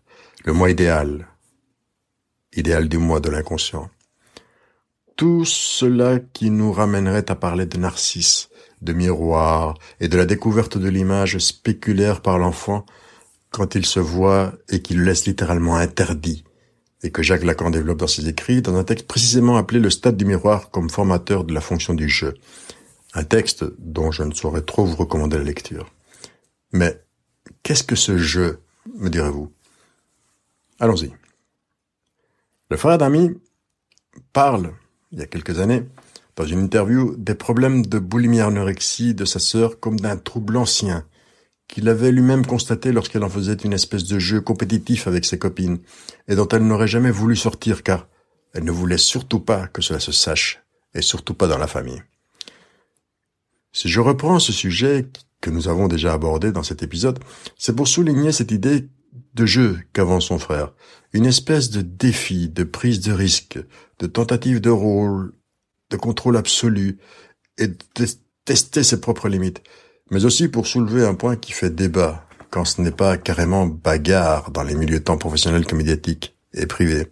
le 0.45 0.53
moi 0.53 0.71
idéal, 0.71 1.29
idéal 2.53 2.89
du 2.89 2.99
moi 2.99 3.21
de 3.21 3.31
l'inconscient. 3.31 3.89
Tout 5.14 5.45
cela 5.45 6.19
qui 6.19 6.51
nous 6.51 6.73
ramènerait 6.73 7.31
à 7.31 7.37
parler 7.37 7.66
de 7.66 7.79
narcisse, 7.79 8.49
de 8.83 8.93
miroir 8.93 9.75
et 10.01 10.09
de 10.09 10.16
la 10.16 10.27
découverte 10.27 10.79
de 10.79 10.89
l'image 10.89 11.39
spéculaire 11.39 12.21
par 12.21 12.39
l'enfant 12.39 12.85
quand 13.51 13.77
il 13.77 13.87
se 13.87 14.01
voit 14.01 14.53
et 14.69 14.83
qu'il 14.83 15.05
laisse 15.05 15.27
littéralement 15.27 15.77
interdit 15.77 16.45
et 17.05 17.11
que 17.12 17.23
Jacques 17.23 17.45
Lacan 17.45 17.71
développe 17.71 17.99
dans 17.99 18.09
ses 18.09 18.29
écrits 18.29 18.62
dans 18.62 18.75
un 18.75 18.85
texte 18.85 19.07
précisément 19.07 19.57
appelé 19.57 19.79
le 19.79 19.91
stade 19.91 20.16
du 20.16 20.25
miroir 20.25 20.71
comme 20.71 20.91
formateur 20.91 21.45
de 21.45 21.55
la 21.55 21.61
fonction 21.61 21.95
du 21.95 22.09
jeu. 22.09 22.35
Un 23.14 23.24
texte 23.24 23.64
dont 23.78 24.11
je 24.11 24.22
ne 24.22 24.34
saurais 24.34 24.62
trop 24.62 24.84
vous 24.84 24.96
recommander 24.96 25.38
la 25.38 25.44
lecture. 25.44 25.90
Mais 26.72 27.02
qu'est-ce 27.62 27.84
que 27.84 27.96
ce 27.96 28.18
jeu, 28.18 28.61
me 28.96 29.09
direz-vous? 29.09 29.50
Allons-y. 30.78 31.12
Le 32.70 32.76
frère 32.76 32.98
d'Ami 32.98 33.30
parle, 34.32 34.74
il 35.11 35.18
y 35.18 35.22
a 35.22 35.26
quelques 35.26 35.59
années, 35.59 35.84
dans 36.36 36.44
une 36.44 36.61
interview, 36.61 37.16
des 37.16 37.34
problèmes 37.34 37.84
de 37.84 37.98
boulimie 37.98 38.40
anorexie 38.40 39.14
de 39.14 39.24
sa 39.24 39.38
sœur 39.38 39.80
comme 39.80 39.98
d'un 39.98 40.16
trouble 40.16 40.56
ancien, 40.56 41.04
qu'il 41.66 41.88
avait 41.88 42.12
lui-même 42.12 42.46
constaté 42.46 42.92
lorsqu'elle 42.92 43.24
en 43.24 43.28
faisait 43.28 43.54
une 43.54 43.72
espèce 43.72 44.04
de 44.04 44.18
jeu 44.18 44.40
compétitif 44.40 45.09
avec 45.09 45.24
ses 45.24 45.38
copines, 45.38 45.78
et 46.28 46.36
dont 46.36 46.48
elle 46.48 46.66
n'aurait 46.66 46.88
jamais 46.88 47.11
voulu 47.11 47.36
sortir 47.36 47.82
car 47.82 48.06
elle 48.54 48.64
ne 48.64 48.70
voulait 48.70 48.98
surtout 48.98 49.40
pas 49.40 49.66
que 49.66 49.82
cela 49.82 49.98
se 49.98 50.12
sache, 50.12 50.62
et 50.94 51.02
surtout 51.02 51.34
pas 51.34 51.48
dans 51.48 51.59
la 51.59 51.66
famille. 51.66 52.02
Si 53.73 53.89
je 53.89 54.01
reprends 54.01 54.39
ce 54.39 54.53
sujet 54.53 55.09
que 55.41 55.51
nous 55.51 55.69
avons 55.69 55.89
déjà 55.89 56.12
abordé 56.12 56.53
dans 56.53 56.62
cet 56.62 56.83
épisode, 56.83 57.19
c'est 57.57 57.77
pour 57.77 57.89
souligner 57.89 58.33
cette 58.33 58.51
idée 58.51 58.89
de 59.35 59.47
jeu 59.47 59.79
qu'avance 59.93 60.27
son 60.27 60.39
frère, 60.39 60.73
une 61.12 61.27
espèce 61.27 61.71
de 61.71 61.83
défi, 61.83 62.49
de 62.49 62.64
prise 62.64 63.01
de 63.01 63.12
risque, 63.12 63.59
de 63.99 64.07
tentative 64.07 64.61
de 64.61 64.71
rôle, 64.71 65.33
de 65.91 65.97
contrôle 65.97 66.37
absolu, 66.37 66.99
et 67.57 67.69
de 67.69 67.77
tester 68.45 68.83
ses 68.83 69.01
propres 69.01 69.29
limites, 69.29 69.62
mais 70.11 70.25
aussi 70.25 70.49
pour 70.49 70.66
soulever 70.66 71.05
un 71.05 71.14
point 71.14 71.37
qui 71.37 71.53
fait 71.53 71.71
débat, 71.71 72.25
quand 72.51 72.64
ce 72.64 72.81
n'est 72.81 72.91
pas 72.91 73.16
carrément 73.19 73.66
bagarre 73.66 74.51
dans 74.51 74.62
les 74.62 74.75
milieux 74.75 75.03
tant 75.03 75.19
professionnels 75.19 75.66
que 75.66 75.75
médiatiques 75.75 76.37
et 76.55 76.66
privés. 76.66 77.09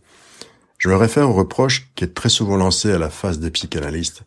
Je 0.79 0.89
me 0.89 0.97
réfère 0.97 1.31
au 1.31 1.35
reproche 1.35 1.91
qui 1.95 2.05
est 2.05 2.15
très 2.15 2.29
souvent 2.29 2.57
lancé 2.57 2.91
à 2.93 2.99
la 2.99 3.11
face 3.11 3.39
des 3.39 3.51
psychanalystes. 3.51 4.23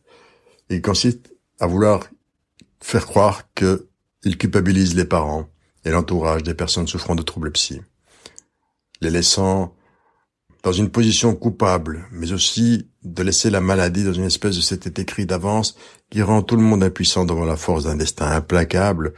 Il 0.70 0.82
consiste 0.82 1.34
à 1.60 1.68
vouloir 1.68 2.02
faire 2.82 3.06
croire 3.06 3.44
qu'il 3.54 4.38
culpabilise 4.38 4.96
les 4.96 5.06
parents 5.06 5.48
et 5.86 5.92
l'entourage 5.92 6.44
des 6.44 6.54
personnes 6.54 6.88
souffrant 6.88 7.16
de 7.16 7.22
troubles 7.22 7.52
psy, 7.52 7.82
les 9.02 9.10
laissant 9.10 9.74
dans 10.64 10.74
une 10.74 10.90
position 10.90 11.36
coupable, 11.36 12.06
mais 12.12 12.34
aussi 12.34 12.90
de 13.04 13.24
laisser 13.24 13.50
la 13.50 13.62
maladie 13.62 14.04
dans 14.04 14.14
une 14.14 14.26
espèce 14.26 14.58
de 14.58 14.62
cet 14.62 15.00
écrit 15.00 15.26
d'avance 15.26 15.78
qui 16.10 16.22
rend 16.22 16.42
tout 16.42 16.58
le 16.58 16.62
monde 16.62 16.84
impuissant 16.84 17.26
devant 17.26 17.46
la 17.46 17.56
force 17.56 17.86
d'un 17.86 17.96
destin 17.96 18.30
implacable, 18.32 19.14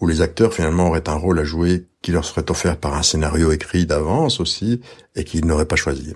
où 0.00 0.06
les 0.06 0.20
acteurs 0.20 0.52
finalement 0.52 0.88
auraient 0.88 1.08
un 1.08 1.14
rôle 1.14 1.38
à 1.38 1.44
jouer 1.44 1.86
qui 2.02 2.10
leur 2.10 2.24
serait 2.24 2.50
offert 2.50 2.76
par 2.76 2.94
un 2.94 3.02
scénario 3.02 3.52
écrit 3.52 3.86
d'avance 3.86 4.40
aussi, 4.40 4.80
et 5.14 5.24
qu'ils 5.24 5.46
n'auraient 5.46 5.66
pas 5.66 5.76
choisi. 5.76 6.14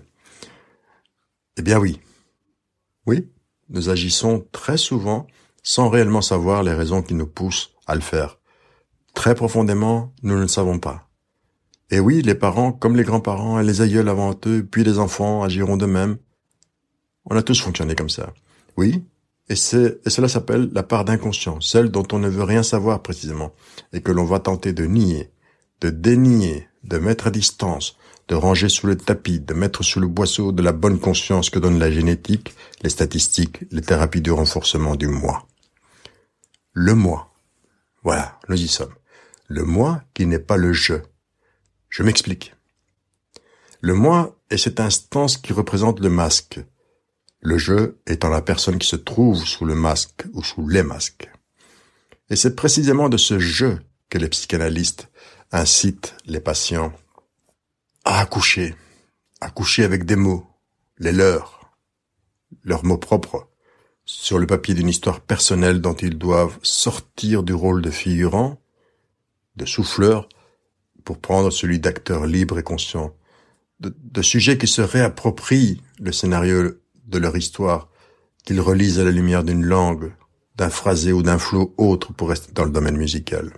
Eh 1.56 1.62
bien 1.62 1.78
oui. 1.78 2.00
Oui, 3.06 3.28
nous 3.70 3.88
agissons 3.88 4.46
très 4.52 4.76
souvent 4.76 5.26
sans 5.66 5.88
réellement 5.88 6.22
savoir 6.22 6.62
les 6.62 6.72
raisons 6.72 7.02
qui 7.02 7.14
nous 7.14 7.26
poussent 7.26 7.72
à 7.88 7.96
le 7.96 8.00
faire. 8.00 8.38
Très 9.14 9.34
profondément, 9.34 10.14
nous 10.22 10.36
ne 10.36 10.42
le 10.42 10.48
savons 10.48 10.78
pas. 10.78 11.08
Et 11.90 11.98
oui, 11.98 12.22
les 12.22 12.36
parents, 12.36 12.70
comme 12.70 12.94
les 12.94 13.02
grands-parents 13.02 13.58
et 13.58 13.64
les 13.64 13.80
aïeuls 13.80 14.08
avant 14.08 14.32
eux, 14.46 14.64
puis 14.64 14.84
les 14.84 15.00
enfants 15.00 15.42
agiront 15.42 15.76
de 15.76 15.86
même. 15.86 16.18
On 17.24 17.36
a 17.36 17.42
tous 17.42 17.60
fonctionné 17.60 17.96
comme 17.96 18.08
ça. 18.08 18.32
Oui, 18.76 19.04
et 19.48 19.54
et 19.54 20.10
cela 20.10 20.28
s'appelle 20.28 20.70
la 20.72 20.84
part 20.84 21.04
d'inconscient, 21.04 21.60
celle 21.60 21.90
dont 21.90 22.06
on 22.12 22.20
ne 22.20 22.28
veut 22.28 22.44
rien 22.44 22.62
savoir 22.62 23.02
précisément, 23.02 23.52
et 23.92 24.02
que 24.02 24.12
l'on 24.12 24.24
va 24.24 24.38
tenter 24.38 24.72
de 24.72 24.86
nier, 24.86 25.32
de 25.80 25.90
dénier, 25.90 26.68
de 26.84 26.98
mettre 26.98 27.26
à 27.26 27.30
distance, 27.32 27.96
de 28.28 28.36
ranger 28.36 28.68
sous 28.68 28.86
le 28.86 28.96
tapis, 28.96 29.40
de 29.40 29.54
mettre 29.54 29.82
sous 29.82 29.98
le 29.98 30.06
boisseau 30.06 30.52
de 30.52 30.62
la 30.62 30.72
bonne 30.72 31.00
conscience 31.00 31.50
que 31.50 31.58
donne 31.58 31.80
la 31.80 31.90
génétique, 31.90 32.54
les 32.82 32.90
statistiques, 32.90 33.64
les 33.72 33.82
thérapies 33.82 34.20
de 34.20 34.30
renforcement 34.30 34.94
du 34.94 35.08
moi 35.08 35.44
le 36.78 36.94
moi. 36.94 37.32
Voilà, 38.02 38.38
nous 38.50 38.62
y 38.62 38.68
sommes. 38.68 38.94
Le 39.48 39.64
moi 39.64 40.02
qui 40.12 40.26
n'est 40.26 40.38
pas 40.38 40.58
le 40.58 40.74
je. 40.74 40.96
Je 41.88 42.02
m'explique. 42.02 42.54
Le 43.80 43.94
moi 43.94 44.38
est 44.50 44.58
cette 44.58 44.78
instance 44.78 45.38
qui 45.38 45.54
représente 45.54 46.00
le 46.00 46.10
masque. 46.10 46.60
Le 47.40 47.56
je 47.56 47.94
étant 48.06 48.28
la 48.28 48.42
personne 48.42 48.78
qui 48.78 48.86
se 48.86 48.96
trouve 48.96 49.42
sous 49.46 49.64
le 49.64 49.74
masque 49.74 50.26
ou 50.34 50.44
sous 50.44 50.68
les 50.68 50.82
masques. 50.82 51.30
Et 52.28 52.36
c'est 52.36 52.54
précisément 52.54 53.08
de 53.08 53.16
ce 53.16 53.38
je 53.38 53.78
que 54.10 54.18
les 54.18 54.28
psychanalystes 54.28 55.08
incitent 55.52 56.14
les 56.26 56.40
patients 56.40 56.92
à 58.04 58.20
accoucher, 58.20 58.74
accoucher 59.40 59.82
avec 59.82 60.04
des 60.04 60.16
mots, 60.16 60.46
les 60.98 61.12
leurs, 61.12 61.72
leurs 62.64 62.84
mots 62.84 62.98
propres, 62.98 63.48
sur 64.06 64.38
le 64.38 64.46
papier 64.46 64.74
d'une 64.74 64.88
histoire 64.88 65.20
personnelle 65.20 65.80
dont 65.80 65.94
ils 65.94 66.16
doivent 66.16 66.58
sortir 66.62 67.42
du 67.42 67.52
rôle 67.52 67.82
de 67.82 67.90
figurant, 67.90 68.60
de 69.56 69.66
souffleur, 69.66 70.28
pour 71.04 71.18
prendre 71.18 71.50
celui 71.50 71.80
d'acteur 71.80 72.26
libre 72.26 72.58
et 72.58 72.62
conscient, 72.62 73.14
de, 73.80 73.94
de 73.98 74.22
sujets 74.22 74.58
qui 74.58 74.66
se 74.66 74.80
réapproprient 74.80 75.82
le 76.00 76.12
scénario 76.12 76.74
de 77.06 77.18
leur 77.18 77.36
histoire, 77.36 77.88
qu'ils 78.44 78.60
relisent 78.60 79.00
à 79.00 79.04
la 79.04 79.10
lumière 79.10 79.44
d'une 79.44 79.64
langue, 79.64 80.12
d'un 80.54 80.70
phrasé 80.70 81.12
ou 81.12 81.22
d'un 81.22 81.38
flot 81.38 81.74
autre 81.76 82.12
pour 82.12 82.28
rester 82.30 82.52
dans 82.52 82.64
le 82.64 82.70
domaine 82.70 82.96
musical. 82.96 83.52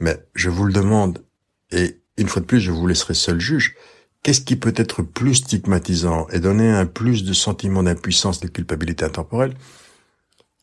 Mais 0.00 0.24
je 0.34 0.50
vous 0.50 0.64
le 0.64 0.72
demande, 0.72 1.24
et 1.70 2.00
une 2.16 2.28
fois 2.28 2.40
de 2.42 2.46
plus 2.46 2.60
je 2.60 2.70
vous 2.70 2.86
laisserai 2.86 3.14
seul 3.14 3.40
juge, 3.40 3.74
Qu'est-ce 4.22 4.40
qui 4.40 4.54
peut 4.54 4.74
être 4.76 5.02
plus 5.02 5.34
stigmatisant 5.34 6.28
et 6.28 6.38
donner 6.38 6.70
un 6.70 6.86
plus 6.86 7.24
de 7.24 7.32
sentiment 7.32 7.82
d'impuissance 7.82 8.38
et 8.38 8.46
de 8.46 8.52
culpabilité 8.52 9.04
intemporelle? 9.04 9.54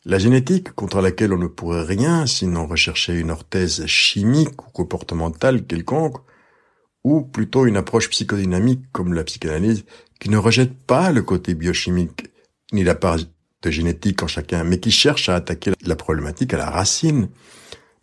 La 0.05 0.17
génétique, 0.17 0.71
contre 0.71 1.01
laquelle 1.01 1.33
on 1.33 1.37
ne 1.37 1.47
pourrait 1.47 1.83
rien 1.83 2.25
sinon 2.25 2.67
rechercher 2.67 3.19
une 3.19 3.31
orthèse 3.31 3.85
chimique 3.85 4.65
ou 4.65 4.69
comportementale 4.71 5.65
quelconque, 5.65 6.15
ou 7.03 7.21
plutôt 7.21 7.65
une 7.65 7.75
approche 7.75 8.09
psychodynamique 8.09 8.83
comme 8.93 9.13
la 9.13 9.25
psychanalyse, 9.25 9.83
qui 10.21 10.29
ne 10.29 10.37
rejette 10.37 10.73
pas 10.73 11.11
le 11.11 11.21
côté 11.21 11.53
biochimique 11.53 12.29
ni 12.71 12.85
la 12.85 12.95
part 12.95 13.17
de 13.17 13.71
génétique 13.71 14.23
en 14.23 14.27
chacun, 14.27 14.63
mais 14.63 14.79
qui 14.79 14.91
cherche 14.91 15.27
à 15.27 15.35
attaquer 15.35 15.73
la 15.85 15.97
problématique 15.97 16.53
à 16.53 16.57
la 16.57 16.69
racine, 16.69 17.27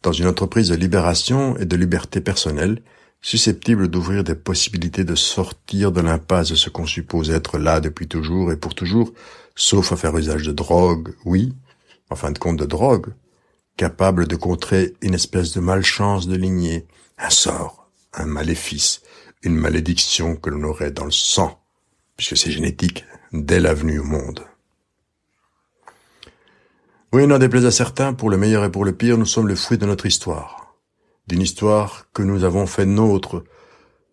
dans 0.02 0.12
une 0.12 0.26
entreprise 0.26 0.68
de 0.68 0.74
libération 0.74 1.56
et 1.56 1.64
de 1.64 1.76
liberté 1.76 2.20
personnelle, 2.20 2.82
susceptible 3.26 3.88
d'ouvrir 3.88 4.22
des 4.22 4.36
possibilités 4.36 5.02
de 5.02 5.16
sortir 5.16 5.90
de 5.90 6.00
l'impasse 6.00 6.50
de 6.50 6.54
ce 6.54 6.70
qu'on 6.70 6.86
suppose 6.86 7.32
être 7.32 7.58
là 7.58 7.80
depuis 7.80 8.06
toujours 8.06 8.52
et 8.52 8.56
pour 8.56 8.76
toujours, 8.76 9.12
sauf 9.56 9.90
à 9.90 9.96
faire 9.96 10.16
usage 10.16 10.44
de 10.44 10.52
drogue, 10.52 11.12
oui, 11.24 11.52
en 12.08 12.14
fin 12.14 12.30
de 12.30 12.38
compte 12.38 12.56
de 12.56 12.66
drogue, 12.66 13.12
capable 13.76 14.28
de 14.28 14.36
contrer 14.36 14.94
une 15.02 15.14
espèce 15.14 15.50
de 15.50 15.58
malchance 15.58 16.28
de 16.28 16.36
lignée, 16.36 16.86
un 17.18 17.30
sort, 17.30 17.90
un 18.14 18.26
maléfice, 18.26 19.02
une 19.42 19.56
malédiction 19.56 20.36
que 20.36 20.48
l'on 20.48 20.62
aurait 20.62 20.92
dans 20.92 21.04
le 21.04 21.10
sang, 21.10 21.60
puisque 22.16 22.36
c'est 22.36 22.52
génétique, 22.52 23.04
dès 23.32 23.58
la 23.58 23.74
venue 23.74 23.98
au 23.98 24.04
monde. 24.04 24.46
Oui, 27.12 27.26
n'en 27.26 27.40
déplaise 27.40 27.66
à 27.66 27.72
certains, 27.72 28.14
pour 28.14 28.30
le 28.30 28.36
meilleur 28.36 28.64
et 28.64 28.70
pour 28.70 28.84
le 28.84 28.92
pire, 28.92 29.18
nous 29.18 29.26
sommes 29.26 29.48
le 29.48 29.56
fruit 29.56 29.78
de 29.78 29.86
notre 29.86 30.06
histoire. 30.06 30.65
D'une 31.26 31.42
histoire 31.42 32.06
que 32.12 32.22
nous 32.22 32.44
avons 32.44 32.66
fait 32.66 32.86
nôtre, 32.86 33.44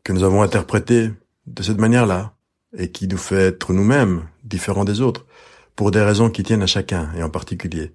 que 0.04 0.14
nous 0.14 0.24
avons 0.24 0.42
interprétée 0.42 1.12
de 1.46 1.64
cette 1.64 1.80
manière-là, 1.80 2.36
et 2.78 2.92
qui 2.92 3.08
nous 3.08 3.18
fait 3.18 3.48
être 3.48 3.74
nous-mêmes 3.74 4.28
différents 4.44 4.86
des 4.86 5.02
autres, 5.02 5.26
pour 5.76 5.92
des 5.92 6.02
raisons 6.02 6.30
qui 6.30 6.44
tiennent 6.44 6.64
à 6.64 6.68
chacun, 6.68 7.12
et 7.16 7.24
en 7.24 7.30
particulier. 7.30 7.92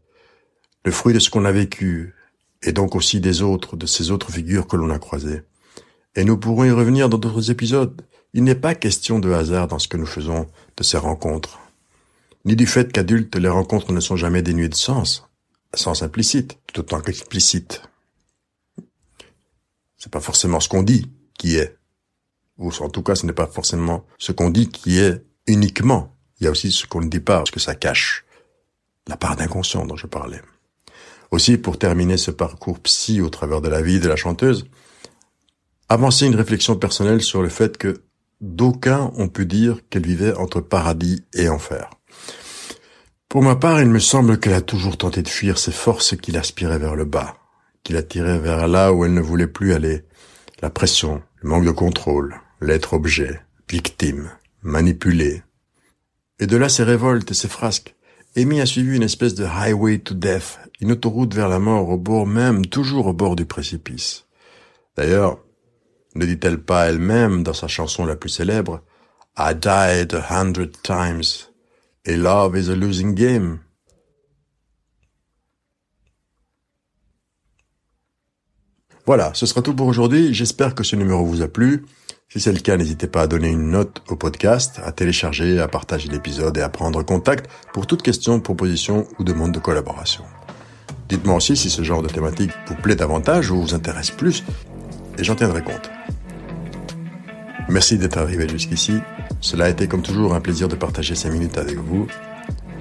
Le 0.84 0.92
fruit 0.92 1.14
de 1.14 1.18
ce 1.18 1.30
qu'on 1.30 1.44
a 1.44 1.52
vécu, 1.52 2.14
et 2.62 2.72
donc 2.72 2.94
aussi 2.94 3.20
des 3.20 3.42
autres, 3.42 3.76
de 3.76 3.86
ces 3.86 4.10
autres 4.10 4.30
figures 4.30 4.66
que 4.66 4.76
l'on 4.76 4.90
a 4.90 4.98
croisées. 4.98 5.42
Et 6.14 6.24
nous 6.24 6.38
pourrons 6.38 6.64
y 6.64 6.70
revenir 6.70 7.08
dans 7.08 7.18
d'autres 7.18 7.50
épisodes. 7.50 8.02
Il 8.34 8.44
n'est 8.44 8.54
pas 8.54 8.74
question 8.74 9.18
de 9.18 9.32
hasard 9.32 9.68
dans 9.68 9.78
ce 9.78 9.88
que 9.88 9.96
nous 9.96 10.06
faisons 10.06 10.46
de 10.76 10.82
ces 10.82 10.98
rencontres 10.98 11.58
ni 12.48 12.56
du 12.56 12.66
fait 12.66 12.92
qu'adultes 12.92 13.36
les 13.36 13.48
rencontres 13.48 13.92
ne 13.92 14.00
sont 14.00 14.16
jamais 14.16 14.40
dénuées 14.40 14.70
de 14.70 14.74
sens, 14.74 15.28
sens 15.74 16.02
implicite, 16.02 16.58
tout 16.66 16.80
autant 16.80 17.00
qu'explicite. 17.00 17.82
C'est 19.98 20.12
pas 20.12 20.20
forcément 20.20 20.60
ce 20.60 20.68
qu'on 20.68 20.82
dit 20.82 21.10
qui 21.38 21.56
est, 21.56 21.76
ou 22.56 22.70
en 22.80 22.88
tout 22.88 23.02
cas 23.02 23.14
ce 23.14 23.26
n'est 23.26 23.32
pas 23.32 23.46
forcément 23.46 24.06
ce 24.18 24.32
qu'on 24.32 24.50
dit 24.50 24.68
qui 24.68 24.98
est 24.98 25.24
uniquement. 25.46 26.16
Il 26.40 26.44
y 26.44 26.46
a 26.46 26.50
aussi 26.50 26.70
ce 26.70 26.86
qu'on 26.86 27.00
ne 27.00 27.08
dit 27.08 27.20
pas, 27.20 27.42
ce 27.44 27.52
que 27.52 27.60
ça 27.60 27.74
cache, 27.74 28.24
la 29.08 29.16
part 29.16 29.36
d'inconscient 29.36 29.86
dont 29.86 29.96
je 29.96 30.06
parlais. 30.06 30.40
Aussi, 31.30 31.58
pour 31.58 31.78
terminer 31.78 32.16
ce 32.16 32.30
parcours 32.30 32.78
psy 32.80 33.20
au 33.20 33.28
travers 33.28 33.60
de 33.60 33.68
la 33.68 33.82
vie 33.82 34.00
de 34.00 34.08
la 34.08 34.16
chanteuse, 34.16 34.66
avancer 35.88 36.26
une 36.26 36.36
réflexion 36.36 36.76
personnelle 36.76 37.22
sur 37.22 37.42
le 37.42 37.48
fait 37.48 37.76
que 37.76 38.02
d'aucuns 38.40 39.12
ont 39.16 39.28
pu 39.28 39.46
dire 39.46 39.80
qu'elle 39.90 40.06
vivait 40.06 40.34
entre 40.34 40.60
paradis 40.60 41.24
et 41.34 41.48
enfer. 41.48 41.90
Pour 43.28 43.42
ma 43.42 43.56
part, 43.56 43.82
il 43.82 43.88
me 43.88 43.98
semble 43.98 44.40
qu'elle 44.40 44.54
a 44.54 44.62
toujours 44.62 44.96
tenté 44.96 45.22
de 45.22 45.28
fuir 45.28 45.58
ces 45.58 45.72
forces 45.72 46.16
qui 46.16 46.32
l'aspiraient 46.32 46.78
vers 46.78 46.94
le 46.94 47.04
bas, 47.04 47.36
qui 47.88 47.94
l'attiraient 47.94 48.38
vers 48.38 48.68
là 48.68 48.92
où 48.92 49.06
elle 49.06 49.14
ne 49.14 49.22
voulait 49.22 49.46
plus 49.46 49.72
aller. 49.72 50.02
La 50.60 50.68
pression, 50.68 51.22
le 51.40 51.48
manque 51.48 51.64
de 51.64 51.70
contrôle, 51.70 52.38
l'être 52.60 52.92
objet, 52.92 53.40
victime, 53.66 54.30
manipulé. 54.60 55.42
Et 56.38 56.46
de 56.46 56.58
là 56.58 56.68
ses 56.68 56.82
révoltes 56.82 57.30
et 57.30 57.34
ses 57.34 57.48
frasques. 57.48 57.96
Amy 58.36 58.60
a 58.60 58.66
suivi 58.66 58.94
une 58.94 59.02
espèce 59.02 59.34
de 59.34 59.46
highway 59.46 60.00
to 60.00 60.14
death, 60.14 60.58
une 60.82 60.92
autoroute 60.92 61.34
vers 61.34 61.48
la 61.48 61.58
mort 61.58 61.88
au 61.88 61.96
bord 61.96 62.26
même, 62.26 62.66
toujours 62.66 63.06
au 63.06 63.14
bord 63.14 63.36
du 63.36 63.46
précipice. 63.46 64.26
D'ailleurs, 64.94 65.38
ne 66.14 66.26
dit-elle 66.26 66.60
pas 66.60 66.90
elle-même 66.90 67.42
dans 67.42 67.54
sa 67.54 67.68
chanson 67.68 68.04
la 68.04 68.16
plus 68.16 68.28
célèbre, 68.28 68.82
I 69.38 69.54
died 69.54 70.12
a 70.12 70.26
hundred 70.28 70.72
times 70.82 71.48
et 72.04 72.18
love 72.18 72.54
is 72.54 72.68
a 72.68 72.74
losing 72.74 73.14
game. 73.14 73.60
Voilà, 79.08 79.30
ce 79.32 79.46
sera 79.46 79.62
tout 79.62 79.72
pour 79.72 79.86
aujourd'hui. 79.86 80.34
J'espère 80.34 80.74
que 80.74 80.84
ce 80.84 80.94
numéro 80.94 81.24
vous 81.24 81.40
a 81.40 81.48
plu. 81.48 81.86
Si 82.28 82.40
c'est 82.40 82.52
le 82.52 82.58
cas, 82.58 82.76
n'hésitez 82.76 83.06
pas 83.06 83.22
à 83.22 83.26
donner 83.26 83.48
une 83.48 83.70
note 83.70 84.02
au 84.10 84.16
podcast, 84.16 84.82
à 84.84 84.92
télécharger, 84.92 85.58
à 85.60 85.66
partager 85.66 86.10
l'épisode 86.10 86.58
et 86.58 86.60
à 86.60 86.68
prendre 86.68 87.02
contact 87.02 87.50
pour 87.72 87.86
toute 87.86 88.02
question, 88.02 88.38
proposition 88.38 89.06
ou 89.18 89.24
demande 89.24 89.52
de 89.52 89.58
collaboration. 89.60 90.24
Dites-moi 91.08 91.36
aussi 91.36 91.56
si 91.56 91.70
ce 91.70 91.82
genre 91.82 92.02
de 92.02 92.08
thématique 92.08 92.50
vous 92.66 92.74
plaît 92.74 92.96
davantage 92.96 93.50
ou 93.50 93.62
vous 93.62 93.74
intéresse 93.74 94.10
plus 94.10 94.44
et 95.16 95.24
j'en 95.24 95.36
tiendrai 95.36 95.62
compte. 95.62 95.90
Merci 97.70 97.96
d'être 97.96 98.18
arrivé 98.18 98.46
jusqu'ici. 98.46 98.98
Cela 99.40 99.64
a 99.64 99.68
été 99.70 99.88
comme 99.88 100.02
toujours 100.02 100.34
un 100.34 100.42
plaisir 100.42 100.68
de 100.68 100.74
partager 100.74 101.14
ces 101.14 101.30
minutes 101.30 101.56
avec 101.56 101.78
vous. 101.78 102.08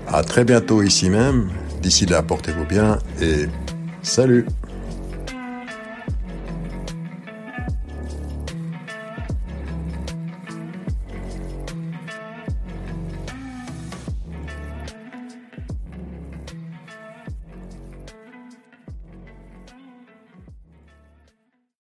À 0.09 0.23
très 0.23 0.43
bientôt 0.43 0.81
ici 0.83 1.09
même. 1.09 1.49
D'ici 1.81 2.05
là, 2.05 2.21
portez-vous 2.21 2.65
bien 2.65 2.99
et 3.21 3.45
salut 4.01 4.45